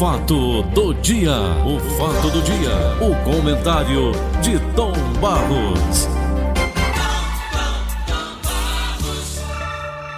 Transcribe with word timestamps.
fato 0.00 0.62
do 0.62 0.94
dia, 0.94 1.36
o 1.66 1.78
fato 1.98 2.30
do 2.30 2.40
dia, 2.40 2.72
o 3.02 3.14
comentário 3.22 4.12
de 4.40 4.58
Tom 4.74 4.94
Barros. 5.20 6.08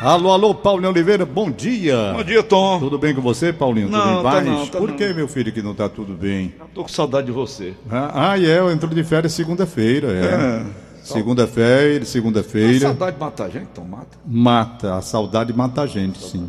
Alô, 0.01 0.31
alô, 0.31 0.55
Paulinho 0.55 0.89
Oliveira, 0.91 1.27
bom 1.27 1.51
dia. 1.51 2.13
Bom 2.13 2.23
dia, 2.23 2.45
Tom. 2.45 2.79
Tudo 2.79 2.97
bem 2.97 3.13
com 3.13 3.21
você, 3.21 3.53
Paulinho? 3.53 3.89
Não, 3.89 4.01
tudo 4.01 4.13
em 4.13 4.23
tá 4.23 4.31
paz? 4.31 4.47
não, 4.47 4.67
tá 4.69 4.79
Por 4.79 4.89
não. 4.91 4.97
que, 4.97 5.13
meu 5.13 5.27
filho, 5.27 5.53
que 5.53 5.61
não 5.61 5.75
tá 5.75 5.89
tudo 5.89 6.15
bem? 6.15 6.55
Tô 6.73 6.83
com 6.83 6.89
saudade 6.89 7.27
de 7.27 7.33
você. 7.33 7.75
Ah, 7.91 8.31
ah, 8.31 8.39
é, 8.41 8.61
eu 8.61 8.71
entro 8.71 8.89
de 8.89 9.03
férias 9.03 9.33
segunda-feira, 9.33 10.13
é. 10.13 10.27
É. 10.27 10.65
Segunda-feira, 11.03 12.05
A 12.05 12.07
segunda-feira. 12.07 12.79
saudade 12.87 13.17
mata 13.19 13.43
a 13.43 13.49
gente, 13.49 13.67
Tom, 13.75 13.83
mata. 13.83 14.17
Mata, 14.25 14.95
a 14.95 15.03
saudade 15.03 15.53
mata 15.53 15.83
a 15.83 15.89
gente, 15.89 16.21
sim. 16.23 16.49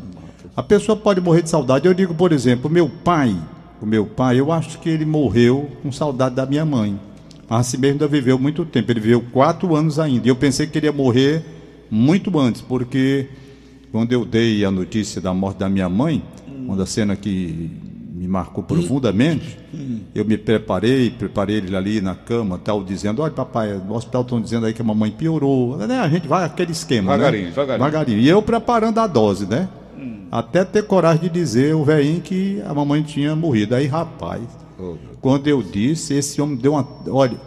A 0.55 0.61
pessoa 0.61 0.95
pode 0.95 1.19
morrer 1.19 1.41
de 1.41 1.49
saudade. 1.49 1.87
Eu 1.87 1.93
digo, 1.93 2.13
por 2.13 2.31
exemplo, 2.31 2.69
meu 2.69 2.87
pai, 2.87 3.35
o 3.81 3.85
meu 3.85 4.05
pai, 4.05 4.39
eu 4.39 4.51
acho 4.51 4.79
que 4.79 4.89
ele 4.89 5.05
morreu 5.05 5.69
com 5.81 5.91
saudade 5.91 6.35
da 6.35 6.45
minha 6.45 6.63
mãe. 6.63 6.99
Mas 7.49 7.67
assim 7.67 7.77
mesmo 7.77 7.93
ainda 7.93 8.07
viveu 8.07 8.37
muito 8.37 8.63
tempo. 8.63 8.91
Ele 8.91 8.99
viveu 8.99 9.21
quatro 9.31 9.75
anos 9.75 9.97
ainda. 9.97 10.27
E 10.27 10.29
eu 10.29 10.35
pensei 10.35 10.67
que 10.67 10.77
ele 10.77 10.85
ia 10.85 10.91
morrer 10.91 11.43
muito 11.89 12.37
antes, 12.39 12.61
porque 12.61 13.27
quando 13.91 14.11
eu 14.11 14.25
dei 14.25 14.63
a 14.63 14.71
notícia 14.71 15.19
da 15.19 15.33
morte 15.33 15.57
da 15.57 15.69
minha 15.69 15.89
mãe, 15.89 16.23
uma 16.47 16.75
da 16.75 16.85
cena 16.85 17.15
que 17.15 17.71
me 18.13 18.27
marcou 18.27 18.63
profundamente, 18.63 19.57
eu 20.13 20.23
me 20.23 20.37
preparei, 20.37 21.09
preparei 21.09 21.57
ele 21.57 21.75
ali 21.75 21.99
na 21.99 22.15
cama, 22.15 22.59
tal, 22.63 22.83
dizendo, 22.83 23.21
olha 23.21 23.31
papai, 23.31 23.73
no 23.73 23.95
hospital 23.95 24.21
estão 24.21 24.39
dizendo 24.39 24.65
aí 24.65 24.73
que 24.73 24.81
a 24.81 24.85
mamãe 24.85 25.11
piorou. 25.11 25.77
Né? 25.77 25.99
A 25.99 26.07
gente 26.07 26.27
vai 26.27 26.45
aquele 26.45 26.71
esquema, 26.71 27.11
Devagarinho, 27.11 27.43
né? 27.43 27.49
devagarinho. 27.49 27.85
devagarinho. 27.85 28.19
E 28.19 28.29
eu 28.29 28.41
preparando 28.41 28.99
a 28.99 29.07
dose, 29.07 29.45
né? 29.45 29.67
Até 30.33 30.65
ter 30.65 30.83
coragem 30.87 31.21
de 31.21 31.29
dizer 31.29 31.75
o 31.75 31.83
velhinho 31.83 32.19
que 32.19 32.59
a 32.65 32.73
mamãe 32.73 33.03
tinha 33.03 33.35
morrido. 33.35 33.75
Aí, 33.75 33.85
rapaz, 33.85 34.41
Oh, 34.79 34.95
quando 35.21 35.47
eu 35.47 35.61
disse, 35.61 36.15
esse 36.15 36.41
homem 36.41 36.55
deu 36.55 36.73
uma. 36.73 36.87
Olha, 37.07 37.37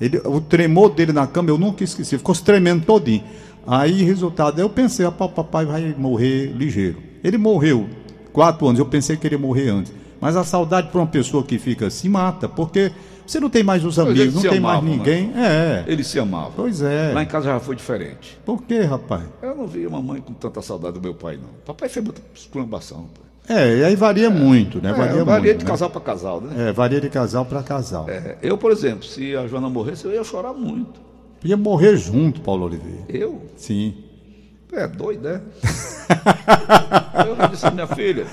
ele, 0.00 0.18
o 0.24 0.40
tremor 0.40 0.90
dele 0.90 1.12
na 1.12 1.26
cama 1.26 1.50
eu 1.50 1.58
nunca 1.58 1.84
esqueci, 1.84 2.16
ficou 2.16 2.34
se 2.34 2.42
tremendo 2.42 2.86
todinho. 2.86 3.22
Aí, 3.66 4.02
resultado, 4.02 4.58
eu 4.58 4.70
pensei, 4.70 5.04
ah, 5.04 5.10
o 5.10 5.28
papai 5.28 5.66
vai 5.66 5.94
morrer 5.96 6.46
ligeiro. 6.46 6.96
Ele 7.22 7.36
morreu 7.36 7.86
quatro 8.32 8.66
anos, 8.66 8.78
eu 8.78 8.86
pensei 8.86 9.16
que 9.16 9.26
ele 9.26 9.34
ia 9.34 9.38
morrer 9.38 9.68
antes. 9.68 9.92
Mas 10.18 10.36
a 10.36 10.44
saudade 10.44 10.88
para 10.88 11.00
uma 11.00 11.06
pessoa 11.06 11.42
que 11.42 11.58
fica 11.58 11.88
assim 11.88 12.08
mata, 12.08 12.48
porque 12.48 12.90
você 13.30 13.40
não 13.40 13.48
tem 13.50 13.62
mais 13.62 13.84
os 13.84 13.98
amigos, 13.98 14.20
eles 14.20 14.34
não 14.34 14.42
tem 14.42 14.58
amavam, 14.58 14.82
mais 14.82 14.96
ninguém. 14.98 15.32
É. 15.36 15.84
Ele 15.86 16.02
se 16.02 16.18
amava. 16.18 16.52
Pois 16.56 16.82
é. 16.82 17.12
Lá 17.14 17.22
em 17.22 17.26
casa 17.26 17.46
já 17.46 17.60
foi 17.60 17.76
diferente. 17.76 18.38
Por 18.44 18.62
quê, 18.62 18.80
rapaz? 18.80 19.22
Eu 19.42 19.54
não 19.54 19.66
vi 19.66 19.86
a 19.86 19.90
mamãe 19.90 20.20
com 20.20 20.32
tanta 20.34 20.60
saudade 20.60 20.94
do 20.94 21.00
meu 21.00 21.14
pai, 21.14 21.36
não. 21.36 21.48
Papai 21.64 21.88
fez 21.88 22.04
muita 22.04 22.20
exclamação. 22.34 23.08
pai. 23.46 23.56
É, 23.56 23.78
e 23.78 23.84
aí 23.84 23.96
varia 23.96 24.30
muito, 24.30 24.80
né? 24.82 24.92
Varia, 24.92 25.20
É, 25.20 25.24
varia 25.24 25.44
muito. 25.52 25.58
de 25.58 25.64
né? 25.64 25.70
casal 25.70 25.90
para 25.90 26.00
casal, 26.00 26.40
né? 26.40 26.68
É, 26.68 26.72
varia 26.72 27.00
de 27.00 27.08
casal 27.08 27.44
para 27.44 27.62
casal. 27.62 28.08
É, 28.08 28.36
eu, 28.42 28.56
por 28.58 28.70
exemplo, 28.70 29.04
se 29.04 29.34
a 29.36 29.46
Joana 29.46 29.68
morresse, 29.68 30.04
eu 30.04 30.12
ia 30.12 30.22
chorar 30.22 30.52
muito. 30.52 31.00
Ia 31.44 31.56
morrer 31.56 31.96
junto, 31.96 32.40
Paulo 32.40 32.66
Oliveira. 32.66 33.04
Eu? 33.08 33.42
Sim. 33.56 33.94
É 34.72 34.86
doido, 34.86 35.22
né? 35.22 35.40
eu 37.26 37.48
disse 37.48 37.70
minha 37.72 37.86
filha, 37.86 38.26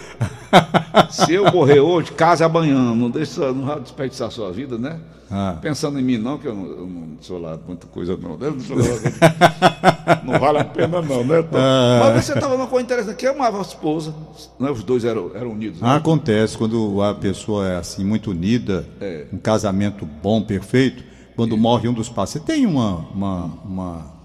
se 1.09 1.33
eu 1.33 1.51
morrer 1.51 1.79
hoje, 1.79 2.11
casa 2.11 2.45
amanhã, 2.45 2.93
não 2.95 3.09
deixa, 3.09 3.51
não 3.51 3.65
vai 3.65 3.79
desperdiçar 3.79 4.27
a 4.27 4.31
sua 4.31 4.51
vida, 4.51 4.77
né? 4.77 4.99
Ah. 5.29 5.57
Pensando 5.61 5.99
em 5.99 6.03
mim 6.03 6.17
não, 6.17 6.37
que 6.37 6.47
eu 6.47 6.55
não, 6.55 6.65
eu 6.65 6.87
não 6.87 7.07
sou 7.19 7.37
lá 7.39 7.57
muita 7.67 7.85
coisa 7.87 8.15
não. 8.15 8.37
né? 8.37 8.47
Não, 8.49 10.23
não 10.33 10.39
vale 10.39 10.59
a 10.59 10.63
pena 10.63 11.01
não, 11.01 11.23
né? 11.25 11.41
Tom? 11.41 11.57
Ah. 11.57 12.11
Mas 12.15 12.25
você 12.25 12.33
estava 12.33 12.55
numa 12.55 12.67
coisa 12.67 12.85
interessante, 12.85 13.17
que 13.17 13.27
amava 13.27 13.57
a 13.57 13.61
esposa, 13.61 14.13
né? 14.59 14.69
os 14.71 14.83
dois 14.83 15.03
eram, 15.03 15.31
eram 15.35 15.51
unidos. 15.51 15.81
né? 15.81 15.95
Acontece 15.95 16.57
quando 16.57 17.01
a 17.01 17.13
pessoa 17.13 17.67
é 17.67 17.77
assim 17.77 18.05
muito 18.05 18.31
unida, 18.31 18.85
É. 19.01 19.25
um 19.33 19.37
casamento 19.37 20.05
bom, 20.05 20.41
perfeito, 20.41 21.03
quando 21.35 21.57
morre 21.57 21.89
um 21.89 21.93
dos 21.93 22.07
pais. 22.09 22.29
Você 22.29 22.39
tem 22.39 22.65
uma, 22.65 23.05
uma, 23.13 23.45
uma- 23.65 24.16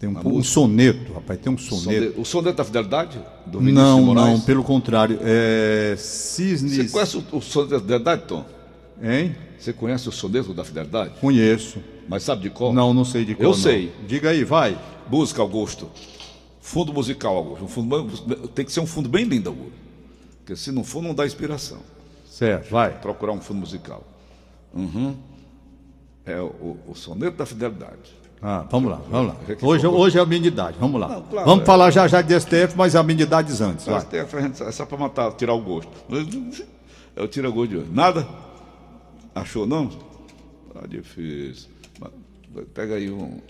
tem 0.00 0.08
um, 0.08 0.36
um 0.38 0.42
soneto, 0.42 1.12
rapaz, 1.12 1.38
tem 1.40 1.52
um 1.52 1.58
soneto. 1.58 2.06
Sonde- 2.06 2.20
O 2.20 2.24
soneto 2.24 2.56
da 2.56 2.64
fidelidade? 2.64 3.20
Do 3.46 3.58
Vinícius 3.58 3.82
Não, 3.84 4.00
Moraes? 4.02 4.28
não, 4.30 4.40
pelo 4.40 4.64
contrário, 4.64 5.18
é 5.22 5.94
Você 5.96 6.02
cisnes. 6.56 6.90
conhece 6.90 7.16
o, 7.18 7.24
o 7.36 7.40
soneto 7.42 7.70
da 7.74 7.80
fidelidade, 7.80 8.22
Tom? 8.26 8.44
Hein? 9.02 9.36
Você 9.58 9.72
conhece 9.74 10.08
o 10.08 10.12
soneto 10.12 10.54
da 10.54 10.64
fidelidade? 10.64 11.14
Conheço. 11.20 11.78
Mas 12.08 12.22
sabe 12.22 12.42
de 12.42 12.50
qual? 12.50 12.72
Não, 12.72 12.94
não 12.94 13.04
sei 13.04 13.24
de 13.26 13.34
qual. 13.34 13.44
Eu 13.50 13.50
não. 13.50 13.62
sei. 13.62 13.92
Diga 14.08 14.30
aí, 14.30 14.42
vai. 14.42 14.76
Música, 15.10 15.42
Augusto. 15.42 15.88
Fundo 16.60 16.92
musical, 16.92 17.36
Augusto. 17.36 17.64
Um 17.64 17.68
fundo, 17.68 18.08
tem 18.54 18.64
que 18.64 18.72
ser 18.72 18.80
um 18.80 18.86
fundo 18.86 19.08
bem 19.08 19.24
lindo, 19.24 19.50
Augusto. 19.50 19.72
Porque 20.38 20.56
se 20.56 20.72
não 20.72 20.82
for, 20.82 21.02
não 21.02 21.14
dá 21.14 21.26
inspiração. 21.26 21.78
Certo, 22.28 22.70
vai. 22.70 22.98
Procurar 23.00 23.32
um 23.32 23.40
fundo 23.40 23.60
musical. 23.60 24.02
Uhum. 24.74 25.14
É 26.24 26.40
o, 26.40 26.76
o 26.88 26.94
soneto 26.94 27.36
da 27.36 27.44
fidelidade. 27.46 28.18
Ah, 28.42 28.66
vamos 28.70 28.90
lá, 28.90 29.00
vamos 29.10 29.34
lá. 29.34 29.36
Aqui, 29.52 29.64
Hoje, 29.64 29.86
hoje 29.86 30.18
é 30.18 30.22
a 30.22 30.26
minha 30.26 30.46
idade, 30.46 30.76
vamos 30.80 30.98
lá. 30.98 31.08
Não, 31.08 31.22
claro, 31.22 31.46
vamos 31.46 31.62
é. 31.62 31.66
falar 31.66 31.90
já 31.90 32.08
já 32.08 32.22
de 32.22 32.40
STF, 32.40 32.74
mas 32.74 32.96
a 32.96 33.02
minha 33.02 33.22
idade 33.22 33.52
antes. 33.62 33.84
Vai. 33.84 34.00
Frente, 34.26 34.62
é 34.62 34.72
só 34.72 34.86
para 34.86 34.96
matar, 34.96 35.32
tirar 35.32 35.52
o 35.52 35.60
gosto. 35.60 35.90
Eu 37.14 37.28
tiro 37.28 37.50
o 37.50 37.52
gosto 37.52 37.70
de 37.70 37.76
hoje. 37.78 37.90
Nada? 37.92 38.26
Achou 39.34 39.66
não? 39.66 39.88
Tá 40.72 40.86
difícil. 40.88 41.68
Mas, 41.98 42.10
Pega 42.72 42.94
aí 42.94 43.10
um. 43.10 43.40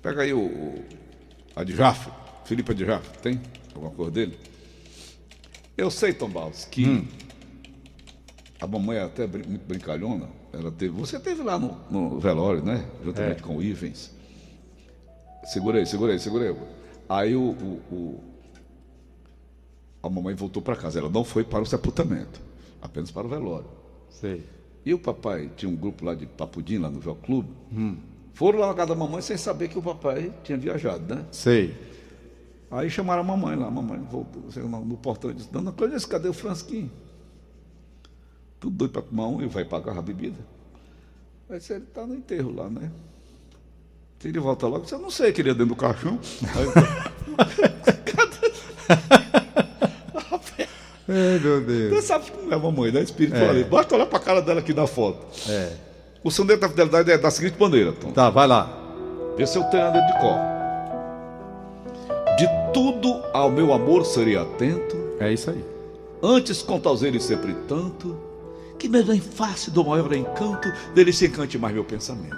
Pega 0.00 0.22
aí 0.22 0.32
o. 0.32 0.38
o 0.38 0.84
Adjaf. 1.56 2.08
Felipe 2.44 2.70
Adjaf. 2.70 3.08
Tem? 3.20 3.40
Alguma 3.74 3.90
cor 3.92 4.10
dele? 4.10 4.38
Eu 5.76 5.90
sei, 5.90 6.12
Tom 6.12 6.28
Barros, 6.28 6.64
que 6.70 7.04
a 8.60 8.66
mamãe 8.66 8.96
é 8.98 9.02
até 9.02 9.26
brin- 9.26 9.48
muito 9.48 9.66
brincalhona. 9.66 10.28
Ela 10.52 10.70
teve, 10.70 10.92
você 10.94 11.18
teve 11.18 11.42
lá 11.42 11.58
no, 11.58 11.76
no 11.90 12.18
velório, 12.20 12.62
né? 12.62 12.84
Juntamente 13.04 13.42
com 13.42 13.56
o 13.56 13.62
Ivens. 13.62 14.10
Segura 15.44 15.78
aí, 15.78 15.86
segura 15.86 16.12
aí, 16.12 16.18
segura 16.18 16.50
aí. 16.50 16.56
Aí 17.08 17.36
o- 17.36 17.50
o- 17.50 17.94
o, 17.94 18.20
a 20.02 20.08
mamãe 20.08 20.34
voltou 20.34 20.62
para 20.62 20.76
casa. 20.76 20.98
Ela 20.98 21.08
não 21.10 21.24
foi 21.24 21.44
para 21.44 21.60
o 21.62 21.66
sepultamento, 21.66 22.40
apenas 22.80 23.10
para 23.10 23.26
o 23.26 23.30
velório. 23.30 23.66
Sei. 24.08 24.44
E 24.86 24.92
o 24.94 24.98
papai 24.98 25.50
tinha 25.56 25.70
um 25.70 25.76
grupo 25.76 26.04
lá 26.04 26.14
de 26.14 26.26
papudim, 26.26 26.78
lá 26.78 26.90
no 26.90 27.00
Véu 27.00 27.14
Clube. 27.16 27.48
Foram 28.34 28.58
lá 28.58 28.68
na 28.68 28.74
casa 28.74 28.88
da 28.90 28.94
mamãe 28.94 29.22
sem 29.22 29.36
saber 29.36 29.68
que 29.68 29.78
o 29.78 29.82
papai 29.82 30.32
tinha 30.42 30.58
viajado, 30.58 31.14
né? 31.14 31.24
Sei. 31.30 31.74
Aí 32.70 32.90
chamaram 32.90 33.22
a 33.22 33.24
mamãe 33.24 33.56
lá. 33.56 33.66
A 33.66 33.70
mamãe 33.70 33.98
voltou 34.10 34.42
no 34.84 34.96
portão 34.96 35.30
e 35.30 35.34
disse: 35.34 35.50
Dona 35.50 35.72
Cláudia, 35.72 35.98
cadê 36.00 36.28
o 36.28 36.32
Fransquinho? 36.32 36.90
Tudo 38.64 38.76
doido 38.76 38.92
para 38.92 39.02
tomar 39.02 39.26
um 39.26 39.42
e 39.42 39.46
vai 39.46 39.62
pagar 39.62 39.98
a 39.98 40.00
bebida. 40.00 40.38
Aí 41.50 41.58
disse, 41.58 41.74
ele 41.74 41.84
está 41.84 42.06
no 42.06 42.14
enterro 42.14 42.50
lá, 42.56 42.70
né? 42.70 42.90
Se 44.18 44.28
ele 44.28 44.38
volta 44.38 44.66
logo, 44.66 44.84
disse, 44.84 44.94
eu 44.94 45.00
não 45.00 45.10
sei, 45.10 45.32
queria 45.32 45.52
dentro 45.52 45.74
do 45.74 45.76
caixão. 45.76 46.18
Ai, 51.06 51.38
meu 51.40 51.60
Deus. 51.60 51.90
Você 51.92 52.00
sabe 52.06 52.30
como 52.30 52.50
é 52.50 52.54
a 52.54 52.58
mamãe, 52.58 52.90
né? 52.90 53.02
Espiritualista. 53.02 53.68
Basta 53.68 53.94
olhar 53.96 54.06
para 54.06 54.16
a 54.16 54.22
cara 54.22 54.40
dela 54.40 54.60
aqui 54.60 54.72
na 54.72 54.86
foto. 54.86 55.26
É. 55.46 55.70
O 56.24 56.30
soneto 56.30 56.60
da 56.60 56.68
fidelidade 56.70 57.10
é 57.10 57.18
da 57.18 57.30
seguinte 57.30 57.60
maneira, 57.60 57.92
Tom. 57.92 58.12
Tá, 58.12 58.30
vai 58.30 58.46
lá. 58.46 58.74
Vê 59.36 59.46
se 59.46 59.58
eu 59.58 59.64
tenho 59.64 59.92
dentro 59.92 60.06
de 60.06 60.20
cor. 60.20 60.38
De 62.38 62.48
tudo 62.72 63.22
ao 63.34 63.50
meu 63.50 63.74
amor 63.74 64.06
serei 64.06 64.38
atento, 64.38 64.96
É 65.20 65.30
isso 65.30 65.50
aí. 65.50 65.62
antes 66.22 66.62
com 66.62 66.80
ele 67.02 67.20
sempre 67.20 67.52
tanto, 67.68 68.32
que 68.84 68.88
mesmo 68.88 69.14
em 69.14 69.20
face 69.20 69.70
do 69.70 69.82
maior 69.82 70.12
encanto, 70.12 70.70
dele 70.94 71.10
se 71.10 71.26
encante 71.26 71.56
mais 71.56 71.74
meu 71.74 71.84
pensamento. 71.84 72.36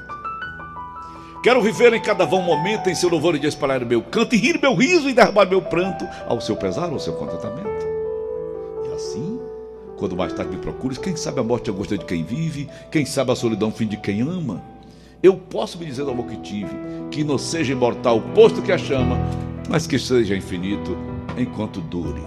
Quero 1.42 1.60
viver 1.60 1.92
em 1.92 2.00
cada 2.00 2.24
vão 2.24 2.40
momento, 2.40 2.88
em 2.88 2.94
seu 2.94 3.08
louvor 3.08 3.34
e 3.34 3.40
de 3.40 3.48
espalhar 3.48 3.84
meu 3.84 4.00
canto, 4.00 4.36
e 4.36 4.38
rir 4.38 4.60
meu 4.62 4.76
riso 4.76 5.10
e 5.10 5.12
derramar 5.12 5.46
meu 5.46 5.60
pranto, 5.60 6.06
ao 6.24 6.40
seu 6.40 6.54
pesar, 6.54 6.88
ao 6.88 7.00
seu 7.00 7.14
contentamento. 7.14 7.84
E 8.88 8.94
assim, 8.94 9.40
quando 9.96 10.16
mais 10.16 10.32
tarde 10.32 10.54
me 10.54 10.62
procures, 10.62 10.98
quem 10.98 11.16
sabe 11.16 11.40
a 11.40 11.42
morte 11.42 11.68
é 11.68 11.72
a 11.72 11.96
de 11.98 12.04
quem 12.04 12.22
vive, 12.22 12.68
quem 12.92 13.04
sabe 13.04 13.32
a 13.32 13.36
solidão 13.36 13.72
fim 13.72 13.88
de 13.88 13.96
quem 13.96 14.20
ama, 14.20 14.62
eu 15.20 15.36
posso 15.36 15.76
me 15.78 15.84
dizer 15.84 16.04
do 16.04 16.12
amor 16.12 16.26
que 16.26 16.36
tive, 16.36 16.76
que 17.10 17.24
não 17.24 17.38
seja 17.38 17.72
imortal 17.72 18.20
posto 18.36 18.62
que 18.62 18.70
a 18.70 18.78
chama, 18.78 19.18
mas 19.68 19.84
que 19.84 19.98
seja 19.98 20.36
infinito 20.36 20.96
enquanto 21.36 21.80
dure. 21.80 22.22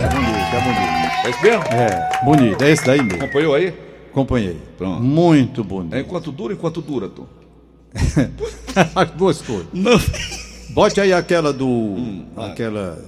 É 0.00 0.08
bonito, 0.08 0.54
é 0.54 0.60
bonito. 0.60 0.81
É 1.24 1.30
isso 1.30 1.42
mesmo? 1.42 1.62
É, 1.64 2.24
bonito. 2.24 2.62
É 2.62 2.70
esse 2.70 2.84
daí 2.84 3.02
mesmo. 3.02 3.22
Acompanhou 3.22 3.54
aí? 3.54 3.74
Acompanhei. 4.10 4.56
Pronto. 4.76 5.02
Muito 5.02 5.64
bonito. 5.64 5.94
É 5.94 6.00
enquanto 6.00 6.32
dura, 6.32 6.52
enquanto 6.52 6.80
dura, 6.82 7.08
Tom. 7.08 7.26
As 8.94 9.10
duas 9.16 9.40
coisas. 9.40 9.66
Não. 9.72 9.98
Bote 10.70 11.00
aí 11.00 11.12
aquela 11.12 11.52
do. 11.52 11.66
Hum, 11.66 12.26
aquela. 12.36 12.98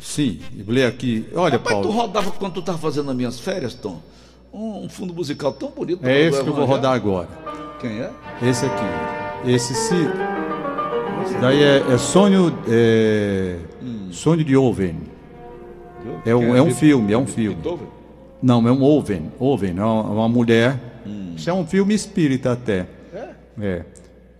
Sim, 0.00 0.38
lê 0.66 0.84
aqui. 0.86 1.26
Olha, 1.34 1.52
Rapaz, 1.52 1.76
tu 1.76 1.82
Paulo. 1.82 1.90
rodava 1.90 2.30
quando 2.30 2.54
tu 2.54 2.60
estava 2.60 2.78
fazendo 2.78 3.10
as 3.10 3.16
minhas 3.16 3.40
férias, 3.40 3.74
Tom? 3.74 4.00
Um, 4.52 4.88
fundo 4.88 5.12
musical 5.12 5.52
tão 5.52 5.70
bonito. 5.70 6.06
É 6.06 6.20
esse 6.20 6.42
que 6.42 6.48
eu 6.48 6.54
vou 6.54 6.64
rodar 6.64 6.92
agora. 6.94 7.28
Quem 7.80 8.00
é? 8.00 8.10
Esse 8.42 8.64
aqui. 8.64 8.84
Esse 9.50 9.74
se. 9.74 9.94
Esse 11.24 11.34
daí 11.40 11.62
é, 11.62 11.84
é 11.92 11.98
sonho. 11.98 12.56
É, 12.68 13.56
Sonho 14.10 14.42
de 14.42 14.56
Oven. 14.56 14.96
É 16.24 16.34
um, 16.34 16.56
é 16.56 16.62
um 16.62 16.70
filme, 16.70 17.12
é 17.12 17.18
um 17.18 17.26
filme. 17.26 17.58
Não, 18.42 18.66
é 18.66 18.72
um 18.72 18.82
Oven. 18.82 19.32
Oven, 19.38 19.74
é 19.76 19.82
uma, 19.84 20.02
uma 20.02 20.28
mulher. 20.28 20.78
Isso 21.36 21.48
é 21.48 21.52
um 21.52 21.66
filme 21.66 21.94
espírita 21.94 22.52
até. 22.52 22.86
É? 23.12 23.28
É. 23.60 23.84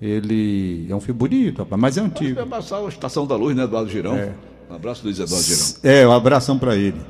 Ele 0.00 0.87
é 0.88 0.94
um 0.94 1.00
filme 1.00 1.19
bonito, 1.19 1.58
rapaz, 1.58 1.81
mas 1.81 1.96
é 1.96 2.00
Vai 2.00 2.10
antigo. 2.10 2.46
passar 2.46 2.78
a 2.78 2.88
Estação 2.88 3.26
da 3.26 3.34
Luz, 3.34 3.56
né, 3.56 3.64
Eduardo 3.64 3.90
Girão? 3.90 4.16
É. 4.16 4.32
Um 4.70 4.75
abraço, 4.75 5.02
Luiz 5.05 5.19
Eduardo 5.19 5.44
Girão. 5.44 5.66
É, 5.82 6.06
um 6.06 6.12
abração 6.12 6.58
para 6.58 6.76
ele. 6.76 7.00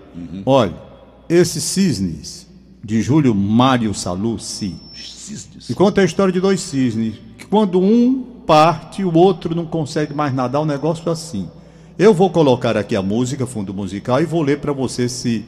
Olha, 0.47 0.75
esses 1.29 1.63
cisnes 1.63 2.47
de 2.83 3.03
Júlio 3.03 3.35
Mário 3.35 3.93
Salucci. 3.93 4.77
Cisnes. 4.95 5.69
E 5.69 5.75
conta 5.75 6.01
a 6.01 6.05
história 6.05 6.33
de 6.33 6.41
dois 6.41 6.61
cisnes. 6.61 7.17
Que 7.37 7.45
quando 7.47 7.81
um 7.81 8.23
parte, 8.47 9.05
o 9.05 9.15
outro 9.15 9.55
não 9.55 9.67
consegue 9.67 10.15
mais 10.15 10.33
nadar, 10.33 10.63
um 10.63 10.65
negócio 10.65 11.11
assim. 11.13 11.51
Eu 11.99 12.15
vou 12.15 12.31
colocar 12.31 12.77
aqui 12.77 12.95
a 12.95 13.03
música, 13.03 13.47
fundo 13.47 13.75
musical, 13.75 14.21
e 14.21 14.25
vou 14.25 14.41
ler 14.43 14.61
para 14.61 14.73
você 14.73 15.09
se 15.09 15.45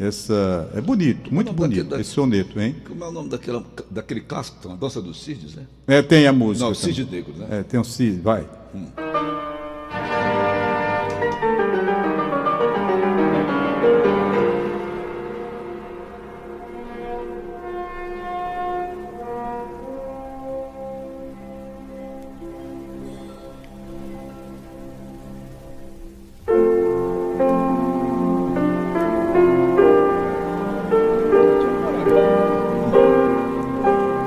essa. 0.00 0.68
É 0.74 0.80
bonito, 0.80 1.32
muito 1.32 1.46
nome 1.52 1.60
daquele- 1.60 1.82
bonito 1.82 1.90
da- 1.90 2.00
esse 2.00 2.10
soneto, 2.10 2.60
hein? 2.60 2.74
Como 2.86 3.04
é 3.04 3.08
o 3.08 3.12
nome 3.12 3.28
daquela, 3.28 3.64
daquele 3.90 4.20
clássico, 4.20 4.68
a 4.68 4.74
dança 4.74 5.00
dos 5.00 5.22
cisnes, 5.22 5.54
né? 5.54 5.64
É, 5.86 6.02
tem 6.02 6.26
a 6.26 6.32
música. 6.32 6.66
Não, 6.66 6.74
também. 6.74 6.94
Cisne 6.94 7.10
Negro, 7.10 7.32
né? 7.36 7.46
É, 7.50 7.62
tem 7.62 7.78
um 7.78 7.84
cisne, 7.84 8.20
vai. 8.20 8.44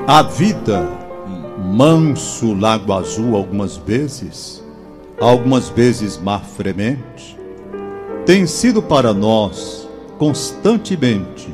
A 0.07 0.21
vida, 0.21 0.87
manso 1.73 2.53
lago 2.53 2.93
azul 2.93 3.35
algumas 3.35 3.75
vezes, 3.75 4.63
algumas 5.19 5.69
vezes 5.69 6.15
mar 6.15 6.45
fremente, 6.45 7.35
tem 8.23 8.45
sido 8.45 8.83
para 8.83 9.15
nós 9.15 9.89
constantemente 10.19 11.49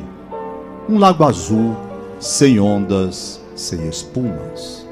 um 0.90 1.00
lago 1.00 1.24
azul 1.24 1.78
sem 2.20 2.60
ondas, 2.60 3.40
sem 3.56 3.88
espumas. 3.88 4.86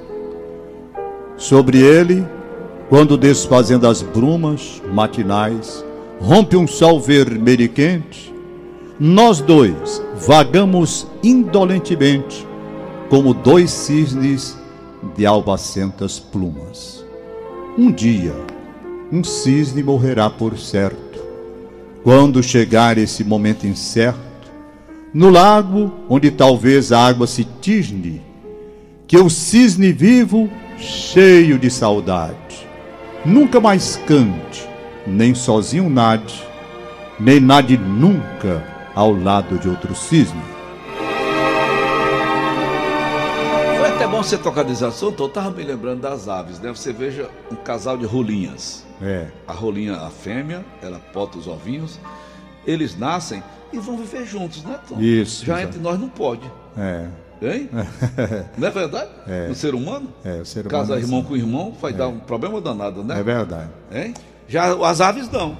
Sobre 1.35 1.79
ele, 1.79 2.25
quando 2.87 3.17
desfazendo 3.17 3.89
as 3.89 4.01
brumas 4.01 4.81
matinais, 4.89 5.83
rompe 6.17 6.55
um 6.55 6.65
sol 6.65 6.97
vermelho 6.97 7.63
e 7.63 7.67
quente, 7.67 8.33
nós 8.97 9.41
dois 9.41 10.01
vagamos 10.15 11.05
indolentemente 11.21 12.47
como 13.09 13.33
dois 13.33 13.71
cisnes 13.71 14.55
de 15.17 15.25
albacentas 15.25 16.19
plumas. 16.19 17.03
Um 17.75 17.91
dia, 17.91 18.35
um 19.11 19.23
cisne 19.23 19.81
morrerá 19.81 20.29
por 20.29 20.57
certo. 20.59 21.19
Quando 22.03 22.43
chegar 22.43 22.97
esse 22.97 23.23
momento 23.23 23.65
incerto, 23.65 24.19
no 25.11 25.29
lago 25.29 25.91
onde 26.07 26.29
talvez 26.29 26.91
a 26.91 26.99
água 27.07 27.25
se 27.25 27.43
tisne, 27.43 28.21
que 29.07 29.17
o 29.17 29.27
cisne 29.27 29.91
vivo, 29.91 30.47
cheio 30.77 31.57
de 31.57 31.69
saudade, 31.71 32.67
nunca 33.25 33.59
mais 33.59 33.99
cante, 34.05 34.69
nem 35.07 35.33
sozinho 35.33 35.89
nade, 35.89 36.43
nem 37.19 37.39
nade 37.39 37.75
nunca 37.75 38.63
ao 38.93 39.11
lado 39.11 39.57
de 39.57 39.67
outro 39.67 39.95
cisne. 39.95 40.58
Bom 44.09 44.23
você 44.23 44.37
tocar 44.37 44.63
desse 44.63 44.83
assunto, 44.83 45.23
eu 45.23 45.29
tava 45.29 45.51
me 45.51 45.63
lembrando 45.63 46.01
das 46.01 46.27
aves, 46.27 46.59
né? 46.59 46.69
Você 46.69 46.91
veja 46.91 47.29
um 47.51 47.55
casal 47.55 47.97
de 47.97 48.05
rolinhas. 48.05 48.85
É, 49.01 49.27
A 49.47 49.53
rolinha, 49.53 49.95
a 49.95 50.09
fêmea, 50.09 50.65
ela 50.81 51.01
bota 51.13 51.37
os 51.37 51.47
ovinhos, 51.47 51.99
eles 52.67 52.97
nascem 52.97 53.41
e 53.71 53.79
vão 53.79 53.95
viver 53.97 54.25
juntos, 54.25 54.63
né, 54.63 54.77
Tom? 54.87 54.99
Isso, 54.99 55.45
Já 55.45 55.61
entre 55.63 55.79
nós 55.79 55.97
não 55.99 56.09
pode, 56.09 56.51
é, 56.77 57.07
hein? 57.41 57.69
Não 58.57 58.67
é 58.67 58.71
verdade? 58.71 59.09
No 59.47 59.55
ser 59.55 59.73
humano? 59.73 60.09
é, 60.25 60.41
o 60.41 60.45
ser 60.45 60.67
humano 60.67 60.69
Casa 60.69 60.95
é 60.95 60.99
irmão 60.99 61.19
assim. 61.19 61.27
com 61.29 61.37
irmão 61.37 61.71
vai 61.79 61.93
dar 61.93 62.09
um 62.09 62.19
problema 62.19 62.59
danado, 62.59 63.03
né? 63.03 63.17
É 63.17 63.23
verdade. 63.23 63.69
Hein? 63.91 64.13
Já 64.47 64.73
as 64.85 64.99
aves 64.99 65.29
não. 65.31 65.57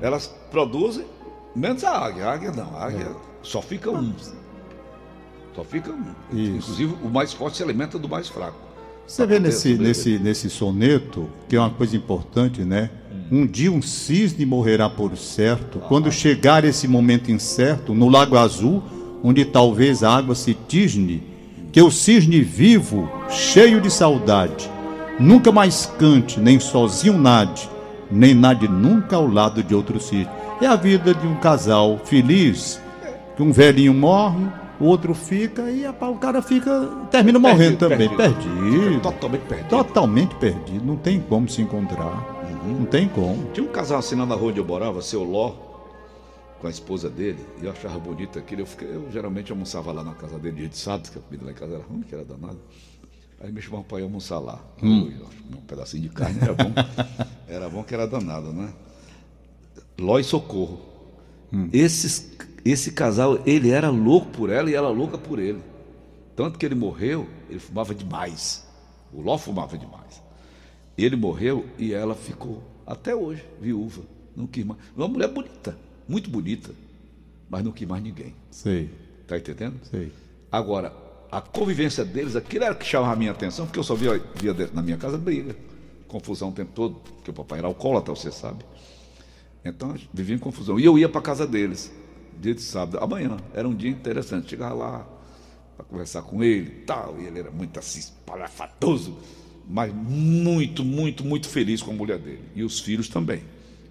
Elas 0.00 0.32
produzem, 0.50 1.04
menos 1.54 1.84
a 1.84 1.90
águia. 1.90 2.26
A 2.26 2.32
águia 2.32 2.52
não. 2.52 2.74
A 2.74 2.86
águia 2.86 3.08
só 3.42 3.60
fica 3.60 3.90
um. 3.90 4.14
Só 5.58 5.64
fica 5.64 5.90
um. 5.90 6.38
Isso. 6.38 6.52
Inclusive, 6.56 6.94
o 7.02 7.08
mais 7.08 7.32
forte 7.32 7.56
se 7.56 7.64
alimenta 7.64 7.98
do 7.98 8.08
mais 8.08 8.28
fraco. 8.28 8.56
Você 9.04 9.26
vê 9.26 9.34
poder 9.34 9.48
nesse, 9.48 9.74
nesse, 9.74 10.18
nesse 10.20 10.50
soneto, 10.50 11.28
que 11.48 11.56
é 11.56 11.58
uma 11.58 11.70
coisa 11.70 11.96
importante, 11.96 12.62
né? 12.62 12.88
Hum. 13.10 13.40
Um 13.40 13.46
dia 13.46 13.72
um 13.72 13.82
cisne 13.82 14.46
morrerá 14.46 14.88
por 14.88 15.16
certo, 15.16 15.80
quando 15.80 16.12
chegar 16.12 16.64
esse 16.64 16.86
momento 16.86 17.32
incerto, 17.32 17.92
no 17.92 18.08
Lago 18.08 18.36
Azul, 18.36 18.84
onde 19.20 19.44
talvez 19.44 20.04
a 20.04 20.14
água 20.16 20.36
se 20.36 20.54
tisne, 20.54 21.24
que 21.72 21.82
o 21.82 21.90
cisne 21.90 22.40
vivo, 22.40 23.10
cheio 23.28 23.80
de 23.80 23.90
saudade, 23.90 24.70
nunca 25.18 25.50
mais 25.50 25.86
cante, 25.98 26.38
nem 26.38 26.60
sozinho 26.60 27.18
nade, 27.18 27.68
nem 28.08 28.32
nade 28.32 28.68
nunca 28.68 29.16
ao 29.16 29.26
lado 29.26 29.60
de 29.60 29.74
outro 29.74 29.98
cisne. 29.98 30.30
É 30.62 30.68
a 30.68 30.76
vida 30.76 31.12
de 31.12 31.26
um 31.26 31.34
casal 31.34 32.00
feliz, 32.04 32.80
que 33.36 33.42
um 33.42 33.50
velhinho 33.50 33.92
morre, 33.92 34.46
o 34.80 34.84
outro 34.84 35.14
fica 35.14 35.70
e 35.70 35.86
o 35.86 36.16
cara 36.16 36.40
fica 36.42 36.88
termina 37.10 37.38
morrendo 37.38 37.76
também, 37.78 38.08
perdido. 38.16 38.94
Fica 38.94 39.00
Totalmente 39.00 39.42
perdido. 39.42 39.68
Totalmente 39.68 40.34
perdido, 40.36 40.84
não 40.84 40.96
tem 40.96 41.20
como 41.20 41.48
se 41.48 41.62
encontrar. 41.62 42.36
Não 42.66 42.84
tem 42.84 43.08
como. 43.08 43.50
Tinha 43.52 43.66
um 43.66 43.70
casal 43.70 43.98
assim 43.98 44.14
lá 44.14 44.26
na 44.26 44.34
rua 44.34 44.50
onde 44.50 44.60
eu 44.60 44.64
morava, 44.64 45.00
seu 45.02 45.24
Ló, 45.24 45.54
com 46.60 46.66
a 46.66 46.70
esposa 46.70 47.08
dele, 47.08 47.38
e 47.62 47.64
eu 47.64 47.70
achava 47.72 47.98
bonito 47.98 48.38
aquilo. 48.38 48.62
Eu, 48.62 48.66
fiquei- 48.66 48.88
eu 48.88 49.08
geralmente 49.10 49.50
almoçava 49.52 49.90
lá 49.92 50.02
na 50.04 50.14
casa 50.14 50.38
dele 50.38 50.56
dia 50.56 50.68
de 50.68 50.76
sábado, 50.76 51.10
que 51.10 51.18
a 51.18 51.22
comida 51.22 51.44
lá 51.46 51.52
em 51.52 51.54
casa 51.54 51.74
era 51.74 51.82
ruim, 51.84 52.02
que 52.02 52.14
era 52.14 52.24
danada. 52.24 52.58
Aí 53.40 53.52
me 53.52 53.62
chamava 53.62 53.84
para 53.84 54.00
ir 54.00 54.02
almoçar 54.02 54.38
lá. 54.40 54.60
Hum. 54.82 55.10
Eu, 55.18 55.56
um 55.56 55.60
pedacinho 55.62 56.02
de 56.02 56.08
carne 56.08 56.38
era 56.42 56.52
bom. 56.52 56.72
era 57.48 57.68
bom 57.68 57.82
que 57.84 57.94
era 57.94 58.06
danado, 58.06 58.52
né? 58.52 58.68
Ló 59.98 60.18
e 60.18 60.24
Socorro. 60.24 60.80
Hum. 61.52 61.68
Esses, 61.72 62.30
esse 62.64 62.92
casal, 62.92 63.40
ele 63.46 63.70
era 63.70 63.88
louco 63.90 64.26
por 64.28 64.50
ela 64.50 64.70
e 64.70 64.74
ela 64.74 64.88
louca 64.90 65.16
por 65.18 65.38
ele. 65.38 65.60
Tanto 66.36 66.58
que 66.58 66.64
ele 66.66 66.74
morreu, 66.74 67.26
ele 67.48 67.58
fumava 67.58 67.94
demais. 67.94 68.66
O 69.12 69.20
Ló 69.22 69.36
fumava 69.38 69.76
demais. 69.76 70.22
Ele 70.96 71.16
morreu 71.16 71.64
e 71.78 71.92
ela 71.92 72.14
ficou, 72.14 72.62
até 72.86 73.14
hoje, 73.14 73.44
viúva. 73.60 74.02
Não 74.36 74.46
quis 74.46 74.64
mais. 74.64 74.80
Uma 74.96 75.08
mulher 75.08 75.28
bonita, 75.28 75.76
muito 76.08 76.28
bonita, 76.30 76.70
mas 77.48 77.64
não 77.64 77.72
quis 77.72 77.86
mais 77.88 78.02
ninguém. 78.02 78.34
Sei, 78.50 78.90
Tá 79.26 79.36
entendendo? 79.36 79.74
sei. 79.90 80.12
Agora, 80.50 80.92
a 81.30 81.40
convivência 81.40 82.04
deles, 82.04 82.34
aquilo 82.34 82.64
era 82.64 82.72
o 82.72 82.76
que 82.78 82.86
chamava 82.86 83.12
a 83.12 83.16
minha 83.16 83.30
atenção, 83.32 83.66
porque 83.66 83.78
eu 83.78 83.84
só 83.84 83.94
via, 83.94 84.22
via 84.36 84.54
na 84.72 84.80
minha 84.80 84.96
casa 84.96 85.18
briga, 85.18 85.54
confusão 86.06 86.48
o 86.48 86.52
tempo 86.52 86.72
todo, 86.74 86.94
porque 87.16 87.30
o 87.30 87.34
papai 87.34 87.58
era 87.58 87.66
alcoólatra, 87.68 88.14
você 88.14 88.30
sabe. 88.32 88.64
Então, 89.64 89.94
vivia 90.12 90.34
em 90.34 90.38
confusão. 90.38 90.78
E 90.80 90.84
eu 90.84 90.98
ia 90.98 91.08
para 91.08 91.20
casa 91.20 91.46
deles, 91.46 91.92
dia 92.40 92.54
de 92.54 92.62
sábado, 92.62 92.98
amanhã. 93.02 93.36
Era 93.54 93.68
um 93.68 93.74
dia 93.74 93.90
interessante. 93.90 94.50
Chegava 94.50 94.74
lá 94.74 95.06
para 95.76 95.84
conversar 95.84 96.22
com 96.22 96.42
ele 96.42 96.68
e 96.68 96.84
tal, 96.84 97.16
e 97.20 97.26
ele 97.26 97.38
era 97.38 97.50
muito 97.50 97.78
assim, 97.78 98.00
espalhafatoso, 98.00 99.16
mas 99.68 99.92
muito, 99.94 100.84
muito, 100.84 101.24
muito 101.24 101.48
feliz 101.48 101.82
com 101.82 101.92
a 101.92 101.94
mulher 101.94 102.18
dele. 102.18 102.42
E 102.54 102.62
os 102.62 102.80
filhos 102.80 103.08
também. 103.08 103.42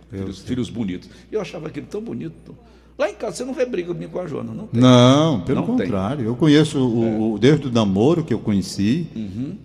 Filhos, 0.10 0.40
filhos 0.40 0.70
bonitos. 0.70 1.10
E 1.32 1.36
eu 1.36 1.42
achava 1.42 1.68
aquilo 1.68 1.88
tão 1.88 2.02
bonito. 2.02 2.58
Lá 2.98 3.10
em 3.12 3.14
casa 3.14 3.36
você 3.38 3.46
não 3.46 3.54
vê 3.54 3.64
briga 3.64 3.94
minha 3.94 4.10
com 4.10 4.20
a 4.20 4.26
Joana, 4.26 4.52
não 4.54 4.66
tem. 4.66 4.82
Não, 4.82 5.42
pelo 5.42 5.60
Não 5.62 5.68
tem. 5.78 5.86
contrário. 5.86 6.26
Eu 6.26 6.36
conheço 6.36 6.80
o, 6.80 7.34
o- 7.34 7.38
desde 7.40 7.68
o 7.68 7.72
namoro 7.72 8.24
que 8.24 8.34
eu 8.34 8.40
conheci, 8.40 9.08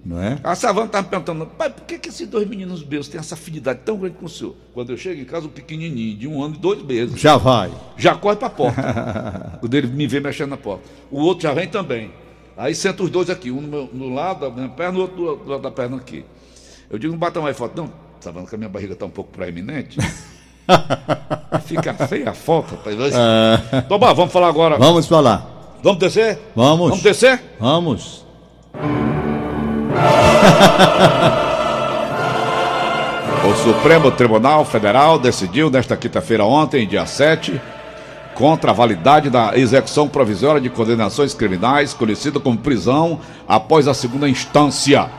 não 0.05 0.21
é? 0.21 0.39
A 0.45 0.55
Savana 0.55 0.85
estava 0.87 1.05
me 1.05 1.09
perguntando, 1.11 1.47
pai, 1.47 1.71
por 1.71 1.85
que, 1.87 1.99
que 1.99 2.11
esses 2.11 2.29
dois 2.29 2.47
meninos 2.47 2.85
meus 2.85 3.09
têm 3.09 3.19
essa 3.19 3.35
afinidade 3.35 3.81
tão 3.87 3.97
grande 3.97 4.17
com 4.19 4.27
o 4.27 4.29
senhor? 4.29 4.55
Quando 4.75 4.91
eu 4.91 4.99
chego 4.99 5.19
em 5.19 5.25
casa, 5.25 5.47
o 5.47 5.49
pequenininho, 5.49 6.15
de 6.19 6.29
um 6.29 6.43
ano 6.43 6.57
e 6.57 6.59
dois 6.59 6.83
meses, 6.83 7.19
Já 7.19 7.39
vai. 7.39 7.71
já 7.97 8.15
corre 8.15 8.37
para 8.37 8.49
a 8.49 8.51
porta. 8.51 9.59
o 9.65 9.69
dele 9.69 9.87
me 9.87 10.07
vê 10.07 10.21
mexendo 10.21 10.51
na 10.51 10.59
porta. 10.59 10.85
O 11.11 11.21
outro 11.23 11.45
já 11.45 11.55
vem 11.55 11.67
também. 11.69 12.11
Aí 12.55 12.75
senta 12.75 13.03
os 13.03 13.09
dois 13.09 13.31
aqui, 13.31 13.51
um 13.51 13.63
no, 13.63 13.69
meu- 13.69 13.89
no 13.95 14.13
lado 14.13 14.41
da 14.41 14.51
minha 14.51 14.69
perna, 14.69 14.99
o 14.99 15.03
outro 15.03 15.17
do, 15.17 15.37
do 15.37 15.51
lado 15.53 15.63
da 15.63 15.71
perna 15.71 15.97
aqui. 15.97 16.23
Eu 16.91 16.99
digo, 16.99 17.13
não 17.13 17.19
bata 17.19 17.41
mais 17.41 17.57
foto. 17.57 17.75
Não, 17.81 17.91
Savana, 18.21 18.47
que 18.47 18.55
a 18.55 18.59
minha 18.59 18.69
barriga 18.69 18.93
está 18.93 19.07
um 19.07 19.11
pouco 19.11 19.31
proeminente. 19.33 19.99
Fica 21.67 21.95
feia 21.95 22.31
a 22.31 22.35
foto, 22.35 22.77
rapaz. 22.77 22.97
Então, 23.75 23.99
bom, 23.99 24.15
vamos 24.15 24.33
falar 24.33 24.49
agora. 24.49 24.79
Vamos 24.79 25.07
falar. 25.07 25.47
Vamos 25.83 25.99
descer? 25.99 26.39
Vamos. 26.55 26.91
Vamos 26.91 27.03
descer? 27.03 27.43
Vamos. 27.59 28.25
O 33.45 33.55
Supremo 33.57 34.09
Tribunal 34.13 34.65
Federal 34.65 35.19
decidiu 35.19 35.69
nesta 35.69 35.97
quinta-feira, 35.97 36.45
ontem, 36.45 36.87
dia 36.87 37.05
7, 37.05 37.61
contra 38.35 38.71
a 38.71 38.75
validade 38.75 39.29
da 39.29 39.59
execução 39.59 40.09
provisória 40.09 40.61
de 40.61 40.71
condenações 40.71 41.35
criminais, 41.35 41.93
conhecida 41.93 42.39
como 42.39 42.57
prisão, 42.57 43.19
após 43.49 43.89
a 43.89 43.95
segunda 43.95 44.29
instância. 44.29 45.11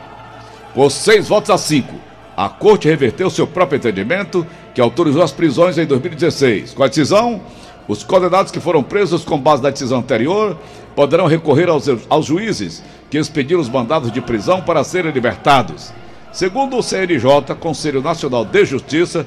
Por 0.73 0.89
seis 0.89 1.27
votos 1.27 1.49
a 1.49 1.57
cinco, 1.57 1.95
a 2.35 2.47
Corte 2.47 2.87
reverteu 2.87 3.29
seu 3.29 3.45
próprio 3.45 3.77
entendimento, 3.77 4.47
que 4.73 4.81
autorizou 4.81 5.21
as 5.21 5.31
prisões 5.31 5.77
em 5.77 5.85
2016. 5.85 6.73
Com 6.73 6.83
a 6.83 6.87
decisão, 6.87 7.41
os 7.87 8.03
condenados 8.03 8.51
que 8.51 8.59
foram 8.59 8.81
presos 8.81 9.23
com 9.23 9.37
base 9.37 9.61
na 9.61 9.69
decisão 9.69 9.99
anterior 9.99 10.57
poderão 10.95 11.27
recorrer 11.27 11.69
aos, 11.69 11.87
aos 12.09 12.25
juízes 12.25 12.83
que 13.09 13.17
expediram 13.17 13.61
os 13.61 13.69
mandados 13.69 14.11
de 14.11 14.21
prisão 14.21 14.61
para 14.61 14.83
serem 14.83 15.11
libertados. 15.11 15.93
Segundo 16.31 16.77
o 16.77 16.83
CNJ, 16.83 17.55
Conselho 17.59 18.01
Nacional 18.01 18.43
de 18.43 18.65
Justiça, 18.65 19.25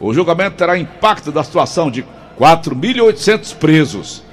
o 0.00 0.12
julgamento 0.12 0.56
terá 0.56 0.78
impacto 0.78 1.30
da 1.30 1.44
situação 1.44 1.90
de 1.90 2.04
4.800 2.38 3.54
presos. 3.56 4.24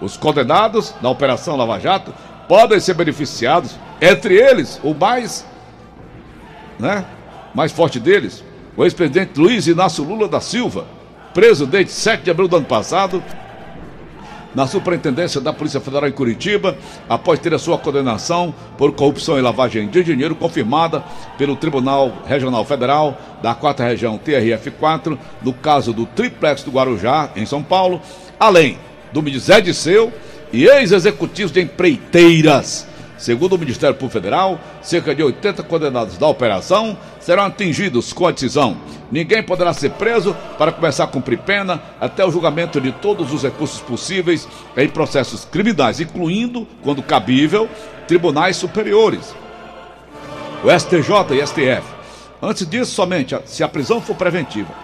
Os 0.00 0.16
condenados 0.16 0.94
na 1.00 1.08
Operação 1.08 1.56
Lava 1.56 1.78
Jato 1.78 2.12
podem 2.48 2.80
ser 2.80 2.94
beneficiados, 2.94 3.78
entre 4.00 4.34
eles, 4.34 4.80
o 4.82 4.92
mais, 4.92 5.46
né, 6.78 7.04
mais 7.54 7.70
forte 7.70 8.00
deles, 8.00 8.42
o 8.76 8.84
ex-presidente 8.84 9.38
Luiz 9.38 9.66
Inácio 9.66 10.04
Lula 10.04 10.28
da 10.28 10.40
Silva, 10.40 10.86
preso 11.34 11.66
desde 11.66 11.92
7 11.92 12.24
de 12.24 12.30
abril 12.30 12.48
do 12.48 12.56
ano 12.56 12.66
passado, 12.66 13.22
na 14.54 14.66
Superintendência 14.66 15.40
da 15.40 15.52
Polícia 15.52 15.80
Federal 15.80 16.08
em 16.08 16.12
Curitiba, 16.12 16.76
após 17.08 17.38
ter 17.38 17.54
a 17.54 17.58
sua 17.58 17.78
condenação 17.78 18.54
por 18.76 18.92
corrupção 18.92 19.38
e 19.38 19.42
lavagem 19.42 19.88
de 19.88 20.04
dinheiro 20.04 20.34
confirmada 20.34 21.02
pelo 21.38 21.56
Tribunal 21.56 22.12
Regional 22.26 22.64
Federal 22.64 23.16
da 23.42 23.54
4 23.54 23.84
Região 23.86 24.18
TRF4, 24.18 25.18
no 25.42 25.54
caso 25.54 25.92
do 25.92 26.04
Triplex 26.04 26.62
do 26.62 26.70
Guarujá, 26.70 27.30
em 27.34 27.46
São 27.46 27.62
Paulo, 27.62 28.00
além 28.38 28.78
do 29.12 29.38
Zé 29.38 29.60
Disseu 29.60 30.12
e 30.52 30.66
ex-executivos 30.66 31.50
de 31.50 31.62
empreiteiras 31.62 32.86
Segundo 33.22 33.52
o 33.52 33.58
Ministério 33.58 33.94
Público 33.94 34.14
Federal, 34.14 34.58
cerca 34.82 35.14
de 35.14 35.22
80 35.22 35.62
condenados 35.62 36.18
da 36.18 36.26
operação 36.26 36.98
serão 37.20 37.44
atingidos 37.44 38.12
com 38.12 38.26
a 38.26 38.32
decisão. 38.32 38.76
Ninguém 39.12 39.40
poderá 39.44 39.72
ser 39.72 39.90
preso 39.90 40.34
para 40.58 40.72
começar 40.72 41.04
a 41.04 41.06
cumprir 41.06 41.38
pena 41.38 41.80
até 42.00 42.26
o 42.26 42.32
julgamento 42.32 42.80
de 42.80 42.90
todos 42.90 43.32
os 43.32 43.44
recursos 43.44 43.80
possíveis 43.80 44.48
em 44.76 44.88
processos 44.88 45.44
criminais, 45.44 46.00
incluindo, 46.00 46.66
quando 46.82 47.00
cabível, 47.00 47.68
tribunais 48.08 48.56
superiores, 48.56 49.32
o 50.64 50.76
STJ 50.76 51.38
e 51.40 51.46
STF. 51.46 51.86
Antes 52.42 52.68
disso, 52.68 52.90
somente 52.90 53.38
se 53.44 53.62
a 53.62 53.68
prisão 53.68 54.00
for 54.00 54.16
preventiva. 54.16 54.74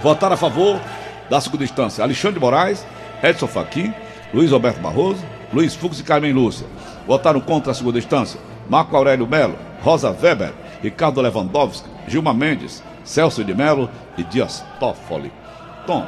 Votar 0.00 0.30
a 0.30 0.36
favor 0.36 0.80
da 1.28 1.40
segunda 1.40 1.64
instância: 1.64 2.04
Alexandre 2.04 2.34
de 2.34 2.40
Moraes, 2.40 2.86
Edson 3.24 3.48
Fachin, 3.48 3.92
Luiz 4.32 4.52
Roberto 4.52 4.78
Barroso, 4.78 5.24
Luiz 5.52 5.74
Fux 5.74 5.98
e 5.98 6.04
Carmen 6.04 6.32
Lúcia. 6.32 6.68
Votaram 7.06 7.40
contra 7.40 7.72
a 7.72 7.74
segunda 7.74 7.98
instância 7.98 8.40
Marco 8.68 8.96
Aurélio 8.96 9.26
Melo, 9.26 9.56
Rosa 9.82 10.10
Weber, 10.10 10.54
Ricardo 10.80 11.20
Lewandowski, 11.20 11.88
Gilma 12.08 12.32
Mendes, 12.32 12.82
Celso 13.04 13.44
de 13.44 13.54
Melo 13.54 13.90
e 14.16 14.24
Dias 14.24 14.64
Toffoli. 14.80 15.30
Tom, 15.86 16.04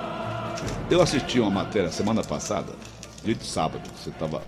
eu 0.90 1.02
assisti 1.02 1.38
uma 1.38 1.50
matéria 1.50 1.90
semana 1.90 2.22
passada, 2.22 2.72
dia 3.22 3.34
de 3.34 3.44
sábado, 3.44 3.82
você 3.96 4.10
estava 4.10 4.42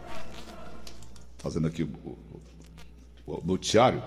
fazendo 1.39 1.69
aqui 1.69 1.83
o, 1.83 1.89
o, 2.05 2.49
o, 3.27 3.43
noticiário, 3.45 4.03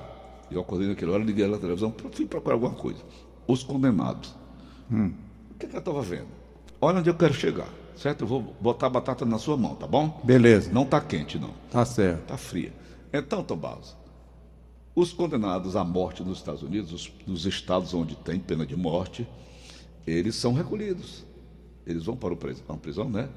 e 0.49 0.55
eu 0.55 0.61
acordei 0.61 0.87
naquela 0.87 1.13
hora, 1.13 1.23
liguei 1.23 1.47
na 1.47 1.57
televisão, 1.57 1.93
fui 2.11 2.25
procurar 2.25 2.55
alguma 2.55 2.73
coisa. 2.73 2.99
Os 3.47 3.63
condenados. 3.63 4.35
Hum. 4.91 5.13
O 5.51 5.59
que, 5.59 5.67
que 5.67 5.75
eu 5.75 5.79
estava 5.79 6.01
vendo? 6.01 6.27
Olha 6.81 6.99
onde 6.99 7.09
eu 7.09 7.15
quero 7.15 7.33
chegar 7.33 7.67
certo? 8.01 8.21
Eu 8.21 8.27
vou 8.27 8.55
botar 8.59 8.87
a 8.87 8.89
batata 8.89 9.25
na 9.25 9.37
sua 9.37 9.55
mão, 9.55 9.75
tá 9.75 9.85
bom? 9.85 10.19
Beleza. 10.23 10.71
Não 10.71 10.85
tá 10.85 10.99
quente, 10.99 11.37
não. 11.37 11.53
Tá 11.69 11.85
certo. 11.85 12.25
Tá 12.27 12.37
fria. 12.37 12.73
Então, 13.13 13.43
Tom 13.43 13.57
Barros, 13.57 13.95
os 14.95 15.13
condenados 15.13 15.75
à 15.75 15.83
morte 15.83 16.23
nos 16.23 16.39
Estados 16.39 16.63
Unidos, 16.63 16.91
os, 16.91 17.11
nos 17.27 17.45
estados 17.45 17.93
onde 17.93 18.15
tem 18.15 18.39
pena 18.39 18.65
de 18.65 18.75
morte, 18.75 19.27
eles 20.05 20.35
são 20.35 20.53
recolhidos. 20.53 21.23
Eles 21.85 22.05
vão 22.05 22.15
para 22.15 22.33
o 22.33 22.37
prisão, 22.37 22.77
prisão, 22.77 23.09
né? 23.09 23.29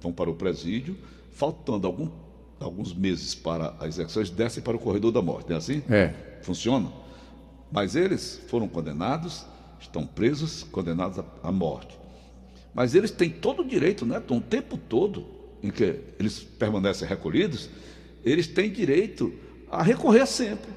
Vão 0.00 0.12
para 0.12 0.30
o 0.30 0.34
presídio, 0.34 0.96
faltando 1.32 1.86
algum, 1.86 2.08
alguns 2.60 2.94
meses 2.94 3.34
para 3.34 3.74
as 3.80 3.88
execuções, 3.88 4.30
descem 4.30 4.62
para 4.62 4.76
o 4.76 4.78
corredor 4.78 5.10
da 5.10 5.22
morte, 5.22 5.48
não 5.48 5.56
é 5.56 5.58
assim? 5.58 5.82
É. 5.88 6.14
Funciona? 6.42 6.90
Mas 7.72 7.96
eles 7.96 8.40
foram 8.48 8.68
condenados, 8.68 9.44
estão 9.80 10.06
presos, 10.06 10.62
condenados 10.62 11.24
à 11.42 11.50
morte. 11.50 12.05
Mas 12.76 12.94
eles 12.94 13.10
têm 13.10 13.30
todo 13.30 13.62
o 13.62 13.64
direito, 13.64 14.04
né, 14.04 14.20
Tom, 14.20 14.36
o 14.36 14.40
tempo 14.42 14.76
todo 14.76 15.24
em 15.62 15.70
que 15.70 15.98
eles 16.18 16.40
permanecem 16.40 17.08
recolhidos, 17.08 17.70
eles 18.22 18.46
têm 18.46 18.70
direito 18.70 19.32
a 19.70 19.82
recorrer 19.82 20.26
sempre. 20.26 20.76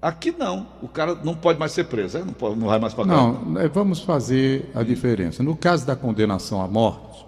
Aqui 0.00 0.30
não, 0.30 0.66
o 0.82 0.88
cara 0.88 1.14
não 1.24 1.34
pode 1.34 1.58
mais 1.58 1.72
ser 1.72 1.84
preso, 1.84 2.18
né? 2.18 2.24
não, 2.26 2.34
pode, 2.34 2.58
não 2.58 2.66
vai 2.66 2.78
mais 2.78 2.92
pagar. 2.92 3.16
Não, 3.16 3.58
é, 3.58 3.66
vamos 3.66 4.00
fazer 4.00 4.70
a 4.74 4.82
diferença. 4.82 5.42
No 5.42 5.56
caso 5.56 5.86
da 5.86 5.96
condenação 5.96 6.60
à 6.60 6.68
morte, 6.68 7.24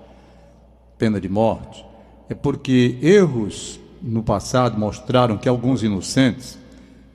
pena 0.99 1.19
de 1.19 1.29
morte, 1.29 1.83
é 2.29 2.35
porque 2.35 2.99
erros 3.01 3.81
no 4.03 4.23
passado 4.23 4.79
mostraram 4.79 5.39
que 5.39 5.49
alguns 5.49 5.83
inocentes 5.83 6.59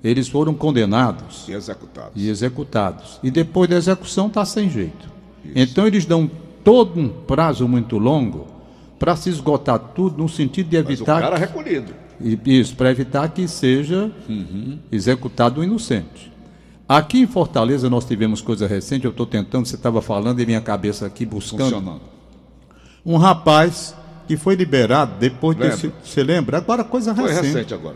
eles 0.04 0.28
foram 0.28 0.56
condenados 0.56 1.48
e 1.48 1.54
executados. 1.54 2.12
E 2.16 2.30
executados. 2.30 3.20
E 3.22 3.30
depois 3.30 3.70
da 3.70 3.76
execução 3.76 4.28
está 4.28 4.44
sem 4.44 4.70
jeito. 4.70 5.08
Isso. 5.44 5.54
Então 5.56 5.86
eles 5.86 6.06
dão 6.06 6.30
todo 6.68 7.00
um 7.00 7.08
prazo 7.08 7.66
muito 7.66 7.98
longo 7.98 8.46
para 9.00 9.16
se 9.16 9.30
esgotar 9.30 9.80
tudo 9.80 10.22
no 10.22 10.28
sentido 10.28 10.68
de 10.68 10.76
evitar. 10.76 11.14
Mas 11.14 11.24
o 11.24 11.30
cara 11.30 11.38
recolhido. 11.38 11.94
Isso, 12.46 12.76
para 12.76 12.92
evitar 12.92 13.30
que 13.30 13.48
seja 13.48 14.12
uhum. 14.28 14.78
executado 14.92 15.62
o 15.62 15.64
inocente. 15.64 16.30
Aqui 16.90 17.20
em 17.20 17.26
Fortaleza 17.26 17.90
nós 17.90 18.04
tivemos 18.04 18.42
coisa 18.42 18.68
recente, 18.68 19.06
eu 19.06 19.12
estou 19.12 19.26
tentando, 19.26 19.66
você 19.66 19.76
estava 19.76 20.02
falando 20.02 20.42
e 20.42 20.46
minha 20.46 20.60
cabeça 20.60 21.06
aqui 21.06 21.26
buscando. 21.26 21.64
Funcionando. 21.64 22.02
Um 23.06 23.16
rapaz 23.16 23.96
que 24.28 24.36
foi 24.36 24.56
liberado 24.56 25.14
depois 25.22 25.58
Lembra. 25.58 25.74
desse. 25.74 25.94
Você 26.04 26.22
lembra? 26.22 26.58
Agora 26.58 26.84
coisa 26.84 27.14
recente. 27.14 27.34
Foi 27.34 27.48
recente 27.48 27.74
agora. 27.74 27.96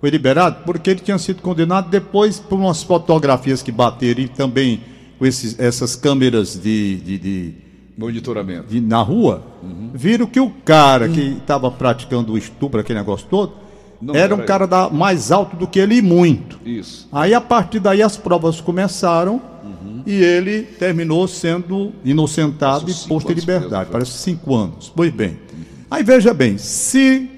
Foi 0.00 0.08
liberado 0.08 0.64
porque 0.64 0.88
ele 0.88 1.00
tinha 1.00 1.18
sido 1.18 1.42
condenado 1.42 1.90
depois 1.90 2.40
por 2.40 2.58
umas 2.58 2.82
fotografias 2.82 3.60
que 3.60 3.70
bateram 3.70 4.22
e 4.22 4.28
também 4.28 4.80
com 5.18 5.26
esses, 5.26 5.58
essas 5.60 5.94
câmeras 5.94 6.54
de, 6.58 6.96
de, 7.00 7.18
de 7.18 7.67
Monitoramento. 7.98 8.68
De, 8.68 8.80
na 8.80 9.02
rua, 9.02 9.42
uhum. 9.60 9.90
viram 9.92 10.24
que 10.24 10.38
o 10.38 10.48
cara 10.64 11.08
que 11.08 11.20
estava 11.32 11.68
praticando 11.68 12.34
o 12.34 12.38
estupro, 12.38 12.78
aquele 12.78 13.00
negócio 13.00 13.26
todo, 13.28 13.54
Não 14.00 14.14
era 14.14 14.32
um 14.36 14.44
cara 14.46 14.68
da, 14.68 14.88
mais 14.88 15.32
alto 15.32 15.56
do 15.56 15.66
que 15.66 15.80
ele 15.80 15.96
e 15.96 16.02
muito. 16.02 16.60
Isso. 16.64 17.08
Aí 17.10 17.34
a 17.34 17.40
partir 17.40 17.80
daí 17.80 18.00
as 18.00 18.16
provas 18.16 18.60
começaram 18.60 19.42
uhum. 19.64 20.02
e 20.06 20.14
ele 20.14 20.62
terminou 20.62 21.26
sendo 21.26 21.92
inocentado 22.04 22.88
e 22.88 22.94
posto 23.08 23.32
em 23.32 23.34
liberdade. 23.34 23.90
Parece 23.90 24.12
cinco 24.12 24.54
anos. 24.54 24.92
Pois 24.94 25.12
bem. 25.12 25.30
Uhum. 25.30 25.64
Aí 25.90 26.04
veja 26.04 26.32
bem, 26.32 26.56
se 26.56 27.28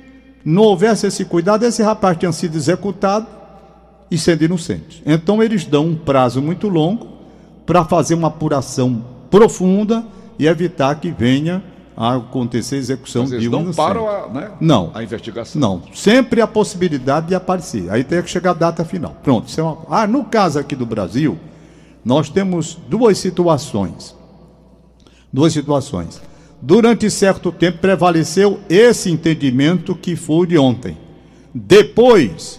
não 0.45 0.65
houvesse 0.65 1.07
esse 1.07 1.25
cuidado, 1.25 1.65
esse 1.65 1.83
rapaz 1.83 2.19
tinha 2.19 2.33
sido 2.33 2.55
executado 2.55 3.27
e 4.11 4.19
sendo 4.19 4.45
inocente. 4.45 5.03
Então 5.07 5.43
eles 5.43 5.65
dão 5.65 5.87
um 5.87 5.97
prazo 5.97 6.43
muito 6.43 6.69
longo 6.69 7.09
para 7.65 7.83
fazer 7.83 8.13
uma 8.13 8.29
apuração 8.29 9.03
profunda 9.31 10.05
e 10.41 10.47
evitar 10.47 10.99
que 10.99 11.11
venha 11.11 11.63
a 11.95 12.17
acontecer 12.17 12.77
a 12.77 12.79
execução 12.79 13.27
Mas 13.29 13.43
de 13.43 13.49
um 13.51 13.63
não 13.63 13.75
param 13.75 14.09
a, 14.09 14.27
né, 14.27 14.51
não, 14.59 14.91
a 14.95 15.03
investigação. 15.03 15.61
Não, 15.61 15.83
sempre 15.95 16.41
a 16.41 16.47
possibilidade 16.47 17.27
de 17.27 17.35
aparecer. 17.35 17.91
Aí 17.91 18.03
tem 18.03 18.23
que 18.23 18.31
chegar 18.31 18.53
a 18.53 18.55
data 18.55 18.83
final. 18.83 19.15
Pronto, 19.23 19.49
isso 19.49 19.61
é 19.61 19.63
uma... 19.63 19.85
Ah, 19.91 20.07
no 20.07 20.25
caso 20.25 20.59
aqui 20.59 20.75
do 20.75 20.87
Brasil, 20.87 21.39
nós 22.03 22.31
temos 22.31 22.79
duas 22.89 23.19
situações. 23.19 24.17
Duas 25.31 25.53
situações. 25.53 26.23
Durante 26.63 27.11
certo 27.11 27.53
tempo 27.53 27.77
prevaleceu 27.77 28.61
esse 28.67 29.11
entendimento 29.11 29.95
que 29.95 30.17
foi 30.17 30.47
de 30.47 30.57
ontem. 30.57 30.97
Depois, 31.55 32.59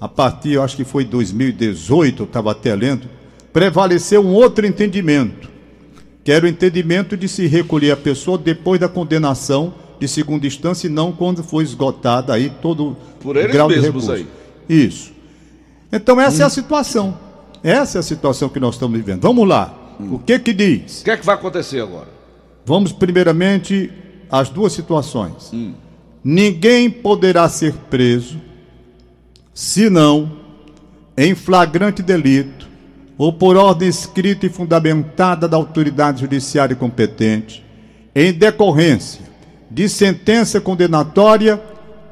a 0.00 0.08
partir, 0.08 0.52
eu 0.52 0.62
acho 0.62 0.74
que 0.74 0.84
foi 0.84 1.04
2018, 1.04 2.22
eu 2.22 2.24
estava 2.24 2.52
até 2.52 2.74
lendo, 2.74 3.06
prevaleceu 3.52 4.24
um 4.24 4.32
outro 4.32 4.64
entendimento 4.66 5.57
que 6.28 6.32
era 6.32 6.44
o 6.44 6.48
entendimento 6.48 7.16
de 7.16 7.26
se 7.26 7.46
recolher 7.46 7.90
a 7.90 7.96
pessoa 7.96 8.36
depois 8.36 8.78
da 8.78 8.86
condenação 8.86 9.72
de 9.98 10.06
segunda 10.06 10.46
instância 10.46 10.86
e 10.86 10.90
não 10.90 11.10
quando 11.10 11.42
foi 11.42 11.64
esgotada 11.64 12.34
aí 12.34 12.50
todo 12.50 12.98
Por 13.18 13.34
eles 13.34 13.48
o 13.48 13.52
grau 13.54 13.66
mesmos 13.66 14.04
de 14.04 14.10
recurso. 14.10 14.12
aí. 14.12 14.26
Isso. 14.68 15.10
Então 15.90 16.20
essa 16.20 16.40
hum. 16.40 16.42
é 16.42 16.44
a 16.44 16.50
situação. 16.50 17.18
Essa 17.62 17.96
é 17.96 18.00
a 18.00 18.02
situação 18.02 18.50
que 18.50 18.60
nós 18.60 18.74
estamos 18.74 18.94
vivendo. 18.98 19.22
Vamos 19.22 19.48
lá. 19.48 19.74
Hum. 19.98 20.16
O 20.16 20.18
que 20.18 20.38
que 20.38 20.52
diz? 20.52 21.00
O 21.00 21.04
que 21.04 21.12
é 21.12 21.16
que 21.16 21.24
vai 21.24 21.34
acontecer 21.34 21.80
agora? 21.80 22.08
Vamos 22.66 22.92
primeiramente 22.92 23.90
às 24.30 24.50
duas 24.50 24.74
situações. 24.74 25.50
Hum. 25.50 25.72
Ninguém 26.22 26.90
poderá 26.90 27.48
ser 27.48 27.72
preso 27.88 28.38
senão 29.54 30.30
em 31.16 31.34
flagrante 31.34 32.02
delito 32.02 32.67
ou 33.18 33.32
por 33.32 33.56
ordem 33.56 33.88
escrita 33.88 34.46
e 34.46 34.48
fundamentada 34.48 35.48
da 35.48 35.56
autoridade 35.56 36.20
judiciária 36.20 36.76
competente, 36.76 37.64
em 38.14 38.32
decorrência 38.32 39.26
de 39.68 39.88
sentença 39.88 40.60
condenatória 40.60 41.60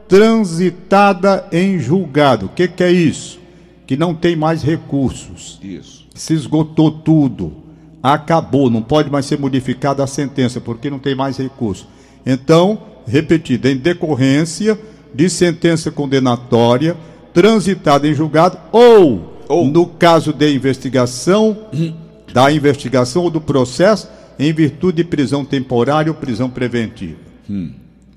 transitada 0.08 1.46
em 1.52 1.78
julgado. 1.78 2.46
O 2.46 2.48
que, 2.48 2.66
que 2.66 2.82
é 2.82 2.90
isso? 2.90 3.38
Que 3.86 3.96
não 3.96 4.14
tem 4.14 4.34
mais 4.34 4.62
recursos. 4.62 5.58
Isso. 5.62 6.06
Se 6.14 6.34
esgotou 6.34 6.90
tudo. 6.90 7.64
Acabou, 8.02 8.68
não 8.68 8.82
pode 8.82 9.10
mais 9.10 9.26
ser 9.26 9.38
modificada 9.38 10.02
a 10.02 10.06
sentença, 10.06 10.60
porque 10.60 10.90
não 10.90 10.98
tem 10.98 11.14
mais 11.14 11.38
recurso. 11.38 11.88
Então, 12.24 12.80
repetido, 13.06 13.68
em 13.68 13.76
decorrência 13.76 14.78
de 15.14 15.28
sentença 15.28 15.90
condenatória 15.90 16.96
transitada 17.32 18.06
em 18.06 18.14
julgado 18.14 18.58
ou, 18.70 19.35
Ou. 19.48 19.66
no 19.66 19.86
caso 19.86 20.32
de 20.32 20.54
investigação, 20.54 21.56
da 22.32 22.50
investigação 22.52 23.24
ou 23.24 23.30
do 23.30 23.40
processo, 23.40 24.08
em 24.38 24.52
virtude 24.52 24.98
de 24.98 25.04
prisão 25.04 25.44
temporária 25.44 26.10
ou 26.10 26.16
prisão 26.16 26.50
preventiva. 26.50 27.18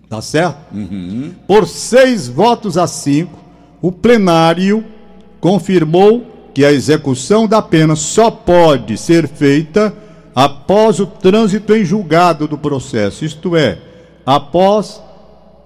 Tá 0.10 0.22
certo? 0.22 0.58
Por 1.48 1.68
seis 1.68 2.28
votos 2.28 2.78
a 2.78 2.88
cinco, 2.88 3.40
o 3.82 3.92
plenário 3.92 4.84
confirmou 5.40 6.50
que 6.54 6.66
a 6.66 6.72
execução 6.72 7.48
da 7.48 7.62
pena 7.62 7.96
só 7.96 8.30
pode 8.32 8.98
ser 8.98 9.28
feita 9.28 9.94
após 10.36 11.00
o 11.00 11.06
trânsito 11.06 11.74
em 11.76 11.86
julgado 11.86 12.48
do 12.48 12.58
processo, 12.58 13.24
isto 13.24 13.56
é, 13.56 13.78
após 14.26 15.02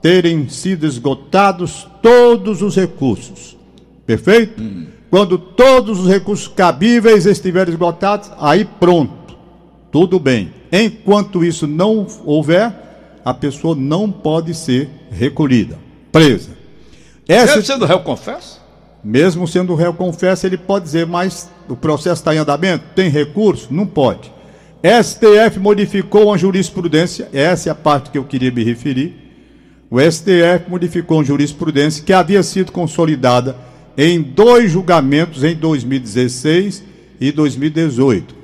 terem 0.01 0.49
sido 0.49 0.85
esgotados 0.85 1.87
todos 2.01 2.61
os 2.61 2.75
recursos. 2.75 3.55
Perfeito? 4.05 4.61
Quando 5.13 5.37
todos 5.37 5.99
os 5.99 6.07
recursos 6.07 6.47
cabíveis 6.47 7.27
estiverem 7.27 7.71
esgotados, 7.71 8.31
aí 8.39 8.65
pronto. 8.65 9.37
Tudo 9.91 10.19
bem. 10.19 10.51
Enquanto 10.71 11.45
isso 11.45 11.67
não 11.67 12.07
houver, 12.25 12.73
a 13.23 13.31
pessoa 13.31 13.75
não 13.75 14.11
pode 14.11 14.55
ser 14.55 14.89
recolhida, 15.11 15.77
presa. 16.11 16.57
Essa, 17.27 17.57
Mesmo 17.57 17.63
sendo 17.63 17.85
réu, 17.85 17.99
confesso? 17.99 18.59
mesmo 19.03 19.47
sendo 19.47 19.75
réu 19.75 19.93
confesso, 19.93 20.47
ele 20.47 20.57
pode 20.57 20.85
dizer, 20.85 21.05
mas 21.05 21.47
o 21.69 21.75
processo 21.75 22.21
está 22.21 22.33
em 22.33 22.39
andamento? 22.39 22.83
Tem 22.95 23.07
recurso? 23.07 23.67
Não 23.69 23.85
pode. 23.85 24.31
STF 24.81 25.59
modificou 25.59 26.29
uma 26.29 26.39
jurisprudência, 26.39 27.29
essa 27.31 27.69
é 27.69 27.71
a 27.71 27.75
parte 27.75 28.09
que 28.09 28.17
eu 28.17 28.23
queria 28.23 28.49
me 28.49 28.63
referir. 28.63 29.13
O 29.91 29.99
STF 30.01 30.67
modificou 30.67 31.19
uma 31.19 31.23
jurisprudência 31.23 32.03
que 32.03 32.13
havia 32.13 32.41
sido 32.41 32.71
consolidada 32.71 33.55
em 33.97 34.21
dois 34.21 34.71
julgamentos 34.71 35.43
em 35.43 35.55
2016 35.55 36.83
e 37.19 37.31
2018. 37.31 38.35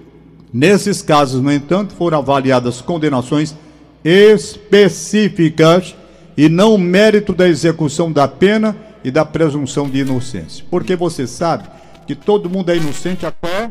Nesses 0.54 1.02
casos, 1.02 1.42
no 1.42 1.52
entanto, 1.52 1.94
foram 1.94 2.18
avaliadas 2.20 2.82
condenações 2.82 3.56
específicas 4.04 5.96
e 6.38 6.48
não 6.50 6.74
o 6.74 6.78
mérito 6.78 7.34
da 7.34 7.48
execução 7.48 8.12
da 8.12 8.28
pena 8.28 8.76
e 9.04 9.12
da 9.12 9.26
presunção 9.26 9.90
de 9.90 10.00
inocência. 10.00 10.66
Porque 10.70 10.96
você 10.96 11.28
sabe 11.28 11.68
que 12.08 12.16
todo 12.16 12.50
mundo 12.50 12.70
é 12.72 12.78
inocente 12.78 13.26
até 13.26 13.70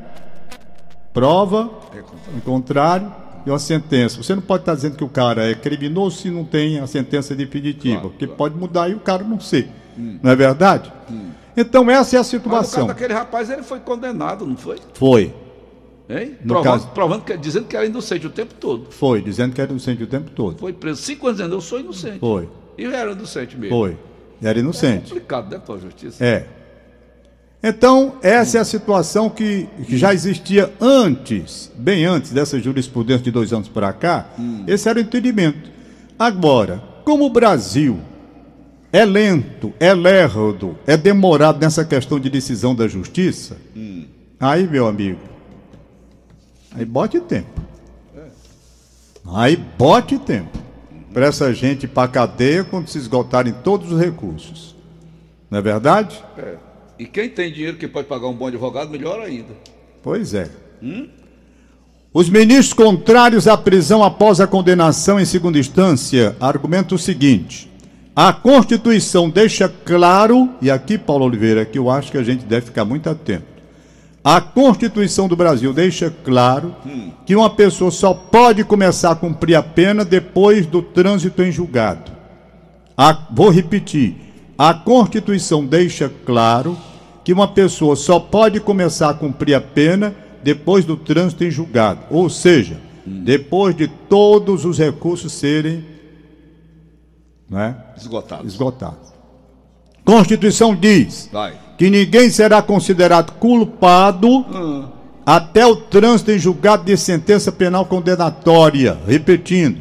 prova 1.12 1.70
em 2.36 2.40
contrário 2.40 3.12
e 3.46 3.50
uma 3.50 3.58
sentença. 3.58 4.22
Você 4.22 4.34
não 4.34 4.42
pode 4.42 4.62
estar 4.62 4.74
dizendo 4.74 4.96
que 4.96 5.04
o 5.04 5.08
cara 5.08 5.50
é 5.50 5.54
criminoso 5.54 6.18
se 6.18 6.30
não 6.30 6.44
tem 6.44 6.78
a 6.78 6.86
sentença 6.86 7.34
definitiva, 7.34 7.94
Claro, 8.00 8.10
porque 8.10 8.26
claro. 8.26 8.36
pode 8.38 8.56
mudar 8.56 8.88
e 8.88 8.94
o 8.94 9.00
cara 9.00 9.24
não 9.24 9.40
ser. 9.40 9.68
Não 9.96 10.30
é 10.30 10.36
verdade? 10.36 10.92
Então 11.60 11.90
essa 11.90 12.16
é 12.16 12.18
a 12.18 12.20
Mas 12.20 12.32
no 12.32 12.38
situação. 12.38 12.74
caso 12.74 12.86
daquele 12.86 13.12
rapaz, 13.14 13.50
ele 13.50 13.62
foi 13.62 13.80
condenado, 13.80 14.46
não 14.46 14.56
foi? 14.56 14.78
Foi, 14.94 15.34
Hein? 16.10 16.36
No 16.40 16.54
Provando, 16.54 16.64
caso- 16.72 16.88
provando 16.94 17.22
que, 17.24 17.36
dizendo 17.36 17.66
que 17.66 17.76
era 17.76 17.84
inocente 17.84 18.26
o 18.26 18.30
tempo 18.30 18.54
todo. 18.54 18.86
foi, 18.90 19.20
dizendo 19.20 19.54
que 19.54 19.60
era 19.60 19.70
inocente 19.70 20.02
o 20.02 20.06
tempo 20.06 20.30
todo. 20.30 20.58
Foi 20.58 20.72
preso 20.72 21.02
cinco 21.02 21.26
anos 21.26 21.36
dizendo, 21.38 21.54
eu 21.56 21.60
sou 21.60 21.80
inocente. 21.80 22.18
Foi, 22.20 22.48
E 22.78 22.84
eu 22.84 22.92
era 22.94 23.12
inocente 23.12 23.58
mesmo. 23.58 23.76
foi. 23.76 23.96
Era 24.42 24.58
É 24.58 24.62
inocente. 24.62 25.08
complicado, 25.10 25.50
né, 25.50 25.60
a 25.68 25.76
justiça? 25.76 26.24
É. 26.24 26.46
Então, 27.62 28.14
essa 28.22 28.56
é 28.58 28.60
a 28.60 28.64
situação 28.64 29.28
que, 29.28 29.68
que 29.84 29.98
já 29.98 30.14
existia 30.14 30.72
antes, 30.80 31.70
bem 31.76 32.04
antes 32.06 32.30
dessa 32.30 32.58
jurisprudência 32.60 33.24
de 33.24 33.30
dois 33.32 33.52
anos 33.52 33.68
para 33.68 33.92
cá. 33.92 34.30
Esse 34.66 34.88
era 34.88 34.98
o 34.98 35.02
entendimento. 35.02 35.68
Agora, 36.16 36.80
como 37.04 37.26
o 37.26 37.30
Brasil 37.30 37.98
é 38.92 39.04
lento, 39.04 39.72
é 39.78 39.92
lerdo, 39.92 40.78
é 40.86 40.96
demorado 40.96 41.60
nessa 41.60 41.84
questão 41.84 42.18
de 42.18 42.30
decisão 42.30 42.74
da 42.74 42.88
justiça, 42.88 43.56
aí, 44.40 44.66
meu 44.66 44.86
amigo, 44.86 45.20
aí 46.72 46.84
bote 46.84 47.20
tempo. 47.20 47.60
Aí 49.30 49.56
bote 49.56 50.18
tempo 50.18 50.58
para 51.12 51.26
essa 51.26 51.52
gente 51.52 51.86
para 51.86 52.04
a 52.04 52.08
cadeia 52.08 52.64
quando 52.64 52.88
se 52.88 52.96
esgotarem 52.96 53.52
todos 53.64 53.92
os 53.92 54.00
recursos. 54.00 54.76
Não 55.50 55.58
é 55.58 55.62
verdade? 55.62 56.22
É. 56.36 56.54
E 56.98 57.06
quem 57.06 57.28
tem 57.28 57.52
dinheiro 57.52 57.76
que 57.76 57.86
pode 57.86 58.08
pagar 58.08 58.28
um 58.28 58.34
bom 58.34 58.46
advogado, 58.46 58.90
melhor 58.90 59.20
ainda. 59.20 59.52
Pois 60.02 60.34
é. 60.34 60.50
Os 62.12 62.28
ministros 62.28 62.72
contrários 62.72 63.46
à 63.46 63.56
prisão 63.56 64.02
após 64.02 64.40
a 64.40 64.46
condenação 64.46 65.20
em 65.20 65.24
segunda 65.24 65.58
instância 65.58 66.36
argumentam 66.40 66.96
o 66.96 66.98
seguinte: 66.98 67.70
a 68.20 68.32
Constituição 68.32 69.30
deixa 69.30 69.68
claro, 69.68 70.50
e 70.60 70.68
aqui, 70.72 70.98
Paulo 70.98 71.24
Oliveira, 71.24 71.64
que 71.64 71.78
eu 71.78 71.88
acho 71.88 72.10
que 72.10 72.18
a 72.18 72.22
gente 72.24 72.44
deve 72.44 72.66
ficar 72.66 72.84
muito 72.84 73.08
atento. 73.08 73.44
A 74.24 74.40
Constituição 74.40 75.28
do 75.28 75.36
Brasil 75.36 75.72
deixa 75.72 76.12
claro 76.24 76.74
que 77.24 77.36
uma 77.36 77.48
pessoa 77.48 77.92
só 77.92 78.12
pode 78.12 78.64
começar 78.64 79.12
a 79.12 79.14
cumprir 79.14 79.54
a 79.54 79.62
pena 79.62 80.04
depois 80.04 80.66
do 80.66 80.82
trânsito 80.82 81.44
em 81.44 81.52
julgado. 81.52 82.10
A- 82.96 83.28
vou 83.30 83.50
repetir. 83.50 84.16
A 84.58 84.74
Constituição 84.74 85.64
deixa 85.64 86.10
claro 86.26 86.76
que 87.22 87.32
uma 87.32 87.46
pessoa 87.46 87.94
só 87.94 88.18
pode 88.18 88.58
começar 88.58 89.10
a 89.10 89.14
cumprir 89.14 89.54
a 89.54 89.60
pena 89.60 90.12
depois 90.42 90.84
do 90.84 90.96
trânsito 90.96 91.44
em 91.44 91.52
julgado. 91.52 92.00
Ou 92.10 92.28
seja, 92.28 92.78
depois 93.06 93.76
de 93.76 93.86
todos 93.86 94.64
os 94.64 94.76
recursos 94.76 95.32
serem 95.32 95.84
né, 97.50 97.76
Esgotado. 97.96 98.46
esgotados. 98.46 99.08
Constituição 100.04 100.74
diz 100.74 101.28
Vai. 101.32 101.54
que 101.76 101.90
ninguém 101.90 102.30
será 102.30 102.62
considerado 102.62 103.32
culpado 103.32 104.44
até 105.24 105.66
o 105.66 105.76
trânsito 105.76 106.30
em 106.30 106.38
julgado 106.38 106.84
de 106.84 106.96
sentença 106.96 107.52
penal 107.52 107.84
condenatória. 107.84 108.98
Repetindo, 109.06 109.78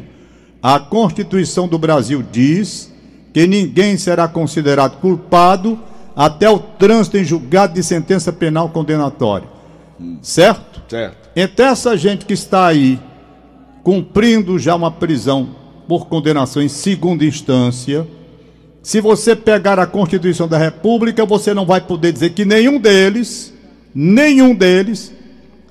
a 0.62 0.80
Constituição 0.80 1.68
do 1.68 1.78
Brasil 1.78 2.22
diz 2.30 2.94
que 3.34 3.48
ninguém 3.48 3.98
será 3.98 4.28
considerado 4.28 4.98
culpado 5.00 5.80
até 6.16 6.50
o 6.50 6.60
trânsito 6.60 7.18
em 7.18 7.24
julgado 7.24 7.74
de 7.76 7.84
sentença 7.84 8.34
penal 8.34 8.70
condenatória. 8.70 9.48
Certo? 10.22 10.82
Certo. 10.90 11.30
Então, 11.36 11.66
essa 11.68 11.96
gente 11.96 12.26
que 12.26 12.34
está 12.34 12.68
aí 12.68 13.00
cumprindo 13.84 14.60
já 14.60 14.76
uma 14.76 14.92
prisão 14.92 15.50
por 15.88 16.08
condenação 16.08 16.62
em 16.62 16.68
segunda 16.68 17.24
instância, 17.24 18.08
se 18.84 19.02
você 19.02 19.36
pegar 19.36 19.80
a 19.80 19.86
Constituição 19.86 20.48
da 20.48 20.58
República, 20.58 21.26
você 21.26 21.54
não 21.54 21.66
vai 21.66 21.82
poder 21.82 22.12
dizer 22.12 22.30
que 22.30 22.46
nenhum 22.46 22.80
deles, 22.80 23.54
nenhum 23.94 24.56
deles 24.56 25.14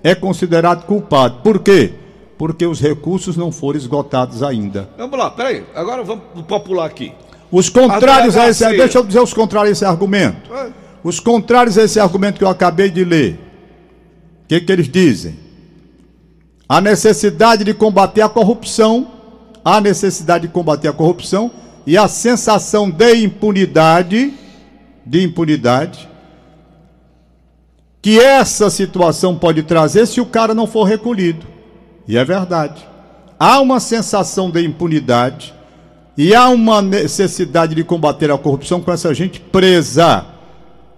é 0.02 0.14
considerado 0.14 0.84
culpado. 0.84 1.40
Por 1.42 1.60
quê? 1.60 1.92
Porque 2.36 2.66
os 2.66 2.80
recursos 2.80 3.36
não 3.36 3.50
foram 3.50 3.78
esgotados 3.78 4.42
ainda. 4.42 4.90
Vamos 4.98 5.18
lá, 5.18 5.30
peraí. 5.30 5.64
Agora 5.74 6.02
vamos 6.02 6.24
popular 6.46 6.84
aqui. 6.84 7.12
Os 7.50 7.68
contrários 7.68 8.36
a 8.36 8.48
esse, 8.48 8.60
delegacia. 8.60 8.84
deixa 8.84 8.98
eu 8.98 9.04
dizer 9.06 9.20
os 9.20 9.32
contrários 9.32 9.70
a 9.70 9.72
esse 9.72 9.84
argumento. 9.84 10.52
É. 10.52 10.68
Os 11.02 11.20
contrários 11.20 11.78
a 11.78 11.84
esse 11.84 11.98
argumento 11.98 12.38
que 12.38 12.44
eu 12.44 12.48
acabei 12.48 12.90
de 12.90 13.04
ler, 13.04 13.40
o 14.44 14.48
que, 14.48 14.60
que 14.60 14.72
eles 14.72 14.88
dizem? 14.88 15.38
A 16.68 16.80
necessidade 16.80 17.64
de 17.64 17.72
combater 17.72 18.20
a 18.20 18.28
corrupção, 18.28 19.15
a 19.66 19.80
necessidade 19.80 20.46
de 20.46 20.52
combater 20.52 20.86
a 20.86 20.92
corrupção 20.92 21.50
e 21.84 21.98
a 21.98 22.06
sensação 22.06 22.88
de 22.88 23.16
impunidade, 23.16 24.32
de 25.04 25.24
impunidade, 25.24 26.08
que 28.00 28.20
essa 28.20 28.70
situação 28.70 29.34
pode 29.34 29.64
trazer 29.64 30.06
se 30.06 30.20
o 30.20 30.26
cara 30.26 30.54
não 30.54 30.68
for 30.68 30.84
recolhido. 30.84 31.44
E 32.06 32.16
é 32.16 32.24
verdade. 32.24 32.86
Há 33.40 33.60
uma 33.60 33.80
sensação 33.80 34.52
de 34.52 34.64
impunidade 34.64 35.52
e 36.16 36.32
há 36.32 36.48
uma 36.48 36.80
necessidade 36.80 37.74
de 37.74 37.82
combater 37.82 38.30
a 38.30 38.38
corrupção 38.38 38.80
com 38.80 38.92
essa 38.92 39.12
gente 39.12 39.40
presa. 39.40 40.26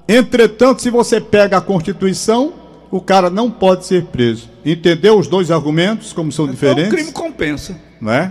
Entretanto, 0.07 0.83
se 0.83 0.91
você 0.91 1.23
pega 1.23 1.57
a 1.57 1.63
Constituição, 1.63 2.53
o 2.91 3.01
cara 3.01 3.31
não 3.31 3.51
pode 3.51 3.87
ser 3.87 4.05
preso. 4.05 4.51
Entendeu 4.63 5.19
os 5.19 5.27
dois 5.27 5.51
argumentos, 5.51 6.13
como 6.13 6.31
são 6.31 6.45
Então, 6.45 6.53
o 6.53 6.55
diferentes? 6.55 6.93
crime 6.93 7.13
compensa. 7.13 7.75
Não 7.99 8.13
é? 8.13 8.31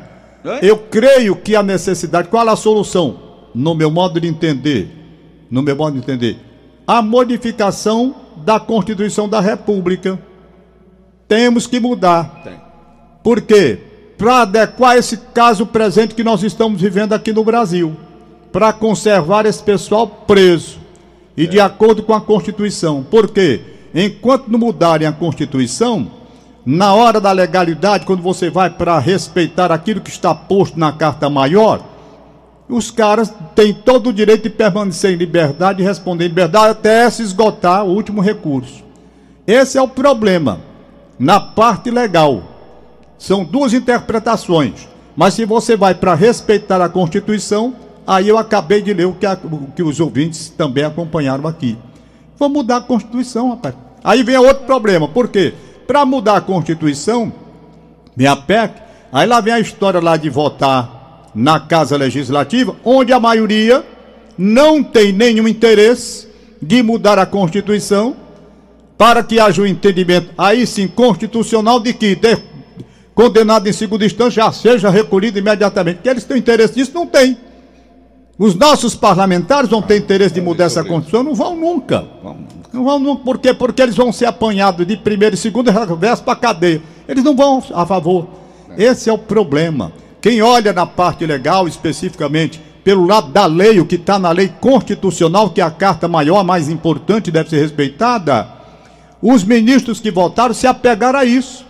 É? 0.54 0.60
Eu 0.62 0.78
creio 0.78 1.36
que 1.36 1.56
a 1.56 1.64
necessidade, 1.64 2.28
qual 2.28 2.48
a 2.48 2.56
solução? 2.56 3.20
No 3.54 3.74
meu 3.74 3.90
modo 3.90 4.20
de 4.20 4.28
entender, 4.28 4.88
no 5.50 5.62
meu 5.62 5.76
modo 5.76 5.94
de 5.94 6.00
entender, 6.00 6.38
a 6.86 7.02
modificação 7.02 8.16
da 8.38 8.60
Constituição 8.60 9.28
da 9.28 9.40
República. 9.40 10.20
Temos 11.28 11.68
que 11.68 11.80
mudar. 11.80 12.42
Tem. 12.44 12.54
Por 13.24 13.42
quê? 13.42 13.80
para 14.18 14.42
adequar 14.42 14.98
esse 14.98 15.18
caso 15.18 15.66
presente 15.66 16.16
que 16.16 16.24
nós 16.24 16.42
estamos 16.42 16.82
vivendo 16.82 17.14
aqui 17.14 17.32
no 17.32 17.44
Brasil, 17.44 17.96
para 18.52 18.74
conservar 18.74 19.46
esse 19.46 19.62
pessoal 19.62 20.08
preso 20.08 20.80
e 21.36 21.46
de 21.46 21.60
acordo 21.60 22.02
com 22.02 22.14
a 22.14 22.22
Constituição. 22.22 23.04
Por 23.04 23.30
quê? 23.30 23.62
Enquanto 23.94 24.48
não 24.48 24.58
mudarem 24.58 25.08
a 25.08 25.12
Constituição, 25.12 26.10
na 26.70 26.94
hora 26.94 27.22
da 27.22 27.32
legalidade, 27.32 28.06
quando 28.06 28.22
você 28.22 28.50
vai 28.50 28.70
para 28.70 29.00
respeitar 29.00 29.72
aquilo 29.72 30.02
que 30.02 30.10
está 30.10 30.36
posto 30.36 30.78
na 30.78 30.92
Carta 30.92 31.30
Maior, 31.30 31.82
os 32.68 32.92
caras 32.92 33.34
têm 33.56 33.74
todo 33.74 34.10
o 34.10 34.14
direito 34.14 34.44
de 34.44 34.50
permanecer 34.50 35.14
em 35.14 35.16
liberdade 35.16 35.82
e 35.82 35.86
responder 35.86 36.26
em 36.26 36.28
liberdade 36.28 36.72
até 36.72 37.10
se 37.10 37.24
esgotar 37.24 37.86
o 37.86 37.94
último 37.94 38.20
recurso. 38.20 38.84
Esse 39.48 39.78
é 39.78 39.82
o 39.82 39.88
problema 39.88 40.60
na 41.18 41.40
parte 41.40 41.90
legal. 41.90 42.44
São 43.18 43.46
duas 43.46 43.74
interpretações. 43.74 44.90
Mas 45.16 45.36
se 45.36 45.46
você 45.46 45.78
vai 45.78 45.96
para 45.96 46.16
respeitar 46.16 46.82
a 46.82 46.90
Constituição, 46.90 47.76
aí 48.06 48.28
eu 48.28 48.38
acabei 48.38 48.82
de 48.82 48.94
ler 48.94 49.06
o 49.08 49.14
que, 49.14 49.26
a, 49.26 49.40
o 49.42 49.72
que 49.74 49.84
os 49.84 50.02
ouvintes 50.02 50.50
também 50.50 50.84
acompanharam 50.84 51.48
aqui. 51.48 51.78
Vamos 52.38 52.58
mudar 52.58 52.76
a 52.76 52.82
Constituição, 52.82 53.52
rapaz. 53.52 53.74
Aí 54.04 54.22
vem 54.22 54.36
outro 54.36 54.66
problema. 54.66 55.08
Por 55.08 55.30
quê? 55.30 55.54
Para 55.88 56.06
mudar 56.06 56.36
a 56.36 56.42
Constituição, 56.42 57.32
minha 58.16 58.36
PEC, 58.36 58.74
aí 59.12 59.26
lá 59.26 59.40
vem 59.40 59.54
a 59.54 59.60
história 59.60 60.02
lá 60.02 60.18
de 60.18 60.30
votar 60.30 61.30
na 61.34 61.60
Casa 61.62 61.96
Legislativa, 61.96 62.76
onde 62.84 63.14
a 63.14 63.20
maioria 63.20 63.86
não 64.38 64.84
tem 64.84 65.14
nenhum 65.14 65.48
interesse 65.48 66.28
de 66.62 66.84
mudar 66.84 67.18
a 67.18 67.26
Constituição 67.26 68.16
para 68.98 69.24
que 69.24 69.40
haja 69.40 69.62
um 69.62 69.66
entendimento, 69.66 70.32
aí 70.38 70.66
sim, 70.68 70.88
constitucional, 70.88 71.80
de 71.80 71.94
que 71.94 72.16
de, 72.16 72.38
condenado 73.14 73.68
em 73.70 73.74
segunda 73.74 74.06
instância 74.06 74.44
já 74.44 74.52
seja 74.52 74.90
recolhido 74.90 75.40
imediatamente. 75.40 76.02
Que 76.02 76.10
eles 76.10 76.24
têm 76.24 76.38
interesse 76.38 76.78
nisso? 76.78 76.92
Não 76.94 77.06
tem. 77.06 77.38
Os 78.38 78.54
nossos 78.54 78.94
parlamentares 78.94 79.70
vão 79.70 79.82
ter 79.82 79.98
interesse 79.98 80.36
de 80.36 80.42
mudar 80.42 80.66
essa 80.66 80.84
Constituição? 80.84 81.24
Não 81.24 81.34
vão 81.34 81.56
nunca. 81.56 82.06
Não 82.72 82.84
vão 82.84 83.00
nunca. 83.00 83.24
Por 83.24 83.40
quê? 83.40 83.54
Porque 83.54 83.82
eles 83.82 83.96
vão 83.96 84.12
ser 84.12 84.26
apanhados 84.26 84.86
de 84.86 84.96
primeira 84.96 85.34
e 85.34 85.38
segunda 85.38 85.72
reverso 85.72 86.24
para 86.24 86.34
a 86.34 86.38
cadeia. 86.38 86.82
Eles 87.08 87.24
não 87.24 87.36
vão 87.36 87.64
a 87.74 87.86
favor. 87.86 88.28
Esse 88.78 89.10
é 89.10 89.14
o 89.14 89.18
problema. 89.18 89.92
Quem 90.22 90.42
olha 90.42 90.72
na 90.72 90.86
parte 90.86 91.26
legal, 91.26 91.68
especificamente, 91.68 92.62
pelo 92.84 93.08
lado 93.08 93.32
da 93.32 93.48
lei, 93.48 93.80
o 93.80 93.86
que 93.86 93.96
está 93.96 94.20
na 94.20 94.30
lei 94.30 94.52
constitucional, 94.62 95.50
que 95.50 95.60
é 95.60 95.64
a 95.64 95.72
carta 95.72 96.08
maior, 96.08 96.44
mais 96.44 96.70
importante, 96.70 97.32
deve 97.32 97.50
ser 97.50 97.60
respeitada, 97.60 98.48
os 99.22 99.44
ministros 99.44 100.00
que 100.00 100.12
votaram 100.12 100.54
se 100.54 100.68
apegaram 100.68 101.20
a 101.20 101.26
isso. 101.26 101.66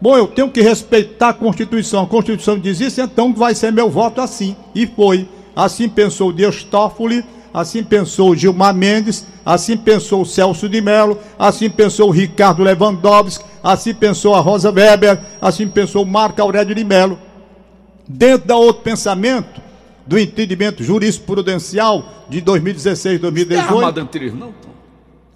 Bom, 0.00 0.16
eu 0.16 0.26
tenho 0.26 0.50
que 0.50 0.60
respeitar 0.60 1.30
a 1.30 1.34
Constituição. 1.34 2.02
A 2.02 2.06
Constituição 2.06 2.58
diz 2.58 2.80
isso, 2.80 3.00
então 3.00 3.32
vai 3.32 3.54
ser 3.54 3.72
meu 3.72 3.88
voto 3.88 4.20
assim. 4.20 4.56
E 4.74 4.86
foi. 4.86 5.28
Assim 5.58 5.88
pensou 5.88 6.32
Dias 6.32 6.62
Toffoli, 6.62 7.24
assim 7.52 7.82
pensou 7.82 8.32
Gilmar 8.36 8.72
Mendes, 8.72 9.26
assim 9.44 9.76
pensou 9.76 10.24
Celso 10.24 10.68
de 10.68 10.80
Mello, 10.80 11.18
assim 11.36 11.68
pensou 11.68 12.10
Ricardo 12.10 12.62
Lewandowski, 12.62 13.44
assim 13.60 13.92
pensou 13.92 14.36
a 14.36 14.40
Rosa 14.40 14.70
Weber, 14.70 15.18
assim 15.40 15.66
pensou 15.66 16.04
Marco 16.04 16.40
Aurélio 16.40 16.76
de 16.76 16.84
Mello. 16.84 17.18
Dentro 18.06 18.46
da 18.46 18.54
outro 18.54 18.84
pensamento, 18.84 19.60
do 20.06 20.16
entendimento 20.16 20.84
jurisprudencial 20.84 22.04
de 22.28 22.40
2016, 22.40 23.20
2018. 23.20 23.68
Não 23.68 23.88
é 23.88 24.30
não, 24.30 24.54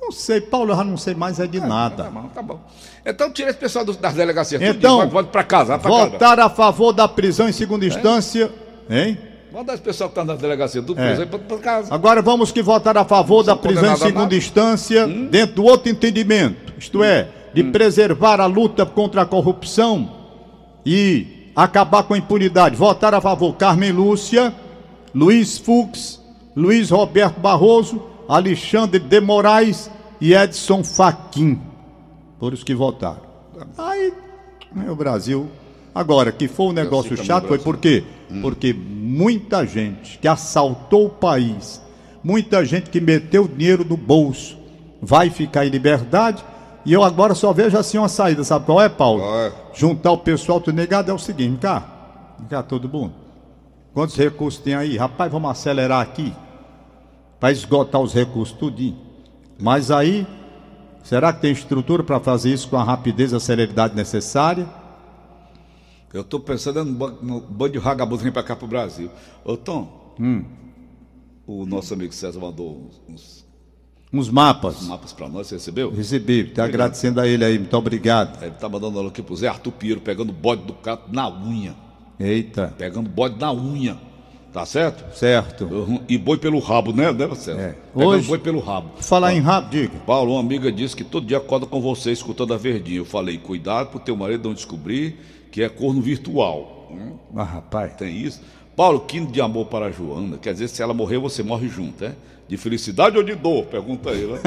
não 0.01 0.13
sei, 0.13 0.41
Paulo, 0.41 0.71
eu 0.71 0.77
já 0.77 0.85
não 0.85 0.97
sei 0.97 1.17
mais 1.17 1.41
é 1.41 1.49
de 1.49 1.59
é, 1.59 1.67
nada. 1.67 2.05
Tá 2.05 2.11
bom, 2.11 2.29
tá 2.29 2.43
bom. 2.43 2.61
Então 3.05 3.29
tira 3.33 3.51
esse 3.51 3.59
pessoal 3.59 3.85
das 3.85 4.15
delegacias. 4.15 4.63
Então, 4.63 5.09
pode 5.09 5.31
para 5.31 5.43
casa. 5.43 5.77
Votar 5.79 6.39
a 6.39 6.49
favor 6.49 6.93
da 6.93 7.09
prisão 7.09 7.49
em 7.49 7.53
segunda 7.53 7.85
instância, 7.85 8.53
é? 8.89 9.09
hein? 9.09 9.32
Manda 9.53 9.75
esse 9.75 9.83
pessoal 9.83 10.09
que 10.09 10.19
está 10.19 10.25
na 10.25 10.35
delegacia 10.35 10.81
do 10.81 10.99
é. 10.99 11.27
para 11.27 11.59
casa. 11.59 11.95
Agora 11.95 12.23
vamos 12.23 12.51
que 12.51 12.63
votar 12.63 12.97
a 12.97 13.05
favor 13.05 13.43
da 13.43 13.55
prisão 13.55 13.93
em 13.93 13.97
segunda 13.97 14.35
instância, 14.35 15.07
hum? 15.07 15.27
dentro 15.27 15.57
do 15.57 15.65
outro 15.65 15.91
entendimento, 15.91 16.73
isto 16.79 17.01
hum. 17.01 17.05
é, 17.05 17.29
de 17.53 17.63
hum. 17.63 17.71
preservar 17.71 18.41
a 18.41 18.47
luta 18.47 18.87
contra 18.87 19.23
a 19.23 19.27
corrupção 19.27 20.11
e 20.87 21.51
acabar 21.55 22.05
com 22.05 22.15
a 22.15 22.19
impunidade. 22.19 22.77
Votar 22.77 23.15
a 23.15 23.21
favor 23.21 23.55
Carmen 23.57 23.93
Lúcia, 23.93 24.55
Luiz 25.15 25.59
Fux, 25.59 26.19
Luiz 26.57 26.89
Roberto 26.89 27.39
Barroso, 27.39 28.03
Alexandre 28.27 28.99
de 28.99 29.21
Moraes 29.21 29.91
e 30.19 30.33
Edson 30.33 30.83
Fachin. 30.83 31.61
Por 32.39 32.55
os 32.55 32.65
que 32.65 32.75
votaram. 32.75 33.21
Aí, 33.77 34.15
o 34.89 34.97
Brasil. 34.97 35.51
Agora, 35.95 36.33
que 36.33 36.49
foi 36.49 36.67
um 36.67 36.73
negócio 36.73 37.17
chato, 37.23 37.49
foi 37.49 37.59
por 37.59 37.77
quê? 37.77 38.05
Hum. 38.31 38.41
Porque 38.41 38.73
muita 38.73 39.67
gente 39.67 40.19
que 40.19 40.27
assaltou 40.27 41.07
o 41.07 41.11
país, 41.11 41.83
muita 42.25 42.65
gente 42.65 42.89
que 42.89 43.01
meteu 43.01 43.47
dinheiro 43.47 43.85
no 43.85 43.97
bolso, 43.97 44.57
vai 45.01 45.29
ficar 45.29 45.67
em 45.67 45.69
liberdade. 45.69 46.43
E 46.85 46.93
eu 46.93 47.05
agora 47.05 47.35
só 47.35 47.53
vejo 47.53 47.77
assim 47.77 47.99
uma 47.99 48.09
saída, 48.09 48.43
sabe 48.43 48.65
qual 48.65 48.81
é, 48.81 48.89
Paulo? 48.89 49.23
É. 49.23 49.53
Juntar 49.75 50.13
o 50.13 50.19
pessoal 50.19 50.59
do 50.59 50.73
negado 50.73 51.11
é 51.11 51.15
o 51.15 51.19
seguinte, 51.19 51.61
cá, 51.61 51.83
cá 52.49 52.63
todo 52.63 52.89
mundo. 52.89 53.13
Quantos 53.93 54.17
recursos 54.17 54.61
tem 54.61 54.75
aí? 54.75 54.97
Rapaz, 54.97 55.31
vamos 55.31 55.51
acelerar 55.51 56.01
aqui 56.01 56.33
para 57.39 57.53
esgotar 57.53 58.01
os 58.01 58.15
recursos 58.15 58.57
tudinho. 58.57 58.97
Mas 59.61 59.91
aí, 59.91 60.27
será 61.03 61.33
que 61.33 61.43
tem 61.43 61.53
estrutura 61.53 62.03
para 62.03 62.19
fazer 62.19 62.51
isso 62.53 62.69
com 62.69 62.77
a 62.77 62.83
rapidez 62.83 63.33
e 63.33 63.37
a 63.37 63.41
celeridade 63.41 63.95
necessária? 63.95 64.67
Eu 66.13 66.21
estou 66.21 66.39
pensando 66.41 66.85
no, 66.85 67.11
no 67.23 67.41
bando 67.41 67.73
de 67.73 67.79
vagabundo 67.79 68.23
vir 68.23 68.33
para 68.33 68.43
cá 68.43 68.55
para 68.55 68.65
o 68.67 68.69
Brasil. 68.69 69.11
Ô 69.45 69.57
Tom, 69.57 70.15
hum. 70.21 70.45
o 71.47 71.65
nosso 71.65 71.95
amigo 71.95 72.13
César 72.13 72.39
mandou 72.39 72.91
uns, 73.09 73.47
uns 74.13 74.29
mapas. 74.29 74.83
Uns 74.83 74.89
mapas 74.89 75.13
para 75.13 75.29
nós, 75.29 75.47
você 75.47 75.55
recebeu? 75.55 75.91
Recebi, 75.91 76.41
está 76.41 76.65
agradecendo 76.65 77.21
a 77.21 77.27
ele 77.27 77.45
aí, 77.45 77.59
muito 77.59 77.77
obrigado. 77.77 78.43
Ele 78.43 78.53
está 78.53 78.69
mandando 78.69 79.01
aqui 79.01 79.23
para 79.23 79.33
o 79.33 79.37
Zé 79.37 79.49
Arthur 79.49 79.73
Piero, 79.73 80.01
pegando 80.01 80.33
bode 80.33 80.65
do 80.65 80.75
gato 80.75 81.11
na 81.11 81.31
unha. 81.31 81.75
Eita. 82.21 82.75
Pegando 82.77 83.09
bode 83.09 83.41
na 83.41 83.51
unha. 83.53 83.99
Tá 84.53 84.67
certo? 84.67 85.17
Certo. 85.17 85.67
E 86.07 86.19
boi 86.19 86.37
pelo 86.37 86.59
rabo, 86.59 86.93
né, 86.93 87.11
né 87.11 87.27
Marcelo? 87.27 87.59
É. 87.59 87.75
Hoje, 87.95 88.29
boi 88.29 88.39
pelo 88.39 88.61
rabo. 88.61 88.91
Falar 89.01 89.35
em 89.35 89.41
rabo, 89.41 89.71
diga. 89.71 89.99
Paulo, 90.01 90.33
uma 90.33 90.41
amiga 90.41 90.71
disse 90.71 90.95
que 90.95 91.05
todo 91.05 91.27
dia 91.27 91.39
acorda 91.39 91.65
com 91.65 91.81
você 91.81 92.13
escutando 92.13 92.53
a 92.53 92.59
verdinha. 92.59 92.99
Eu 92.99 93.07
falei, 93.07 93.39
cuidado 93.39 93.89
pro 93.89 93.99
teu 93.99 94.15
marido 94.15 94.47
não 94.47 94.55
descobrir 94.55 95.17
que 95.53 95.63
é 95.63 95.69
corno 95.69 96.01
virtual. 96.01 96.89
Hum? 96.91 97.13
Ah, 97.37 97.45
rapaz. 97.45 97.95
Tem 97.95 98.17
isso. 98.17 98.41
Paulo, 98.75 99.01
quino 99.01 99.31
de 99.31 99.41
amor 99.41 99.67
para 99.67 99.87
a 99.87 99.91
Joana. 99.91 100.39
Quer 100.39 100.55
dizer, 100.55 100.69
se 100.69 100.83
ela 100.83 100.95
morrer, 100.95 101.19
você 101.19 101.43
morre 101.43 101.69
junto, 101.69 102.05
é? 102.05 102.15
De 102.49 102.57
felicidade 102.57 103.17
ou 103.17 103.23
de 103.23 103.35
dor? 103.35 103.67
Pergunta 103.67 104.11
ele. 104.11 104.33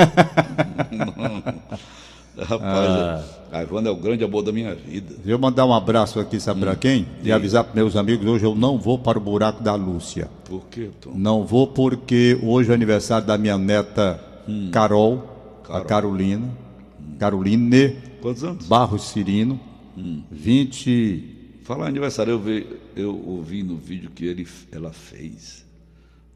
Rapaz, 2.37 2.89
ah. 2.89 3.23
a 3.49 3.63
Ivana 3.63 3.87
é 3.87 3.91
o 3.91 3.95
grande 3.95 4.21
amor 4.23 4.43
da 4.43 4.51
minha 4.51 4.75
vida. 4.75 5.15
Eu 5.25 5.39
mandar 5.39 5.65
um 5.65 5.73
abraço 5.73 6.19
aqui, 6.19 6.37
sabe 6.37 6.59
hum. 6.59 6.63
para 6.63 6.75
quem? 6.75 7.07
E 7.23 7.31
avisar 7.31 7.63
para 7.63 7.73
meus 7.73 7.95
amigos, 7.95 8.27
hoje 8.27 8.43
eu 8.43 8.53
não 8.53 8.77
vou 8.77 8.99
para 8.99 9.17
o 9.17 9.21
buraco 9.21 9.63
da 9.63 9.73
Lúcia. 9.75 10.29
Por 10.43 10.65
quê, 10.69 10.89
Tom? 10.99 11.11
Não 11.15 11.45
vou 11.45 11.65
porque 11.67 12.37
hoje 12.43 12.71
é 12.71 12.73
aniversário 12.73 13.25
da 13.25 13.37
minha 13.37 13.57
neta 13.57 14.19
hum. 14.49 14.69
Carol, 14.69 15.23
Carol, 15.63 15.81
a 15.81 15.85
Carolina. 15.85 16.45
Hum. 16.45 17.15
Caroline. 17.17 17.95
Quantos 18.21 18.43
anos? 18.43 18.67
Barros 18.67 19.03
Cirino. 19.03 19.57
Hum. 19.97 20.23
20. 20.31 21.59
Falar 21.63 21.87
aniversário, 21.87 22.31
eu, 22.31 22.39
vi, 22.39 22.67
eu 22.95 23.15
ouvi 23.27 23.63
no 23.63 23.77
vídeo 23.77 24.11
que 24.11 24.25
ele, 24.25 24.47
ela 24.71 24.93
fez. 24.93 25.65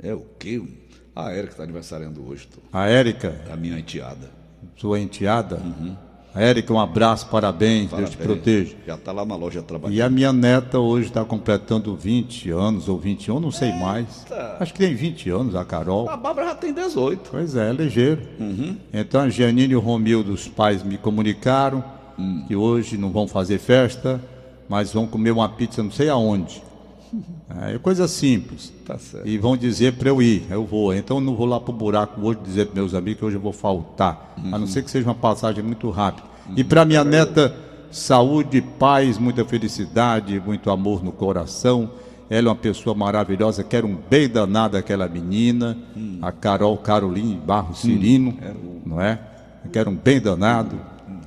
É 0.02 0.14
o 0.14 0.26
quê? 0.40 0.62
A 1.16 1.32
Érica 1.32 1.52
está 1.52 1.64
aniversariando 1.64 2.26
hoje. 2.28 2.48
Tom. 2.48 2.62
A 2.72 2.88
Érica? 2.88 3.40
A 3.52 3.56
minha 3.56 3.78
enteada 3.78 4.40
sua 4.76 5.00
enteada. 5.00 5.58
Uhum. 5.58 5.96
Érica, 6.36 6.72
um 6.72 6.80
abraço, 6.80 7.28
parabéns, 7.28 7.90
parabéns, 7.90 8.12
Deus 8.12 8.12
te 8.12 8.18
proteja. 8.18 8.76
Já 8.86 8.96
está 8.96 9.12
lá 9.12 9.26
na 9.26 9.36
loja 9.36 9.64
trabalhando. 9.64 9.98
E 9.98 10.02
a 10.02 10.10
minha 10.10 10.32
neta 10.32 10.80
hoje 10.80 11.08
está 11.08 11.26
completando 11.26 11.96
20 11.96 12.52
anos 12.52 12.88
ou 12.88 13.00
21, 13.00 13.40
não 13.40 13.52
sei 13.52 13.70
Eita. 13.70 13.80
mais. 13.80 14.26
Acho 14.60 14.72
que 14.72 14.80
tem 14.80 14.94
20 14.94 15.30
anos, 15.32 15.56
a 15.56 15.66
Carol. 15.66 16.08
A 16.08 16.16
Bárbara 16.16 16.50
já 16.50 16.56
tem 16.56 16.72
18. 16.72 17.30
Pois 17.32 17.56
é, 17.56 17.72
é 17.72 17.74
ligeiro. 17.74 18.22
Uhum. 18.40 18.78
Então 18.94 19.22
a 19.22 19.30
Giannine 19.30 19.74
e 19.74 19.76
o 19.76 19.80
Romildo, 19.80 20.32
os 20.32 20.48
pais, 20.48 20.84
me 20.84 20.98
comunicaram 21.00 21.84
hum. 22.20 22.44
que 22.48 22.56
hoje 22.56 22.98
não 22.98 23.12
vão 23.12 23.28
fazer 23.28 23.60
festa, 23.60 24.22
mas 24.68 24.94
vão 24.94 25.08
comer 25.08 25.32
uma 25.32 25.50
pizza 25.50 25.82
não 25.82 25.92
sei 25.92 26.10
aonde. 26.10 26.62
É 27.66 27.78
coisa 27.80 28.08
simples. 28.08 28.72
Tá. 28.86 28.96
E 29.26 29.38
vão 29.38 29.58
dizer 29.58 29.94
para 29.94 30.10
eu 30.10 30.22
ir, 30.22 30.46
eu 30.52 30.66
vou. 30.66 30.94
Então 30.94 31.18
eu 31.18 31.22
não 31.22 31.36
vou 31.36 31.48
lá 31.48 31.60
para 31.60 31.72
o 31.72 31.76
buraco 31.76 32.22
hoje 32.22 32.40
dizer 32.46 32.68
para 32.68 32.76
meus 32.76 32.94
amigos 32.94 33.20
que 33.20 33.26
hoje 33.26 33.38
eu 33.38 33.42
vou 33.42 33.52
faltar. 33.52 34.36
Uhum. 34.38 34.54
A 34.54 34.60
não 34.60 34.68
ser 34.68 34.84
que 34.84 34.92
seja 34.92 35.08
uma 35.08 35.16
passagem 35.16 35.64
muito 35.64 35.90
rápida. 35.90 36.28
Uhum. 36.48 36.54
E 36.58 36.64
para 36.64 36.86
minha 36.86 37.04
neta, 37.04 37.56
saúde, 37.92 38.62
paz, 38.62 39.18
muita 39.18 39.44
felicidade, 39.44 40.40
muito 40.40 40.70
amor 40.70 41.04
no 41.04 41.12
coração. 41.12 41.90
Ela 42.30 42.50
é 42.50 42.52
uma 42.52 42.56
pessoa 42.56 42.96
maravilhosa, 42.96 43.64
quero 43.64 43.88
um 43.88 43.98
bem 44.08 44.30
danado 44.30 44.78
aquela 44.78 45.08
menina, 45.08 45.76
uhum. 45.96 46.20
a 46.22 46.32
Carol 46.32 46.78
Caroline 46.78 47.36
Barro 47.36 47.74
Cirino, 47.74 48.38
não 48.86 49.02
é? 49.02 49.20
Quero 49.72 49.90
um 49.90 49.96
bem 49.96 50.22
danado. 50.22 50.80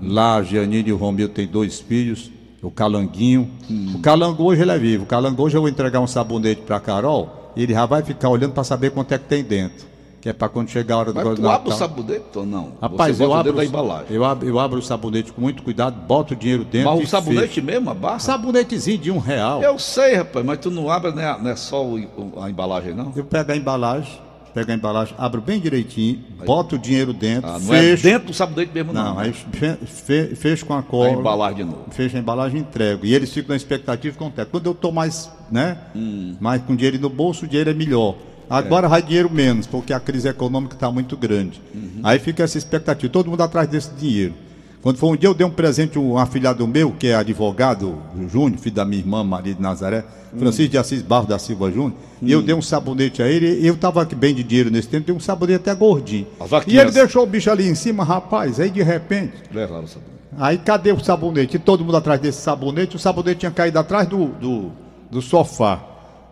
Lá 0.02 0.42
Gianine 0.42 0.90
e 0.90 0.92
o 0.92 0.96
Romeu 0.96 1.28
têm 1.28 1.46
dois 1.46 1.80
filhos 1.80 2.30
o 2.62 2.70
calanguinho. 2.70 3.50
O 3.94 3.98
calango 4.00 4.44
hoje 4.44 4.62
ele 4.62 4.70
é 4.70 4.78
vivo. 4.78 5.02
O 5.04 5.06
calango 5.06 5.42
hoje 5.42 5.56
eu 5.56 5.60
vou 5.60 5.68
entregar 5.70 5.98
um 6.00 6.06
sabonete 6.06 6.62
para 6.62 6.78
Carol, 6.78 7.52
e 7.56 7.62
ele 7.64 7.72
já 7.72 7.84
vai 7.86 8.02
ficar 8.02 8.28
olhando 8.28 8.52
para 8.52 8.62
saber 8.64 8.90
quanto 8.92 9.12
é 9.12 9.18
que 9.18 9.24
tem 9.24 9.42
dentro. 9.42 9.90
Que 10.20 10.28
é 10.28 10.32
para 10.32 10.48
quando 10.48 10.68
chegar 10.68 10.94
a 10.94 10.98
hora 10.98 11.12
do 11.12 11.16
Mas 11.16 11.34
tu 11.36 11.48
abre 11.48 11.68
o 11.70 11.72
sabonete 11.72 12.24
ou 12.36 12.46
não? 12.46 12.74
Rapaz, 12.80 13.16
Você 13.16 13.24
eu 13.24 13.34
abro, 13.34 13.52
da 13.54 13.64
embalagem. 13.64 14.06
eu, 14.10 14.24
abro, 14.24 14.48
eu 14.48 14.60
abro 14.60 14.78
o 14.78 14.82
sabonete 14.82 15.32
com 15.32 15.40
muito 15.40 15.64
cuidado, 15.64 15.96
boto 16.06 16.34
o 16.34 16.36
dinheiro 16.36 16.64
dentro 16.64 16.92
Mas 16.92 17.02
o 17.02 17.06
sabonete 17.08 17.48
fecho. 17.48 17.62
mesmo, 17.66 17.90
a 17.90 17.94
barra? 17.94 18.20
Sabonetezinho 18.20 18.98
de 18.98 19.10
um 19.10 19.18
real. 19.18 19.60
Eu 19.60 19.76
sei, 19.80 20.14
rapaz, 20.14 20.46
mas 20.46 20.58
tu 20.60 20.70
não 20.70 20.88
abre, 20.88 21.10
não 21.10 21.20
é, 21.20 21.42
não 21.42 21.50
é 21.50 21.56
só 21.56 21.84
o- 21.84 21.98
a 22.40 22.48
embalagem, 22.48 22.94
não? 22.94 23.12
Eu 23.16 23.24
pego 23.24 23.50
a 23.50 23.56
embalagem, 23.56 24.12
pego 24.54 24.70
a 24.70 24.74
embalagem, 24.74 25.14
abro 25.18 25.40
bem 25.40 25.58
direitinho, 25.60 26.20
boto 26.44 26.76
o 26.76 26.78
dinheiro 26.78 27.12
dentro, 27.12 27.48
Ah, 27.50 27.58
não 27.58 27.74
é 27.74 27.80
fecho. 27.80 28.02
dentro 28.02 28.26
do 28.28 28.34
sabonete 28.34 28.70
mesmo, 28.74 28.92
não. 28.92 29.04
Não, 29.04 29.14
né? 29.16 29.22
aí 29.24 29.32
fe- 29.32 29.76
fe- 29.86 30.34
fecho 30.36 30.66
com 30.66 30.74
a 30.74 30.78
a 30.80 30.82
cola. 30.82 31.10
embalagem 31.10 31.56
de 31.58 31.64
novo. 31.64 31.84
Fecho 31.90 32.16
a 32.16 32.20
embalagem 32.20 32.58
e 32.58 32.60
entrego. 32.60 33.06
E 33.06 33.14
eles 33.14 33.32
ficam 33.32 33.50
na 33.50 33.56
expectativa 33.56 34.16
com 34.16 34.26
o. 34.26 34.32
Quando 34.50 34.66
eu 34.66 34.72
estou 34.72 34.92
mais, 34.92 35.30
né? 35.50 35.78
Hum. 35.94 36.36
Mais 36.40 36.60
com 36.62 36.74
dinheiro 36.76 36.98
no 36.98 37.08
bolso, 37.08 37.44
o 37.44 37.48
dinheiro 37.48 37.70
é 37.70 37.74
melhor. 37.74 38.16
Agora 38.50 38.86
vai 38.88 39.00
dinheiro 39.02 39.30
menos, 39.30 39.66
porque 39.66 39.92
a 39.94 40.00
crise 40.00 40.28
econômica 40.28 40.74
está 40.74 40.90
muito 40.90 41.16
grande. 41.16 41.58
Uhum. 41.74 42.00
Aí 42.02 42.18
fica 42.18 42.42
essa 42.42 42.58
expectativa, 42.58 43.10
todo 43.10 43.30
mundo 43.30 43.42
atrás 43.42 43.66
desse 43.68 43.90
dinheiro. 43.94 44.34
Quando 44.82 44.96
foi 44.96 45.10
um 45.10 45.16
dia, 45.16 45.28
eu 45.28 45.34
dei 45.34 45.46
um 45.46 45.50
presente 45.50 45.96
a 45.96 46.00
um 46.00 46.18
afilhado 46.18 46.66
meu, 46.66 46.90
que 46.90 47.06
é 47.06 47.14
advogado, 47.14 47.96
Júnior, 48.28 48.58
filho 48.58 48.74
da 48.74 48.84
minha 48.84 49.00
irmã, 49.00 49.22
Maria 49.22 49.54
de 49.54 49.62
Nazaré, 49.62 50.04
Hum. 50.34 50.38
Francisco 50.38 50.70
de 50.70 50.78
Assis 50.78 51.02
Barros 51.02 51.28
da 51.28 51.38
Silva 51.38 51.70
Júnior, 51.70 51.92
e 52.22 52.32
eu 52.32 52.42
dei 52.42 52.54
um 52.54 52.62
sabonete 52.62 53.22
a 53.22 53.28
ele, 53.28 53.60
e 53.60 53.66
eu 53.66 53.74
estava 53.74 54.04
bem 54.04 54.34
de 54.34 54.42
dinheiro 54.42 54.70
nesse 54.70 54.88
tempo, 54.88 55.06
dei 55.06 55.14
um 55.14 55.20
sabonete 55.20 55.60
até 55.60 55.74
gordinho. 55.74 56.26
E 56.66 56.78
ele 56.78 56.90
deixou 56.90 57.22
o 57.22 57.26
bicho 57.26 57.50
ali 57.50 57.68
em 57.68 57.74
cima, 57.74 58.02
rapaz, 58.02 58.58
aí 58.58 58.70
de 58.70 58.82
repente, 58.82 59.34
Levaram 59.52 59.84
o 59.84 59.88
sabonete. 59.88 60.12
Aí 60.38 60.56
cadê 60.56 60.90
o 60.90 60.98
sabonete? 61.04 61.56
E 61.56 61.58
todo 61.58 61.84
mundo 61.84 61.96
atrás 61.98 62.18
desse 62.18 62.40
sabonete. 62.40 62.96
O 62.96 62.98
sabonete 62.98 63.40
tinha 63.40 63.50
caído 63.50 63.78
atrás 63.78 64.08
do, 64.08 64.28
do, 64.28 64.72
do 65.10 65.20
sofá. 65.20 65.78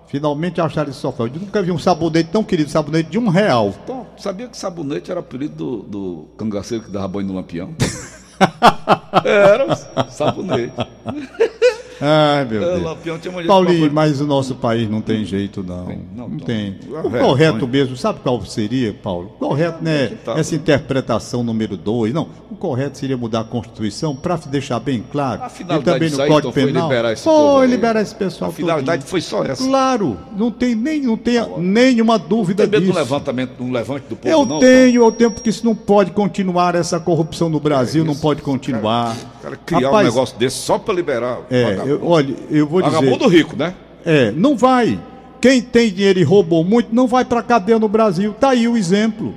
Finalmente 0.06 0.58
acharam 0.58 0.90
esse 0.90 0.98
sofá. 0.98 1.24
Eu 1.24 1.32
nunca 1.38 1.62
vi 1.62 1.70
um 1.70 1.78
sabonete 1.78 2.30
tão 2.30 2.42
querido, 2.42 2.70
sabonete 2.70 3.10
de 3.10 3.18
um 3.18 3.28
real. 3.28 3.74
Então, 3.84 4.06
sabia 4.16 4.48
que 4.48 4.56
sabonete 4.56 5.10
era 5.10 5.20
apelido 5.20 5.54
do, 5.54 5.82
do 5.82 6.28
cangaceiro 6.38 6.84
que 6.84 6.90
dava 6.90 7.06
banho 7.08 7.28
no 7.28 7.34
lampião? 7.34 7.74
era 9.24 9.66
o 9.66 10.10
sabonete. 10.10 10.86
Ai, 12.00 12.44
meu 12.44 12.62
É, 12.62 12.66
Deus. 12.72 12.82
lampião 12.82 13.18
tinha 13.18 13.30
uma 13.32 13.42
Paulinho, 13.44 13.90
mas 13.92 14.20
o 14.20 14.26
nosso 14.26 14.54
país 14.54 14.88
não 14.88 15.00
tem 15.00 15.24
jeito, 15.24 15.62
não. 15.62 15.84
não, 15.84 15.96
Não, 16.16 16.28
não. 16.28 16.38
tem. 16.38 16.76
É 16.94 16.98
O 17.06 17.10
correto 17.10 17.66
mesmo, 17.68 17.96
sabe 17.96 18.20
qual 18.20 18.44
seria, 18.44 18.94
Paulo? 18.94 19.32
O 19.38 19.46
correto 19.48 19.78
não 19.82 19.90
é 19.90 20.06
que 20.08 20.14
tá. 20.16 20.38
essa 20.38 20.54
interpretação 20.54 21.42
número 21.42 21.76
dois, 21.76 22.12
não. 22.14 22.28
O 22.50 22.56
correto 22.56 22.98
seria 22.98 23.16
mudar 23.16 23.40
a 23.40 23.44
Constituição 23.44 24.14
para 24.16 24.36
deixar 24.36 24.80
bem 24.80 25.04
claro. 25.10 25.42
A 25.42 25.46
e 25.48 25.82
também 25.82 26.08
disso 26.08 26.20
no 26.20 26.26
Código 26.28 26.38
então, 26.38 26.52
foi 26.52 26.66
Penal. 26.66 26.88
liberar 26.88 27.12
esse 27.12 27.22
foi 27.24 27.66
liberar 27.66 28.00
esse 28.02 28.14
pessoal. 28.14 28.50
A 28.50 28.52
finalidade 28.54 29.04
foi 29.04 29.20
só 29.20 29.44
essa. 29.44 29.64
Claro, 29.64 30.16
não 30.36 30.50
tem, 30.50 30.74
nem, 30.74 31.02
não 31.02 31.16
tem 31.16 31.36
nenhuma 31.58 32.18
dúvida 32.18 32.62
Tem 32.64 32.70
medo 32.70 32.82
do 32.82 32.86
disso. 32.86 32.98
levantamento, 32.98 33.62
um 33.62 33.72
levante 33.72 34.04
do 34.08 34.16
povo, 34.16 34.28
Eu 34.28 34.46
não? 34.46 34.58
tenho, 34.58 35.02
eu 35.04 35.12
tenho, 35.12 35.30
porque 35.30 35.50
isso 35.50 35.64
não 35.64 35.74
pode 35.74 36.10
continuar, 36.12 36.74
essa 36.74 36.98
corrupção 36.98 37.48
no 37.48 37.60
Brasil 37.60 38.04
não 38.04 38.14
pode 38.16 38.42
continuar. 38.42 39.16
O 39.40 39.42
cara 39.42 39.56
criar 39.56 39.86
Rapaz, 39.88 40.06
um 40.06 40.10
negócio 40.10 40.38
desse 40.38 40.56
só 40.58 40.78
para 40.78 40.92
liberar. 40.94 41.38
É, 41.50 41.80
eu- 41.86 42.06
olha, 42.06 42.34
eu 42.50 42.66
vou 42.66 42.82
dizer. 42.82 42.94
Vagabundo 42.96 43.26
rico, 43.26 43.56
né? 43.56 43.74
É, 44.04 44.30
não 44.30 44.56
vai. 44.56 45.00
Quem 45.40 45.62
tem 45.62 45.90
dinheiro 45.90 46.18
e 46.18 46.22
roubou 46.22 46.62
muito 46.62 46.94
não 46.94 47.06
vai 47.06 47.24
para 47.24 47.42
cadeia 47.42 47.78
no 47.78 47.88
Brasil. 47.88 48.34
Tá 48.38 48.50
aí 48.50 48.68
o 48.68 48.76
exemplo. 48.76 49.34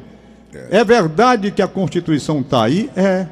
É, 0.70 0.84
verdade 0.84 1.50
que 1.52 1.62
a 1.62 1.68
Constituição 1.68 2.44
tá 2.44 2.64
aí? 2.64 2.90
É. 2.96 3.26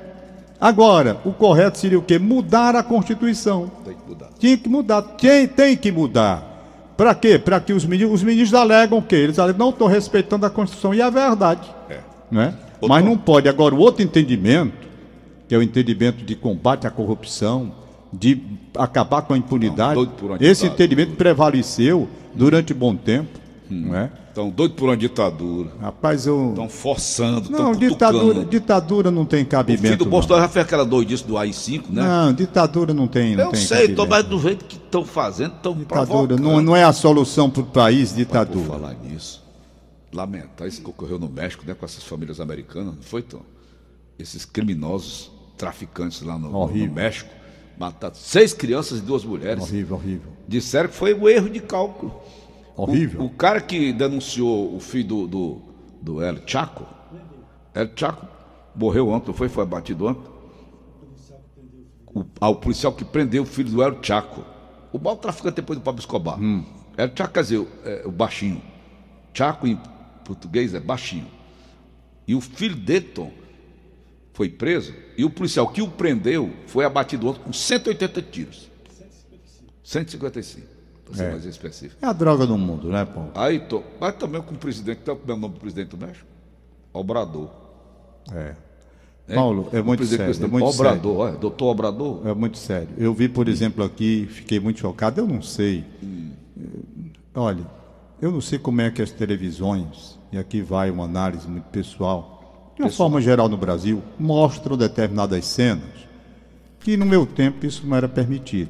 Agora, 0.59 1.17
o 1.25 1.31
correto 1.33 1.77
seria 1.77 1.99
o 1.99 2.01
quê? 2.01 2.17
Mudar 2.17 2.75
a 2.75 2.83
Constituição. 2.83 3.69
Tem 3.83 3.93
que 3.93 4.07
mudar. 4.07 4.29
Tinha 4.39 4.57
que 4.57 4.69
mudar. 4.69 5.01
Quem 5.17 5.47
tem 5.47 5.75
que 5.75 5.91
mudar? 5.91 6.47
Para 6.95 7.13
quê? 7.15 7.37
Para 7.39 7.59
que 7.59 7.73
os 7.73 7.83
ministros, 7.83 8.19
os 8.21 8.23
ministros 8.23 8.53
alegam 8.59 8.99
o 8.99 9.01
quê? 9.01 9.15
Eles 9.15 9.39
alegam, 9.39 9.59
não 9.59 9.69
estão 9.71 9.87
respeitando 9.87 10.45
a 10.45 10.49
Constituição. 10.49 10.93
E 10.93 11.01
é 11.01 11.11
verdade. 11.11 11.67
É. 11.89 11.99
Né? 12.31 12.53
Mas 12.87 13.03
não 13.03 13.17
pode. 13.17 13.49
Agora, 13.49 13.73
o 13.75 13.79
outro 13.79 14.03
entendimento, 14.03 14.73
que 15.51 15.55
é 15.55 15.57
o 15.57 15.61
entendimento 15.61 16.23
de 16.23 16.33
combate 16.33 16.87
à 16.87 16.89
corrupção, 16.89 17.73
de 18.13 18.41
acabar 18.73 19.21
com 19.23 19.33
a 19.33 19.37
impunidade, 19.37 19.95
Não, 19.99 20.05
doido 20.05 20.35
esse 20.41 20.61
ditadura. 20.61 20.73
entendimento 20.73 21.17
prevaleceu 21.17 22.07
durante 22.33 22.73
bom 22.73 22.95
tempo. 22.95 23.37
Hum. 23.69 23.87
Não 23.87 23.95
é? 23.97 24.09
Estão 24.29 24.49
doidos 24.49 24.77
por 24.77 24.85
uma 24.87 24.95
ditadura. 24.95 25.69
Rapaz, 25.81 26.25
eu. 26.25 26.51
Estão 26.51 26.69
forçando, 26.69 27.49
Não, 27.51 27.73
ditadura, 27.73 28.45
ditadura 28.45 29.11
não 29.11 29.25
tem 29.25 29.39
O 29.39 29.41
filho 29.41 29.49
cabimento. 29.49 30.05
do. 30.05 30.09
Bolsonaro 30.09 30.43
já 30.43 30.47
fez 30.47 30.65
aquela 30.65 30.85
doidice 30.85 31.25
do 31.27 31.37
AI-5, 31.37 31.89
né? 31.89 32.01
Não, 32.01 32.31
ditadura 32.31 32.93
não 32.93 33.07
tem. 33.09 33.35
Não 33.35 33.43
Eu 33.47 33.51
tem 33.51 33.59
sei, 33.59 33.77
cabimento. 33.79 33.95
tô, 34.03 34.07
mas 34.07 34.23
do 34.23 34.39
jeito 34.39 34.63
que 34.63 34.77
estão 34.77 35.03
fazendo, 35.03 35.55
estão 35.55 35.73
Ditadura 35.75 36.37
não, 36.37 36.61
não 36.61 36.77
é 36.77 36.85
a 36.85 36.93
solução 36.93 37.49
para 37.49 37.61
o 37.61 37.65
país, 37.65 38.15
ditadura. 38.15 38.67
falar 38.69 38.93
nisso, 39.03 39.43
lamentar 40.13 40.65
isso 40.69 40.81
que 40.81 40.89
ocorreu 40.89 41.19
no 41.19 41.27
México, 41.27 41.65
né, 41.67 41.73
com 41.73 41.83
essas 41.83 42.05
famílias 42.05 42.39
americanas, 42.39 42.95
não 42.95 43.01
foi, 43.01 43.21
Tom? 43.21 43.41
Esses 44.17 44.45
criminosos 44.45 45.40
traficantes 45.61 46.21
lá 46.23 46.37
no, 46.37 46.49
no. 46.49 46.93
México 46.93 47.29
mataram 47.77 48.15
seis 48.15 48.53
crianças 48.53 48.99
e 48.99 49.01
duas 49.01 49.23
mulheres. 49.23 49.63
Horrível, 49.63 49.95
horrível. 49.95 50.31
Disseram 50.47 50.89
que 50.89 50.95
foi 50.95 51.13
um 51.13 51.27
erro 51.29 51.49
de 51.49 51.59
cálculo. 51.59 52.13
Horrível. 52.75 53.21
O, 53.21 53.25
o 53.25 53.29
cara 53.29 53.61
que 53.61 53.93
denunciou 53.93 54.75
o 54.75 54.79
filho 54.79 55.07
do, 55.07 55.27
do, 55.27 55.61
do 56.01 56.21
El 56.23 56.37
Chaco, 56.47 56.85
El 57.73 57.89
Chaco 57.95 58.25
morreu 58.75 59.09
ontem, 59.09 59.33
foi? 59.33 59.47
Foi 59.49 59.63
abatido 59.63 60.07
ontem. 60.07 60.29
O, 62.41 62.55
policial 62.55 62.91
que 62.91 63.05
prendeu 63.05 63.43
o 63.43 63.45
filho 63.45 63.69
do 63.71 63.81
El 63.81 63.97
Chaco. 64.03 64.43
O 64.91 64.99
maior 64.99 65.15
traficante 65.15 65.55
depois 65.55 65.79
do 65.79 65.83
Pablo 65.83 65.99
Escobar. 66.01 66.37
El 66.97 67.11
Chaco, 67.15 67.33
quer 67.33 67.41
dizer, 67.43 67.57
o- 67.59 67.67
é, 67.85 68.01
o 68.05 68.11
baixinho. 68.11 68.61
Chaco 69.33 69.65
em 69.65 69.79
português 70.25 70.73
é 70.73 70.79
baixinho. 70.79 71.27
E 72.27 72.35
o 72.35 72.41
filho 72.41 72.75
dele, 72.75 73.05
Tom, 73.07 73.31
foi 74.33 74.49
preso. 74.49 74.93
E 75.17 75.25
o 75.25 75.29
policial 75.29 75.67
que 75.67 75.81
o 75.81 75.87
prendeu 75.87 76.51
foi 76.67 76.85
abatido 76.85 77.27
ontem 77.27 77.41
com 77.43 77.53
180 77.53 78.21
tiros. 78.23 78.71
155. 79.83 80.67
Para 81.05 81.15
ser 81.15 81.31
mais 81.31 81.45
específico. 81.45 82.03
É 82.03 82.07
a 82.07 82.13
droga 82.13 82.47
do 82.47 82.57
mundo, 82.57 82.87
né, 82.87 83.03
Paulo? 83.03 83.31
Aí, 83.35 83.59
tô, 83.59 83.83
mas 83.99 84.15
também 84.15 84.41
com 84.41 84.55
o 84.55 84.57
presidente, 84.57 85.01
qual 85.03 85.19
é 85.27 85.31
o 85.33 85.37
nome 85.37 85.55
do 85.55 85.59
presidente 85.59 85.89
do 85.89 85.97
México? 85.97 86.25
Obrador. 86.93 87.49
É. 88.31 88.55
né? 89.27 89.35
Paulo, 89.35 89.67
é 89.73 89.81
O 89.81 89.85
muito 89.85 90.05
sério, 90.05 90.43
é 90.43 90.47
muito 90.47 90.65
Obrador, 90.67 91.17
olha, 91.17 91.35
doutor 91.35 91.65
Obrador. 91.65 92.27
É 92.27 92.33
muito 92.33 92.57
sério. 92.57 92.89
Eu 92.97 93.13
vi, 93.13 93.27
por 93.27 93.49
exemplo, 93.49 93.83
aqui, 93.83 94.27
fiquei 94.31 94.59
muito 94.59 94.79
chocado. 94.79 95.19
Eu 95.19 95.27
não 95.27 95.41
sei. 95.41 95.83
Olha, 97.35 97.65
eu 98.21 98.31
não 98.31 98.41
sei 98.41 98.59
como 98.59 98.79
é 98.81 98.89
que 98.91 99.01
as 99.01 99.11
televisões, 99.11 100.17
e 100.31 100.37
aqui 100.37 100.61
vai 100.61 100.89
uma 100.89 101.05
análise 101.05 101.47
muito 101.47 101.65
pessoal, 101.65 102.40
de 102.81 102.85
uma 102.87 102.91
forma 102.91 103.21
geral 103.21 103.47
no 103.47 103.57
Brasil, 103.57 104.01
mostram 104.17 104.75
determinadas 104.75 105.45
cenas 105.45 106.01
que 106.79 106.97
no 106.97 107.05
meu 107.05 107.25
tempo 107.25 107.65
isso 107.65 107.85
não 107.85 107.95
era 107.95 108.09
permitido. 108.09 108.69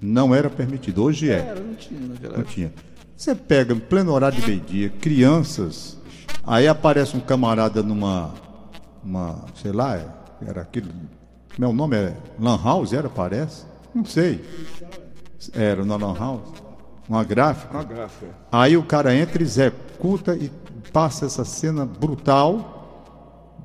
Não 0.00 0.34
era 0.34 0.48
permitido. 0.48 1.02
Hoje 1.02 1.30
é. 1.30 1.54
não 1.54 1.74
tinha, 1.74 2.00
na 2.00 2.36
Não 2.38 2.44
tinha. 2.44 2.72
Você 3.16 3.34
pega 3.34 3.74
em 3.74 3.78
pleno 3.78 4.12
horário 4.12 4.40
de 4.40 4.46
meio-dia, 4.46 4.90
crianças, 4.90 5.98
aí 6.44 6.66
aparece 6.66 7.16
um 7.16 7.20
camarada 7.20 7.82
numa, 7.82 8.34
uma, 9.04 9.44
sei 9.60 9.70
lá, 9.70 9.96
é- 9.96 10.08
era 10.44 10.62
aquilo, 10.62 10.88
meu 11.56 11.72
nome 11.72 11.96
é 11.96 12.16
Lan 12.40 12.60
House, 12.62 12.92
era, 12.92 13.08
parece? 13.08 13.64
Não 13.94 14.04
sei. 14.04 14.44
Era 15.52 15.84
na 15.84 15.96
Lan 15.96 16.14
House, 16.18 16.52
uma 17.08 17.22
gráfica. 17.22 17.74
Uma 17.74 17.84
gráfica. 17.84 18.26
Aí 18.50 18.76
o 18.76 18.82
cara 18.82 19.14
entra, 19.14 19.40
executa 19.40 20.34
e 20.34 20.50
passa 20.92 21.26
essa 21.26 21.44
cena 21.44 21.86
brutal 21.86 22.71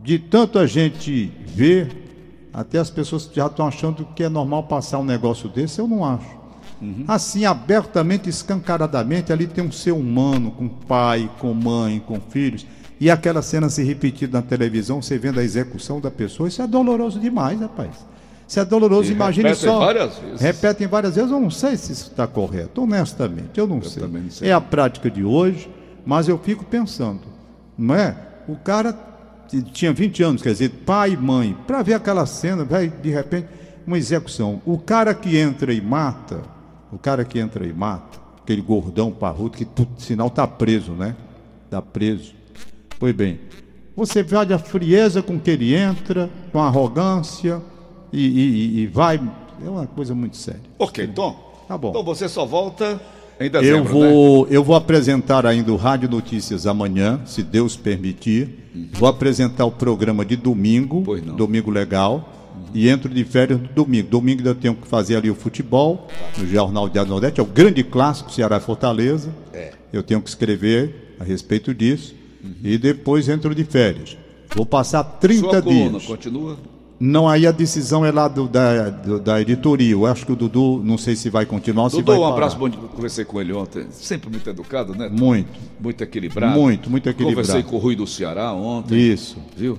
de 0.04 0.20
tanto 0.20 0.58
a 0.60 0.66
gente 0.66 1.32
ver, 1.46 2.50
até 2.54 2.80
as 2.80 2.90
pessoas 2.90 3.30
já 3.34 3.48
estão 3.48 3.68
achando 3.68 4.06
que 4.16 4.24
é 4.24 4.30
normal 4.30 4.64
passar 4.64 5.00
um 5.00 5.04
negócio 5.04 5.50
desse, 5.50 5.80
eu 5.80 5.88
não 5.88 6.04
acho. 6.06 6.38
Assim, 7.08 7.44
abertamente, 7.44 8.30
escancaradamente, 8.30 9.34
ali 9.34 9.48
tem 9.48 9.64
um 9.64 9.72
ser 9.72 9.92
humano, 9.94 10.52
com 10.52 10.68
pai, 10.68 11.30
com 11.40 11.52
mãe, 11.54 12.00
com 12.00 12.20
filhos, 12.22 12.68
e 13.00 13.10
aquela 13.10 13.42
cena 13.42 13.68
se 13.70 13.84
repetida 13.84 14.40
na 14.40 14.44
televisão, 14.44 15.02
você 15.02 15.18
vendo 15.18 15.40
a 15.40 15.44
execução 15.44 16.00
da 16.00 16.12
pessoa, 16.12 16.48
isso 16.48 16.62
é 16.62 16.68
doloroso 16.68 17.20
demais, 17.20 17.60
rapaz. 17.60 18.06
Isso 18.48 18.60
é 18.60 18.66
doloroso, 18.66 19.10
E 19.10 19.14
imagine 19.14 19.50
repetem 19.50 19.70
só. 19.70 19.80
várias 19.80 20.18
vezes. 20.18 20.42
Repetem 20.42 20.88
várias 20.88 21.16
vezes, 21.16 21.32
eu 21.32 21.40
não 21.40 21.50
sei 21.52 21.76
se 21.76 21.92
isso 21.92 22.12
está 22.12 22.26
correto, 22.28 22.84
honestamente, 22.84 23.58
eu 23.60 23.68
não 23.68 23.82
sei. 23.82 24.04
também 24.04 24.22
não 24.24 24.32
sei. 24.32 24.50
É 24.50 24.54
a 24.54 24.62
prática 24.62 25.10
de 25.12 25.24
hoje, 25.24 25.70
mas 26.06 26.30
eu 26.30 26.38
fico 26.38 26.64
pensando, 26.64 27.22
não 27.78 27.94
é? 27.96 28.16
O 28.48 28.56
cara 28.56 28.94
tinha 29.74 29.94
20 29.94 30.24
anos, 30.24 30.42
quer 30.42 30.52
dizer, 30.52 30.70
pai 30.86 31.12
e 31.12 31.18
mãe, 31.18 31.56
para 31.66 31.82
ver 31.82 31.94
aquela 31.94 32.26
cena, 32.26 32.64
vai 32.66 32.90
de 32.90 33.10
repente 33.10 33.48
uma 33.86 33.98
execução. 33.98 34.62
O 34.66 34.78
cara 34.78 35.14
que 35.14 35.38
entra 35.38 35.74
e 35.74 35.80
mata, 35.82 36.42
o 36.92 36.98
cara 36.98 37.24
que 37.24 37.40
entra 37.40 37.66
e 37.66 37.74
mata, 37.74 38.20
aquele 38.44 38.62
gordão 38.62 39.12
parrudo 39.12 39.58
que 39.58 39.68
sinal 39.98 40.28
está 40.28 40.46
preso, 40.48 40.92
né? 40.92 41.16
Está 41.66 41.82
preso. 41.82 42.34
Pois 43.00 43.14
bem, 43.16 43.40
você 43.96 44.22
vê 44.24 44.36
a 44.38 44.60
frieza 44.60 45.22
com 45.22 45.40
que 45.40 45.52
ele 45.52 45.74
entra, 45.76 46.30
com 46.52 46.60
a 46.60 46.68
arrogância, 46.68 47.62
e, 48.12 48.26
e- 48.28 48.80
e 48.82 48.88
vai 48.88 49.20
é 49.66 49.70
uma 49.70 49.88
coisa 49.88 50.14
muito 50.14 50.38
séria. 50.38 50.62
Ok, 50.78 51.08
Tom. 51.08 51.48
Tá 51.68 51.78
bom. 51.78 51.90
Então 51.90 52.04
você 52.04 52.30
só 52.30 52.46
volta 52.46 53.02
em 53.40 53.50
dezembro, 53.50 53.68
Eu 53.78 53.84
né? 53.84 53.90
vou, 53.90 54.48
eu 54.50 54.64
vou 54.64 54.76
apresentar 54.76 55.46
ainda 55.46 55.72
o 55.72 55.76
Rádio 55.76 56.10
Notícias 56.10 56.66
amanhã, 56.66 57.22
se 57.26 57.44
Deus 57.44 57.76
permitir. 57.76 58.50
Vou 58.94 59.08
apresentar 59.10 59.66
o 59.66 59.72
programa 59.72 60.24
de 60.26 60.36
domingo, 60.36 61.04
domingo 61.36 61.70
legal, 61.72 62.34
e 62.74 62.90
entro 62.90 63.10
de 63.10 63.24
férias 63.24 63.60
no 63.60 63.68
domingo. 63.70 64.08
Domingo 64.10 64.48
eu 64.48 64.56
tenho 64.56 64.76
que 64.76 64.88
fazer 64.88 65.16
ali 65.16 65.30
o 65.30 65.36
futebol, 65.36 66.08
no 66.38 66.48
Jornal 66.48 66.88
do 66.90 67.06
Nordeste, 67.06 67.40
é 67.40 67.44
o 67.44 67.46
grande 67.46 67.84
clássico 67.84 68.32
Ceará 68.32 68.60
Fortaleza. 68.60 69.30
É. 69.54 69.72
Eu 69.92 70.04
tenho 70.04 70.22
que 70.22 70.30
escrever 70.30 71.16
a 71.20 71.24
respeito 71.24 71.74
disso. 71.74 72.16
E 72.64 72.78
depois 72.78 73.28
entro 73.28 73.54
de 73.54 73.64
férias. 73.64 74.18
Vou 74.56 74.66
passar 74.66 75.04
30 75.04 75.40
Sua 75.40 75.62
coluna 75.62 75.90
dias. 75.92 76.06
continua? 76.06 76.58
Não, 77.00 77.28
aí 77.30 77.46
a 77.46 77.52
decisão 77.52 78.04
é 78.04 78.12
lá 78.12 78.28
do- 78.28 78.48
da, 78.48 78.90
do- 78.90 79.20
da 79.20 79.40
editoria. 79.40 79.92
Eu 79.92 80.06
acho 80.08 80.26
que 80.26 80.32
o 80.32 80.36
Dudu, 80.36 80.82
não 80.84 80.98
sei 80.98 81.16
se 81.16 81.30
vai 81.30 81.46
continuar 81.46 81.90
Dudu, 81.90 82.04
vai 82.04 82.18
um 82.18 82.26
abraço 82.26 82.58
bom. 82.58 82.68
de- 82.68 82.78
Conversei 82.78 83.24
com 83.24 83.40
ele 83.40 83.54
ontem. 83.54 83.86
Sempre 83.92 84.30
muito 84.32 84.50
educado, 84.50 84.96
né? 84.96 85.08
Muito. 85.08 85.48
Muito 85.80 86.04
equilibrado. 86.04 86.60
Muito, 86.60 86.90
muito 86.90 87.08
equilibrado. 87.08 87.48
Conversei 87.48 87.70
com 87.70 87.76
o 87.76 87.80
Rui 87.80 87.96
do 87.96 88.08
Ceará 88.08 88.52
ontem. 88.54 88.98
Isso, 88.98 89.38
Viu? 89.56 89.78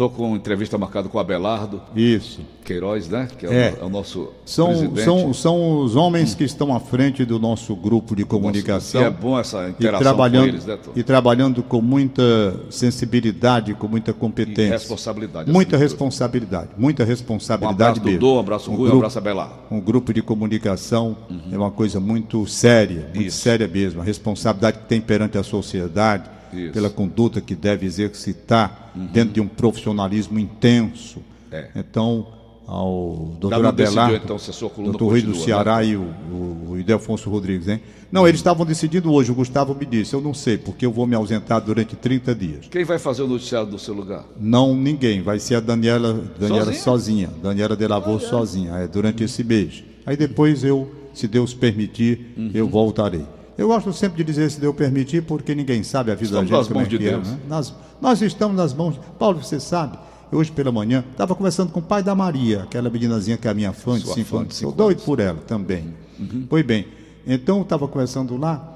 Estou 0.00 0.08
com 0.08 0.28
uma 0.28 0.36
entrevista 0.38 0.78
marcada 0.78 1.10
com 1.10 1.18
o 1.18 1.20
Abelardo 1.20 1.82
isso. 1.94 2.40
Queiroz, 2.64 3.06
né? 3.10 3.28
Que 3.38 3.44
é, 3.44 3.50
É. 3.50 3.76
O, 3.78 3.82
é 3.82 3.86
o 3.86 3.90
nosso 3.90 4.30
São, 4.46 4.68
presidente. 4.68 5.02
são, 5.04 5.34
são 5.34 5.78
os 5.82 5.94
homens 5.94 6.34
que 6.34 6.42
estão 6.42 6.74
à 6.74 6.80
frente 6.80 7.22
do 7.26 7.38
nosso 7.38 7.76
grupo 7.76 8.16
de 8.16 8.24
comunicação. 8.24 9.02
E 9.02 9.04
é 9.04 9.10
bom 9.10 9.38
essa 9.38 9.66
e 9.66 9.70
interação 9.72 10.00
trabalhando, 10.02 10.42
com 10.44 10.48
eles, 10.48 10.64
né, 10.64 10.78
Tom? 10.82 10.92
e 10.96 11.02
trabalhando 11.02 11.62
com 11.62 11.82
muita 11.82 12.22
sensibilidade, 12.70 13.74
com 13.74 13.88
muita 13.88 14.14
competência. 14.14 14.62
E 14.62 14.70
responsabilidade, 14.70 15.50
Muita 15.52 15.76
de 15.76 15.76
tudo. 15.76 15.82
responsabilidade. 15.90 16.68
Muita 16.78 17.02
Um 17.02 17.06
responsabilidade 17.06 17.82
abraço, 17.82 18.00
mesmo. 18.02 18.20
Dudu, 18.20 18.34
um 18.34 18.38
abraço, 18.38 18.70
Um 18.70 18.74
Rui, 18.76 18.80
um 18.80 18.84
grupo- 18.84 18.96
abraço, 19.00 19.18
Abelardo. 19.18 19.54
Um 19.70 19.80
grupo 19.80 20.14
de 20.14 20.22
comunicação 20.22 21.14
é 21.52 21.58
uma 21.58 21.70
coisa 21.70 22.00
muito 22.00 22.46
séria, 22.46 23.10
muito 23.14 23.28
Isso. 23.28 23.36
séria 23.42 23.68
mesmo. 23.68 24.00
A 24.00 24.04
responsabilidade 24.04 24.78
que 24.78 24.84
tem 24.86 24.98
perante 24.98 25.36
a 25.36 25.42
sociedade, 25.42 26.24
Isso. 26.54 26.72
pela 26.72 26.88
conduta 26.88 27.38
que 27.42 27.54
deve 27.54 27.84
exercitar 27.84 28.79
dentro 28.94 29.34
de 29.34 29.40
um 29.40 29.48
profissionalismo 29.48 30.38
intenso. 30.38 31.20
É. 31.50 31.68
Então, 31.74 32.26
ao 32.66 33.34
doutor 33.40 33.66
Abelardo, 33.66 34.14
então, 34.16 34.38
se 34.38 34.50
a 34.50 34.52
sua 34.52 34.70
coluna 34.70 34.92
doutor 34.92 35.08
Rui 35.10 35.22
do 35.22 35.34
Ceará 35.34 35.78
né? 35.78 35.86
e 35.86 35.96
o, 35.96 36.02
o, 36.30 36.66
o 36.70 36.78
Idelfonso 36.78 37.28
Rodrigues, 37.28 37.66
hein? 37.66 37.80
Não, 38.12 38.26
eles 38.26 38.38
estavam 38.40 38.64
decidindo 38.64 39.12
hoje, 39.12 39.32
o 39.32 39.34
Gustavo 39.34 39.74
me 39.74 39.84
disse, 39.84 40.14
eu 40.14 40.20
não 40.20 40.32
sei, 40.34 40.56
porque 40.56 40.86
eu 40.86 40.92
vou 40.92 41.06
me 41.06 41.14
ausentar 41.16 41.60
durante 41.60 41.96
30 41.96 42.34
dias. 42.34 42.68
Quem 42.70 42.84
vai 42.84 42.98
fazer 42.98 43.22
o 43.22 43.26
noticiário 43.26 43.68
do 43.68 43.78
seu 43.78 43.94
lugar? 43.94 44.24
Não, 44.38 44.74
ninguém. 44.76 45.20
Vai 45.20 45.38
ser 45.40 45.56
a 45.56 45.60
Daniela, 45.60 46.12
Daniela 46.38 46.66
Sozinha? 46.72 46.82
sozinha. 46.82 47.30
Daniela 47.42 47.76
de 47.76 47.86
Lavor 47.86 48.20
sozinha, 48.20 48.72
é, 48.76 48.86
durante 48.88 49.24
esse 49.24 49.42
mês. 49.42 49.82
Aí 50.06 50.16
depois 50.16 50.62
eu, 50.64 50.88
se 51.12 51.26
Deus 51.26 51.52
permitir, 51.54 52.34
Uhum. 52.36 52.50
eu 52.54 52.68
voltarei. 52.68 53.24
Eu 53.60 53.68
gosto 53.68 53.92
sempre 53.92 54.24
de 54.24 54.24
dizer 54.24 54.50
se 54.50 54.58
Deus 54.58 54.74
permitir, 54.74 55.22
porque 55.22 55.54
ninguém 55.54 55.82
sabe 55.82 56.10
a 56.10 56.14
vida 56.14 56.40
Estamos 56.40 56.50
da 56.50 56.56
gente 56.56 56.58
nas 56.60 56.68
como 56.68 56.80
mãos 56.80 56.86
é 56.86 56.88
de 56.88 56.98
que 56.98 57.06
é, 57.06 57.10
Deus. 57.10 57.28
né? 57.28 57.38
Nós, 57.46 57.74
nós 58.00 58.22
estamos 58.22 58.56
nas 58.56 58.72
mãos. 58.72 58.98
Paulo, 59.18 59.44
você 59.44 59.60
sabe, 59.60 59.98
hoje 60.32 60.50
pela 60.50 60.72
manhã, 60.72 61.04
estava 61.10 61.34
conversando 61.34 61.70
com 61.70 61.78
o 61.78 61.82
pai 61.82 62.02
da 62.02 62.14
Maria, 62.14 62.62
aquela 62.62 62.88
meninazinha 62.88 63.36
que 63.36 63.46
é 63.46 63.50
a 63.50 63.52
minha 63.52 63.74
fã 63.74 63.98
de 63.98 64.06
Sua 64.06 64.14
5 64.14 64.26
fã 64.26 64.36
de 64.38 64.42
anos. 64.44 64.56
cinco 64.56 64.70
Sou 64.70 64.76
doido 64.78 65.02
por 65.02 65.20
ela 65.20 65.36
também. 65.46 65.94
Uhum. 66.18 66.46
Pois 66.48 66.64
bem, 66.64 66.86
então 67.26 67.60
estava 67.60 67.86
conversando 67.86 68.34
lá 68.38 68.66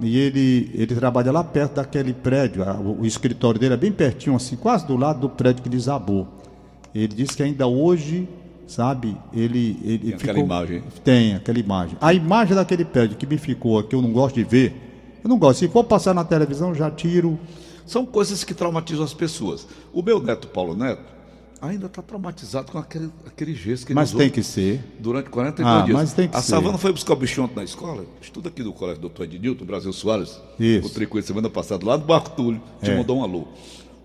e 0.00 0.18
ele, 0.18 0.72
ele 0.74 0.92
trabalha 0.96 1.30
lá 1.30 1.44
perto 1.44 1.76
daquele 1.76 2.12
prédio. 2.12 2.64
o 2.98 3.06
escritório 3.06 3.60
dele 3.60 3.74
é 3.74 3.76
bem 3.76 3.92
pertinho, 3.92 4.34
assim, 4.34 4.56
quase 4.56 4.84
do 4.88 4.96
lado 4.96 5.20
do 5.20 5.28
prédio 5.28 5.62
que 5.62 5.68
desabou. 5.68 6.26
Ele 6.92 7.14
disse 7.14 7.36
que 7.36 7.44
ainda 7.44 7.68
hoje, 7.68 8.28
sabe, 8.66 9.16
ele. 9.32 9.78
ele 9.84 9.98
Tem 9.98 10.14
aquela 10.14 10.38
imagem. 10.38 10.82
Tem 11.04 11.34
aquela 11.34 11.58
imagem. 11.58 11.96
A 12.00 12.12
imagem 12.14 12.54
daquele 12.54 12.84
prédio 12.84 13.16
que 13.16 13.26
me 13.26 13.38
ficou, 13.38 13.82
que 13.82 13.94
eu 13.94 14.02
não 14.02 14.12
gosto 14.12 14.34
de 14.36 14.44
ver, 14.44 14.74
eu 15.22 15.28
não 15.28 15.38
gosto. 15.38 15.60
Se 15.60 15.68
for 15.68 15.84
passar 15.84 16.14
na 16.14 16.24
televisão, 16.24 16.74
já 16.74 16.90
tiro. 16.90 17.38
São 17.86 18.06
coisas 18.06 18.44
que 18.44 18.54
traumatizam 18.54 19.04
as 19.04 19.12
pessoas. 19.12 19.66
O 19.92 20.02
meu 20.02 20.22
neto, 20.22 20.46
Paulo 20.48 20.74
Neto, 20.76 21.02
ainda 21.60 21.86
está 21.86 22.00
traumatizado 22.00 22.70
com 22.72 22.78
aquele, 22.78 23.10
aquele 23.26 23.54
gesso 23.54 23.84
que 23.84 23.92
ele 23.92 23.98
Mas 24.00 24.12
tem 24.12 24.30
que 24.30 24.42
ser. 24.42 24.80
durante 25.00 25.28
42 25.30 25.66
Ah, 25.82 25.84
dias. 25.84 25.96
mas 25.96 26.12
tem 26.12 26.28
que 26.28 26.36
a 26.36 26.40
ser. 26.40 26.48
Savana 26.50 26.78
foi 26.78 26.92
buscar 26.92 27.12
o 27.12 27.16
bicho 27.16 27.42
ontem 27.42 27.56
na 27.56 27.64
escola. 27.64 28.04
Estuda 28.20 28.48
aqui 28.48 28.62
do 28.62 28.72
colégio 28.72 29.00
Doutor 29.00 29.24
Ednilton, 29.24 29.64
Brasil 29.64 29.92
Soares. 29.92 30.40
Isso. 30.58 30.78
Encontrei 30.86 31.06
com 31.06 31.18
ele 31.18 31.26
semana 31.26 31.50
passada 31.50 31.84
lá 31.84 31.96
do 31.96 32.04
Barco 32.06 32.30
Túlio. 32.30 32.60
Te 32.82 32.90
É. 32.90 32.96
mandou 32.96 33.18
um 33.18 33.22
alô. 33.24 33.48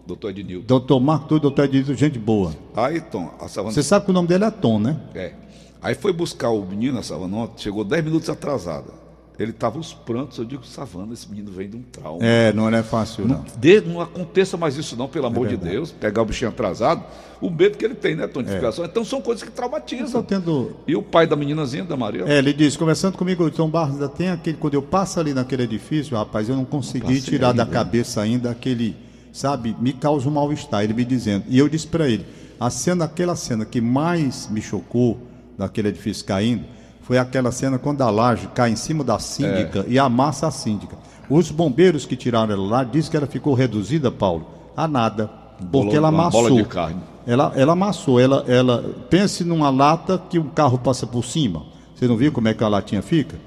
Doutor 0.07 0.29
Ednilton. 0.31 0.65
Doutor 0.65 0.99
Marco, 0.99 1.27
Túlio, 1.27 1.41
doutor 1.41 1.65
Edito, 1.65 1.93
gente 1.93 2.17
boa. 2.17 2.53
Aí, 2.75 3.01
Tom, 3.01 3.29
a 3.39 3.47
Savana 3.47 3.73
Você 3.73 3.83
sabe 3.83 4.05
que 4.05 4.11
o 4.11 4.13
nome 4.13 4.27
dele 4.27 4.45
é 4.45 4.51
Tom, 4.51 4.79
né? 4.79 4.97
É. 5.13 5.33
Aí 5.81 5.93
foi 5.93 6.11
buscar 6.13 6.49
o 6.49 6.65
menino, 6.65 6.97
a 6.97 7.03
Savana, 7.03 7.49
chegou 7.57 7.83
10 7.83 8.03
minutos 8.05 8.29
atrasada. 8.29 9.07
Ele 9.39 9.51
estava 9.51 9.77
os 9.77 9.93
prantos, 9.93 10.39
eu 10.39 10.45
digo, 10.45 10.65
Savana, 10.65 11.13
esse 11.13 11.29
menino 11.29 11.51
vem 11.51 11.69
de 11.69 11.77
um 11.77 11.83
trauma. 11.83 12.17
É, 12.23 12.51
não 12.53 12.67
é 12.69 12.81
fácil, 12.81 13.27
não. 13.27 13.45
De- 13.59 13.81
não 13.81 14.01
aconteça 14.01 14.57
mais 14.57 14.75
isso 14.77 14.95
não, 14.97 15.07
pelo 15.07 15.27
amor 15.27 15.45
de 15.45 15.55
verdade. 15.55 15.73
Deus, 15.75 15.91
pegar 15.91 16.23
o 16.23 16.25
bichinho 16.25 16.49
atrasado, 16.49 17.03
o 17.39 17.51
medo 17.51 17.77
que 17.77 17.85
ele 17.85 17.93
tem, 17.93 18.15
né, 18.15 18.25
tonificação. 18.25 18.83
Então 18.83 19.05
são 19.05 19.21
coisas 19.21 19.43
que 19.43 19.51
traumatizam. 19.51 20.23
tendo 20.23 20.77
E 20.87 20.95
o 20.95 21.03
pai 21.03 21.27
da 21.27 21.35
meninazinha, 21.35 21.83
da 21.83 21.95
Maria, 21.95 22.23
É, 22.25 22.39
ele 22.39 22.51
disse, 22.51 22.79
conversando 22.79 23.15
comigo, 23.15 23.47
Tom 23.51 23.69
Barros 23.69 23.93
ainda 23.93 24.09
tem 24.09 24.29
aquele. 24.31 24.57
Quando 24.57 24.73
eu 24.73 24.81
passo 24.81 25.19
ali 25.19 25.35
naquele 25.35 25.61
edifício, 25.63 26.17
rapaz, 26.17 26.49
eu 26.49 26.55
não 26.55 26.65
consegui 26.65 27.01
passei 27.05 27.21
tirar 27.21 27.51
da 27.51 27.61
ainda. 27.61 27.71
cabeça 27.75 28.21
ainda 28.21 28.49
aquele, 28.49 28.95
sabe, 29.37 29.75
me 29.79 29.93
causa 29.93 30.27
um 30.27 30.31
mal-estar. 30.31 30.83
Ele 30.83 30.93
me 30.93 31.05
dizendo. 31.05 31.45
E 31.47 31.57
eu 31.57 31.69
disse 31.69 31.87
para 31.87 32.07
ele, 32.07 32.25
a 32.59 32.69
cena, 32.69 33.05
aquela 33.05 33.35
cena 33.35 33.65
que 33.65 33.79
mais 33.79 34.49
me 34.49 34.61
chocou 34.61 35.17
daquele 35.57 35.89
edifício 35.89 36.25
caindo, 36.25 36.63
foi 37.01 37.17
aquela 37.17 37.51
cena 37.51 37.77
quando 37.77 38.01
a 38.01 38.09
laje 38.09 38.47
cai 38.53 38.71
em 38.71 38.75
cima 38.75 39.03
da 39.03 39.17
síndica 39.19 39.85
e 39.87 39.97
amassa 39.97 40.47
a 40.47 40.51
síndica. 40.51 40.97
Os 41.29 41.51
bombeiros 41.51 42.05
que 42.05 42.15
tiraram 42.15 42.51
ela 42.53 42.67
lá 42.67 42.83
dizem 42.83 43.11
que 43.11 43.17
ela 43.17 43.27
ficou 43.27 43.53
reduzida, 43.53 44.11
Paulo, 44.11 44.47
a 44.75 44.87
nada. 44.87 45.29
Porque 45.71 45.95
ela 45.95 46.09
amassou. 46.09 46.43
bola 46.49 46.61
de 46.61 46.67
carne. 46.67 47.01
Ela, 47.25 47.51
ela 47.55 47.73
amassou, 47.73 48.19
ela, 48.19 48.45
ela 48.47 48.95
pense 49.09 49.43
numa 49.43 49.69
lata 49.69 50.21
que 50.29 50.39
um 50.39 50.49
carro 50.49 50.77
passa 50.77 51.05
por 51.05 51.25
cima. 51.25 51.63
Você 51.95 52.07
não 52.07 52.15
viu 52.15 52.31
como 52.31 52.47
é 52.47 52.53
que 52.53 52.63
a 52.63 52.67
latinha 52.67 53.01
fica, 53.01 53.37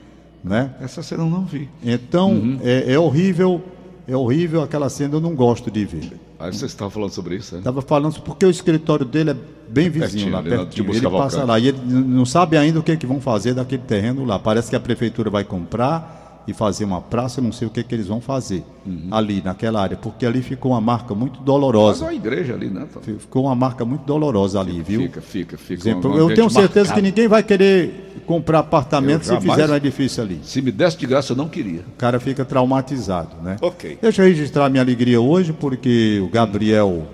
né? 0.43 0.75
essa 0.81 1.03
cena 1.03 1.23
eu 1.23 1.31
não 1.31 1.45
vi. 1.45 1.69
Então 1.83 2.33
Uhum. 2.33 2.59
é, 2.63 2.93
é 2.93 2.99
horrível, 2.99 3.63
é 4.11 4.17
horrível 4.17 4.63
aquela 4.63 4.89
cena. 4.89 5.15
Eu 5.15 5.21
não 5.21 5.35
gosto 5.35 5.71
de 5.71 5.85
ver. 5.85 6.13
Aí 6.39 6.53
você 6.53 6.67
estava 6.67 6.91
falando 6.91 7.11
sobre 7.11 7.37
isso, 7.37 7.55
né? 7.55 7.61
Estava 7.61 7.83
falando 7.83 8.21
porque 8.23 8.45
o 8.45 8.51
escritório 8.51 9.05
dele 9.05 9.31
é 9.31 9.37
bem 9.69 9.89
vizinho 9.89 10.31
pertinho, 10.31 10.33
lá 10.33 10.43
pertinho. 10.43 10.67
Tibus 10.67 10.97
Ele 10.97 11.11
passa 11.11 11.45
lá 11.45 11.59
e 11.59 11.69
ele 11.69 11.79
não 11.85 12.25
sabe 12.25 12.57
ainda 12.57 12.81
o 12.81 12.83
que, 12.83 12.93
é 12.93 12.97
que 12.97 13.07
vão 13.07 13.21
fazer 13.21 13.55
daquele 13.55 13.83
terreno 13.83 14.25
lá. 14.25 14.39
Parece 14.39 14.71
que 14.71 14.77
a 14.77 14.81
prefeitura 14.81 15.31
vai 15.31 15.45
comprar 15.45 16.43
e 16.47 16.55
fazer 16.55 16.85
uma 16.85 17.01
praça. 17.01 17.41
Eu 17.41 17.45
não 17.45 17.53
sei 17.53 17.69
o 17.69 17.71
que, 17.71 17.81
é 17.81 17.83
que 17.83 17.95
eles 17.95 18.07
vão 18.07 18.21
fazer 18.21 18.65
ali 19.11 19.43
naquela 19.45 19.83
área, 19.83 19.97
porque 19.97 20.25
ali 20.25 20.43
ficou 20.43 20.73
uma 20.73 20.81
marca 20.81 21.15
muito 21.15 21.37
Mas 21.37 21.45
dolorosa. 21.45 22.09
a 22.09 22.15
igreja 22.15 22.55
ali, 22.55 22.69
né? 22.69 22.87
Ficou 23.19 23.45
uma 23.45 23.55
marca 23.55 23.85
muito 23.85 24.05
dolorosa 24.05 24.61
ali, 24.61 24.81
viu? 24.83 25.03
Fica, 25.03 25.21
fica, 25.21 25.59
fica. 25.59 25.81
Exemplo, 25.81 26.13
um 26.13 26.17
eu 26.17 26.35
tenho 26.35 26.49
certeza 26.51 26.95
que 26.95 27.03
ninguém 27.03 27.29
vai 27.29 27.43
querer 27.43 28.00
comprar 28.31 28.61
apartamento 28.61 29.23
se 29.25 29.29
jamais- 29.33 29.51
fizer 29.51 29.69
um 29.73 29.75
edifício 29.75 30.23
ali. 30.23 30.41
Se 30.45 30.63
me 30.63 30.71
desse 30.71 30.97
de 30.97 31.05
graça, 31.05 31.33
eu 31.33 31.37
não 31.37 31.49
queria. 31.49 31.81
O 31.81 31.97
cara 31.99 32.21
fica 32.21 32.45
traumatizado, 32.45 33.31
né? 33.43 33.57
Ok. 33.61 33.99
Deixa 34.01 34.23
eu 34.23 34.29
registrar 34.29 34.71
minha 34.71 34.81
alegria 34.83 35.21
hoje, 35.21 35.53
porque 35.53 36.21
o 36.23 36.29
Gabriel, 36.29 37.09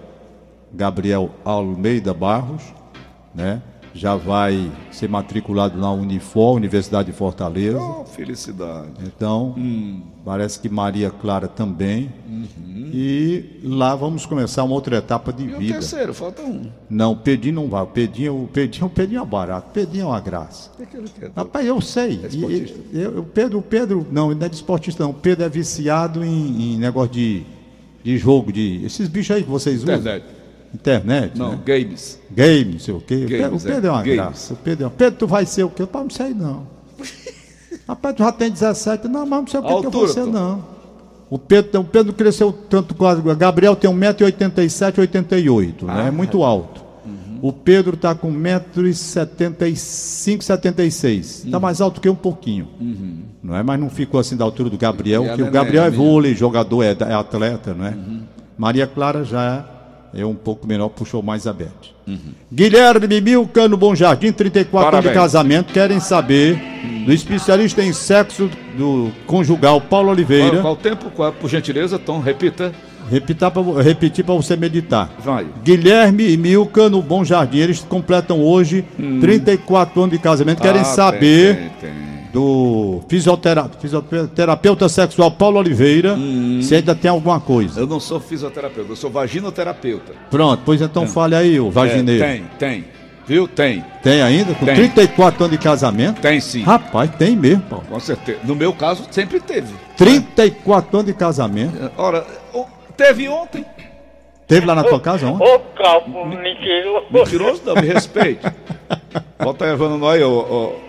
Gabriel 0.75 1.31
Almeida 1.43 2.13
Barros, 2.13 2.63
né? 3.35 3.63
Já 3.97 4.15
vai 4.15 4.71
ser 4.93 5.09
matriculado 5.09 5.79
na 5.79 5.91
Unifor, 5.91 6.55
Universidade 6.57 7.11
de 7.11 7.17
Fortaleza. 7.17 7.79
Oh, 7.81 8.05
felicidade. 8.05 8.91
Então, 9.05 9.55
Hum. 9.57 10.03
parece 10.25 10.61
que 10.61 10.69
Maria 10.69 11.11
Clara 11.11 11.49
também. 11.49 12.13
Uhum. 12.29 12.91
E 12.93 13.61
lá 13.65 13.95
vamos 13.97 14.27
começar 14.27 14.63
uma 14.65 14.75
outra 14.75 14.97
etapa 14.99 15.33
de 15.33 15.45
E 15.45 15.55
o 15.55 15.59
vida. 15.59 15.73
terceiro, 15.75 16.13
falta 16.13 16.43
um. 16.43 16.67
Não, 16.91 17.13
o 17.13 17.17
Pedinho 17.17 17.55
não 17.55 17.69
vai. 17.69 17.83
O 17.83 17.87
Pedinho, 17.87 18.45
o 18.45 18.49
Pedinho, 18.49 18.87
o 18.87 18.91
Pedinho 18.91 19.23
é 19.23 19.25
barato. 19.25 19.69
O 19.71 19.73
Pedinho 19.73 20.03
é 20.03 20.07
uma 20.07 20.21
graça. 20.21 20.71
O 20.75 20.77
que 20.77 20.83
é 20.83 20.87
que 20.87 20.97
ele 20.99 21.09
quer? 21.09 21.31
Rapaz, 21.35 21.67
eu 21.67 21.81
sei. 21.81 22.21
É 22.23 22.27
esportista. 22.27 22.79
E- 22.93 23.01
eu- 23.01 23.21
o 23.21 23.25
Pedro, 23.25 23.59
o 23.59 23.63
Pedro, 23.63 24.07
não, 24.13 24.31
ele 24.31 24.39
não 24.41 24.47
é 24.47 24.49
de 24.49 24.57
esportista, 24.57 25.03
não. 25.03 25.11
O 25.11 25.15
Pedro 25.15 25.45
é 25.45 25.49
viciado 25.49 26.23
em, 26.25 26.75
em 26.75 26.79
negócio 26.79 27.13
de, 27.13 27.45
de 28.05 28.19
jogo, 28.19 28.53
de. 28.53 28.85
Esses 28.85 29.09
bichos 29.09 29.35
aí 29.37 29.43
que 29.43 29.51
vocês 29.51 29.83
usam. 29.83 29.95
Internet. 29.97 30.36
Internet. 30.77 31.39
Não, 31.39 31.53
né? 31.53 31.59
games. 31.65 32.21
Game, 32.31 32.73
não 32.75 32.79
sei 32.79 32.95
o 32.95 33.01
quê. 33.01 33.15
O 33.25 33.29
Pedro- 33.29 33.39
Games, 33.39 33.63
o 33.63 33.67
Pedro 33.67 33.85
é, 33.85 33.89
é, 33.89 33.93
uma 33.93 34.03
games. 34.03 34.17
graça. 34.17 34.55
O 34.55 34.57
Pedro, 34.57 34.87
é- 34.87 34.91
Pedro, 34.91 35.19
tu 35.19 35.27
vai 35.27 35.47
ser 35.47 35.65
o 35.65 35.71
quê? 35.71 35.83
Eu 35.83 35.89
não 35.93 36.11
sei, 36.11 36.35
não. 36.35 36.67
Rapaz, 37.89 38.15
tu 38.17 38.23
já 38.23 38.33
tem 38.33 38.51
17. 38.51 39.09
Não, 39.09 39.27
mas 39.27 39.41
não 39.41 39.47
sei 39.47 39.61
o 39.61 39.63
que, 39.63 39.69
que 39.69 39.75
eu 39.75 39.83
vou 39.91 40.03
Altura, 40.03 40.09
ser, 40.09 40.25
Tom. 40.25 40.31
não. 40.33 40.65
O 41.29 41.39
Pedro, 41.39 41.81
o 41.81 41.85
Pedro 41.85 42.13
cresceu 42.13 42.53
tanto 42.53 42.95
quase. 42.95 43.21
O 43.21 43.35
Gabriel 43.35 43.75
tem 43.75 43.91
1,87m, 43.91 45.01
88, 45.01 45.87
né? 45.87 46.09
É 46.09 46.11
muito 46.11 46.43
alto. 46.45 46.85
O 47.43 47.53
Pedro 47.53 47.95
está 47.95 48.15
com 48.15 48.33
1,75m, 48.33 50.41
76 50.43 51.45
Está 51.45 51.61
mais 51.61 51.81
alto 51.81 52.01
que 52.01 52.09
um 52.09 52.15
pouquinho. 52.15 52.69
Não 53.43 53.57
é? 53.57 53.63
Mas 53.63 53.79
não 53.81 53.91
ficou 53.91 54.19
assim 54.21 54.37
da 54.37 54.45
altura 54.45 54.71
do 54.71 54.79
Gabriel, 54.79 55.25
E 55.25 55.29
porque 55.29 55.43
o 55.43 55.51
Gabriel 55.51 55.85
é 55.85 55.91
menina. 55.91 56.05
vôlei, 56.11 56.35
jogador, 56.35 56.83
é, 56.83 56.97
é 56.99 57.13
atleta, 57.15 57.75
não 57.75 57.87
é? 57.87 57.95
Maria 58.57 58.87
Clara 58.87 59.23
já 59.25 59.45
é 59.45 59.65
um 60.15 60.35
pouco 60.35 60.67
menor, 60.67 60.89
puxou 60.89 61.23
mais 61.23 61.47
aberto. 61.47 61.95
Uhum. 62.07 62.33
Guilherme 62.53 63.21
Milka, 63.21 63.69
no 63.69 63.77
Bom 63.77 63.95
Jardim, 63.95 64.33
34 64.33 64.71
Parabéns. 64.71 65.05
anos 65.05 65.13
de 65.13 65.15
casamento, 65.15 65.73
querem 65.73 66.01
saber 66.01 66.59
do 67.05 67.13
especialista 67.13 67.83
em 67.83 67.93
sexo 67.93 68.49
do 68.77 69.11
conjugal 69.27 69.81
Paulo 69.81 70.11
Oliveira. 70.11 70.51
Qual, 70.51 70.63
qual 70.63 70.77
tempo? 70.77 71.11
Qual, 71.11 71.33
por 71.33 71.51
gentileza, 71.51 71.99
Tom, 71.99 72.21
repita. 72.21 72.73
Repitar 73.11 73.51
pra, 73.51 73.63
repetir 73.83 74.25
para 74.25 74.35
você 74.35 74.57
meditar. 74.57 75.11
Vai. 75.19 75.47
Guilherme 75.63 76.29
e 76.29 76.37
Milka 76.37 76.89
no 76.89 77.01
Bom 77.03 77.25
Jardim, 77.25 77.59
eles 77.59 77.81
completam 77.81 78.41
hoje 78.41 78.85
hum. 78.99 79.21
34 79.21 80.03
anos 80.03 80.13
de 80.13 80.19
casamento. 80.19 80.61
Querem 80.61 80.81
ah, 80.81 80.85
saber 80.85 81.71
tem, 81.81 81.91
tem. 81.91 82.16
Do 82.33 83.03
fisioterapeuta, 83.09 83.79
fisioterapeuta 83.79 84.89
sexual 84.89 85.31
Paulo 85.31 85.59
Oliveira 85.59 86.15
hum. 86.15 86.61
se 86.63 86.75
ainda 86.75 86.95
tem 86.95 87.11
alguma 87.11 87.41
coisa. 87.41 87.81
Eu 87.81 87.87
não 87.87 88.01
sou 88.01 88.21
fisioterapeuta, 88.21 88.93
eu 88.93 88.97
sou 88.97 89.11
vaginoterapeuta. 89.11 90.13
Pronto, 90.31 90.63
pois 90.65 90.81
então 90.81 91.05
é. 91.05 91.07
fale 91.07 91.35
aí, 91.35 91.61
o 91.61 91.71
vagineiro. 91.71 92.25
É, 92.25 92.29
tem, 92.29 92.45
tem. 92.59 92.85
Viu? 93.27 93.49
Tem. 93.49 93.85
Tem 94.03 94.23
ainda? 94.23 94.55
Com 94.55 94.65
tem. 94.65 94.77
34 94.77 95.45
anos 95.45 95.59
de 95.59 95.63
casamento? 95.63 96.21
Tem 96.21 96.41
sim. 96.41 96.63
Rapaz, 96.63 97.11
tem 97.17 97.35
mesmo, 97.35 97.63
Paulo. 97.63 97.85
Com 97.89 97.99
certeza. 97.99 98.39
No 98.45 98.55
meu 98.55 98.73
caso, 98.73 99.05
sempre 99.11 99.41
teve. 99.41 99.75
34 99.97 100.99
anos 100.99 101.07
de 101.13 101.19
casamento? 101.19 101.91
Ora, 101.97 102.25
Teve 102.97 103.29
ontem. 103.29 103.65
Teve 104.47 104.65
lá 104.65 104.75
na 104.75 104.85
tua 104.85 105.01
casa 105.01 105.27
ontem? 105.27 105.45
Ô, 105.45 105.59
calvo, 105.77 106.25
mentiroso. 106.25 107.07
Mentiroso 107.11 107.63
não, 107.65 107.75
me 107.75 107.83
respeite. 107.83 108.41
Bota 109.39 109.67
Evandro 109.67 109.99
nós, 109.99 110.23
ô. 110.23 110.31
ô. 110.31 110.86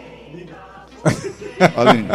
Aline. 1.75 2.07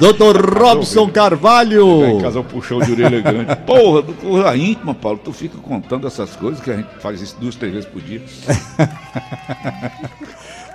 Doutor 0.00 0.36
Robson 0.58 1.08
Carvalho. 1.10 2.06
Em 2.06 2.20
casa 2.22 2.42
puxão 2.42 2.80
de 2.80 2.92
orelha 2.92 3.20
grande. 3.20 3.54
Porra, 3.66 4.00
do 4.00 4.14
corra 4.14 4.56
íntima, 4.56 4.94
Paulo. 4.94 5.20
Tu 5.22 5.30
fica 5.30 5.58
contando 5.58 6.06
essas 6.06 6.34
coisas 6.34 6.58
que 6.62 6.70
a 6.70 6.76
gente 6.76 6.88
faz 7.00 7.20
isso 7.20 7.36
duas, 7.38 7.54
três 7.54 7.74
vezes 7.74 7.88
por 7.88 8.00
dia. 8.00 8.22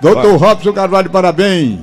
Doutor 0.00 0.36
Robson 0.36 0.72
Carvalho, 0.72 1.10
parabéns. 1.10 1.80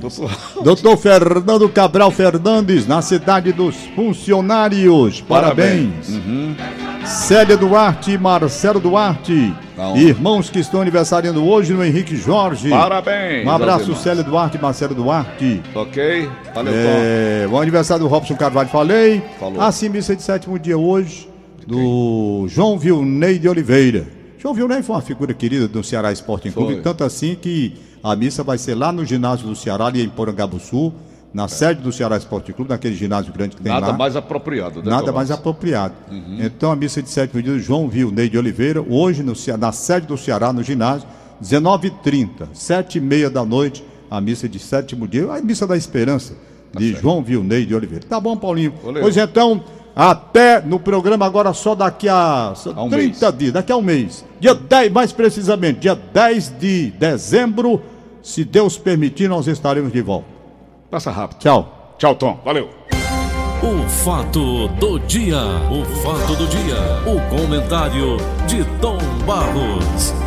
Doutor 0.62 0.96
Fernando 0.96 1.68
Cabral 1.68 2.10
Fernandes, 2.10 2.86
na 2.86 3.02
cidade 3.02 3.52
dos 3.52 3.76
funcionários, 3.94 5.20
parabéns. 5.20 5.90
parabéns. 5.90 6.08
Uhum. 6.08 6.56
Célia 7.04 7.56
Duarte 7.56 8.12
e 8.12 8.18
Marcelo 8.18 8.80
Duarte, 8.80 9.52
irmãos 9.96 10.50
que 10.50 10.58
estão 10.58 10.80
aniversariando 10.80 11.44
hoje 11.44 11.72
no 11.72 11.84
Henrique 11.84 12.16
Jorge. 12.16 12.68
Parabéns. 12.70 13.46
Um 13.46 13.50
abraço, 13.50 13.94
Célia 13.96 14.22
Duarte 14.22 14.56
e 14.56 14.60
Marcelo 14.60 14.94
Duarte. 14.94 15.60
Ok, 15.74 16.28
valeu, 16.54 16.72
é, 16.74 17.48
O 17.50 17.58
aniversário 17.58 18.04
do 18.04 18.08
Robson 18.08 18.36
Carvalho, 18.36 18.68
falei. 18.68 19.22
Falou. 19.38 19.60
Assim, 19.60 19.88
missa 19.88 20.14
de 20.14 20.22
sétimo 20.22 20.58
dia 20.58 20.78
hoje, 20.78 21.28
do 21.66 22.46
João 22.48 22.78
Vilney 22.78 23.38
de 23.38 23.48
Oliveira. 23.48 24.06
João 24.38 24.54
Vilney 24.54 24.82
foi 24.82 24.96
uma 24.96 25.02
figura 25.02 25.32
querida 25.32 25.66
do 25.66 25.82
Ceará 25.82 26.12
Esporte 26.12 26.50
Clube, 26.50 26.80
tanto 26.82 27.02
assim 27.02 27.34
que 27.34 27.74
a 28.02 28.14
missa 28.14 28.42
vai 28.42 28.58
ser 28.58 28.74
lá 28.74 28.92
no 28.92 29.04
ginásio 29.04 29.46
do 29.46 29.56
Ceará, 29.56 29.86
ali 29.86 30.04
em 30.04 30.08
Porangabuçu, 30.08 30.92
na 31.34 31.48
sede 31.48 31.82
do 31.82 31.92
Ceará 31.92 32.16
Esporte 32.16 32.52
Clube, 32.52 32.70
naquele 32.70 32.94
ginásio 32.94 33.32
grande 33.32 33.56
que 33.56 33.62
tem 33.62 33.72
Nada 33.72 33.86
lá. 33.86 33.92
Nada 33.92 33.98
mais 33.98 34.14
apropriado, 34.14 34.80
né, 34.80 34.88
Nada 34.88 35.06
Tomás? 35.06 35.14
mais 35.16 35.30
apropriado. 35.32 35.94
Uhum. 36.08 36.38
Então 36.40 36.70
a 36.70 36.76
missa 36.76 37.02
de 37.02 37.10
sétimo 37.10 37.42
dia, 37.42 37.58
João 37.58 37.90
Ney 38.12 38.28
de 38.28 38.38
Oliveira, 38.38 38.80
hoje 38.80 39.24
no, 39.24 39.32
na 39.58 39.72
sede 39.72 40.06
do 40.06 40.16
Ceará, 40.16 40.52
no 40.52 40.62
ginásio, 40.62 41.08
19h30, 41.42 42.28
7h30 42.54 43.28
da 43.30 43.44
noite, 43.44 43.84
a 44.08 44.20
missa 44.20 44.48
de 44.48 44.60
sétimo 44.60 45.08
dia, 45.08 45.30
a 45.30 45.42
missa 45.42 45.66
da 45.66 45.76
esperança, 45.76 46.34
tá 46.72 46.78
de 46.78 46.92
certo. 46.92 47.02
João 47.02 47.24
Ney 47.42 47.66
de 47.66 47.74
Oliveira. 47.74 48.04
Tá 48.08 48.20
bom, 48.20 48.36
Paulinho? 48.36 48.72
Valeu. 48.84 49.02
Pois 49.02 49.16
então, 49.16 49.64
até 49.96 50.60
no 50.60 50.78
programa 50.78 51.26
agora 51.26 51.52
só 51.52 51.74
daqui 51.74 52.08
a, 52.08 52.54
a 52.76 52.82
um 52.84 52.88
30 52.88 52.96
mês. 52.96 53.38
dias, 53.38 53.52
daqui 53.52 53.72
a 53.72 53.76
um 53.76 53.82
mês. 53.82 54.24
Dia 54.38 54.54
10, 54.54 54.92
mais 54.92 55.10
precisamente, 55.10 55.80
dia 55.80 55.96
10 55.96 56.54
de 56.60 56.92
dezembro 56.92 57.82
se 58.22 58.42
Deus 58.42 58.78
permitir, 58.78 59.28
nós 59.28 59.46
estaremos 59.46 59.92
de 59.92 60.00
volta. 60.00 60.33
Passa 60.94 61.10
rápido. 61.10 61.40
Tchau. 61.40 61.66
Tchau, 61.98 62.14
Tom. 62.14 62.38
Valeu. 62.44 62.70
O 63.60 63.88
fato 63.88 64.68
do 64.78 65.00
dia. 65.00 65.40
O 65.68 65.84
fato 66.04 66.36
do 66.36 66.46
dia. 66.46 66.76
O 67.04 67.20
comentário 67.36 68.16
de 68.46 68.62
Tom 68.80 68.98
Barros. 69.26 70.23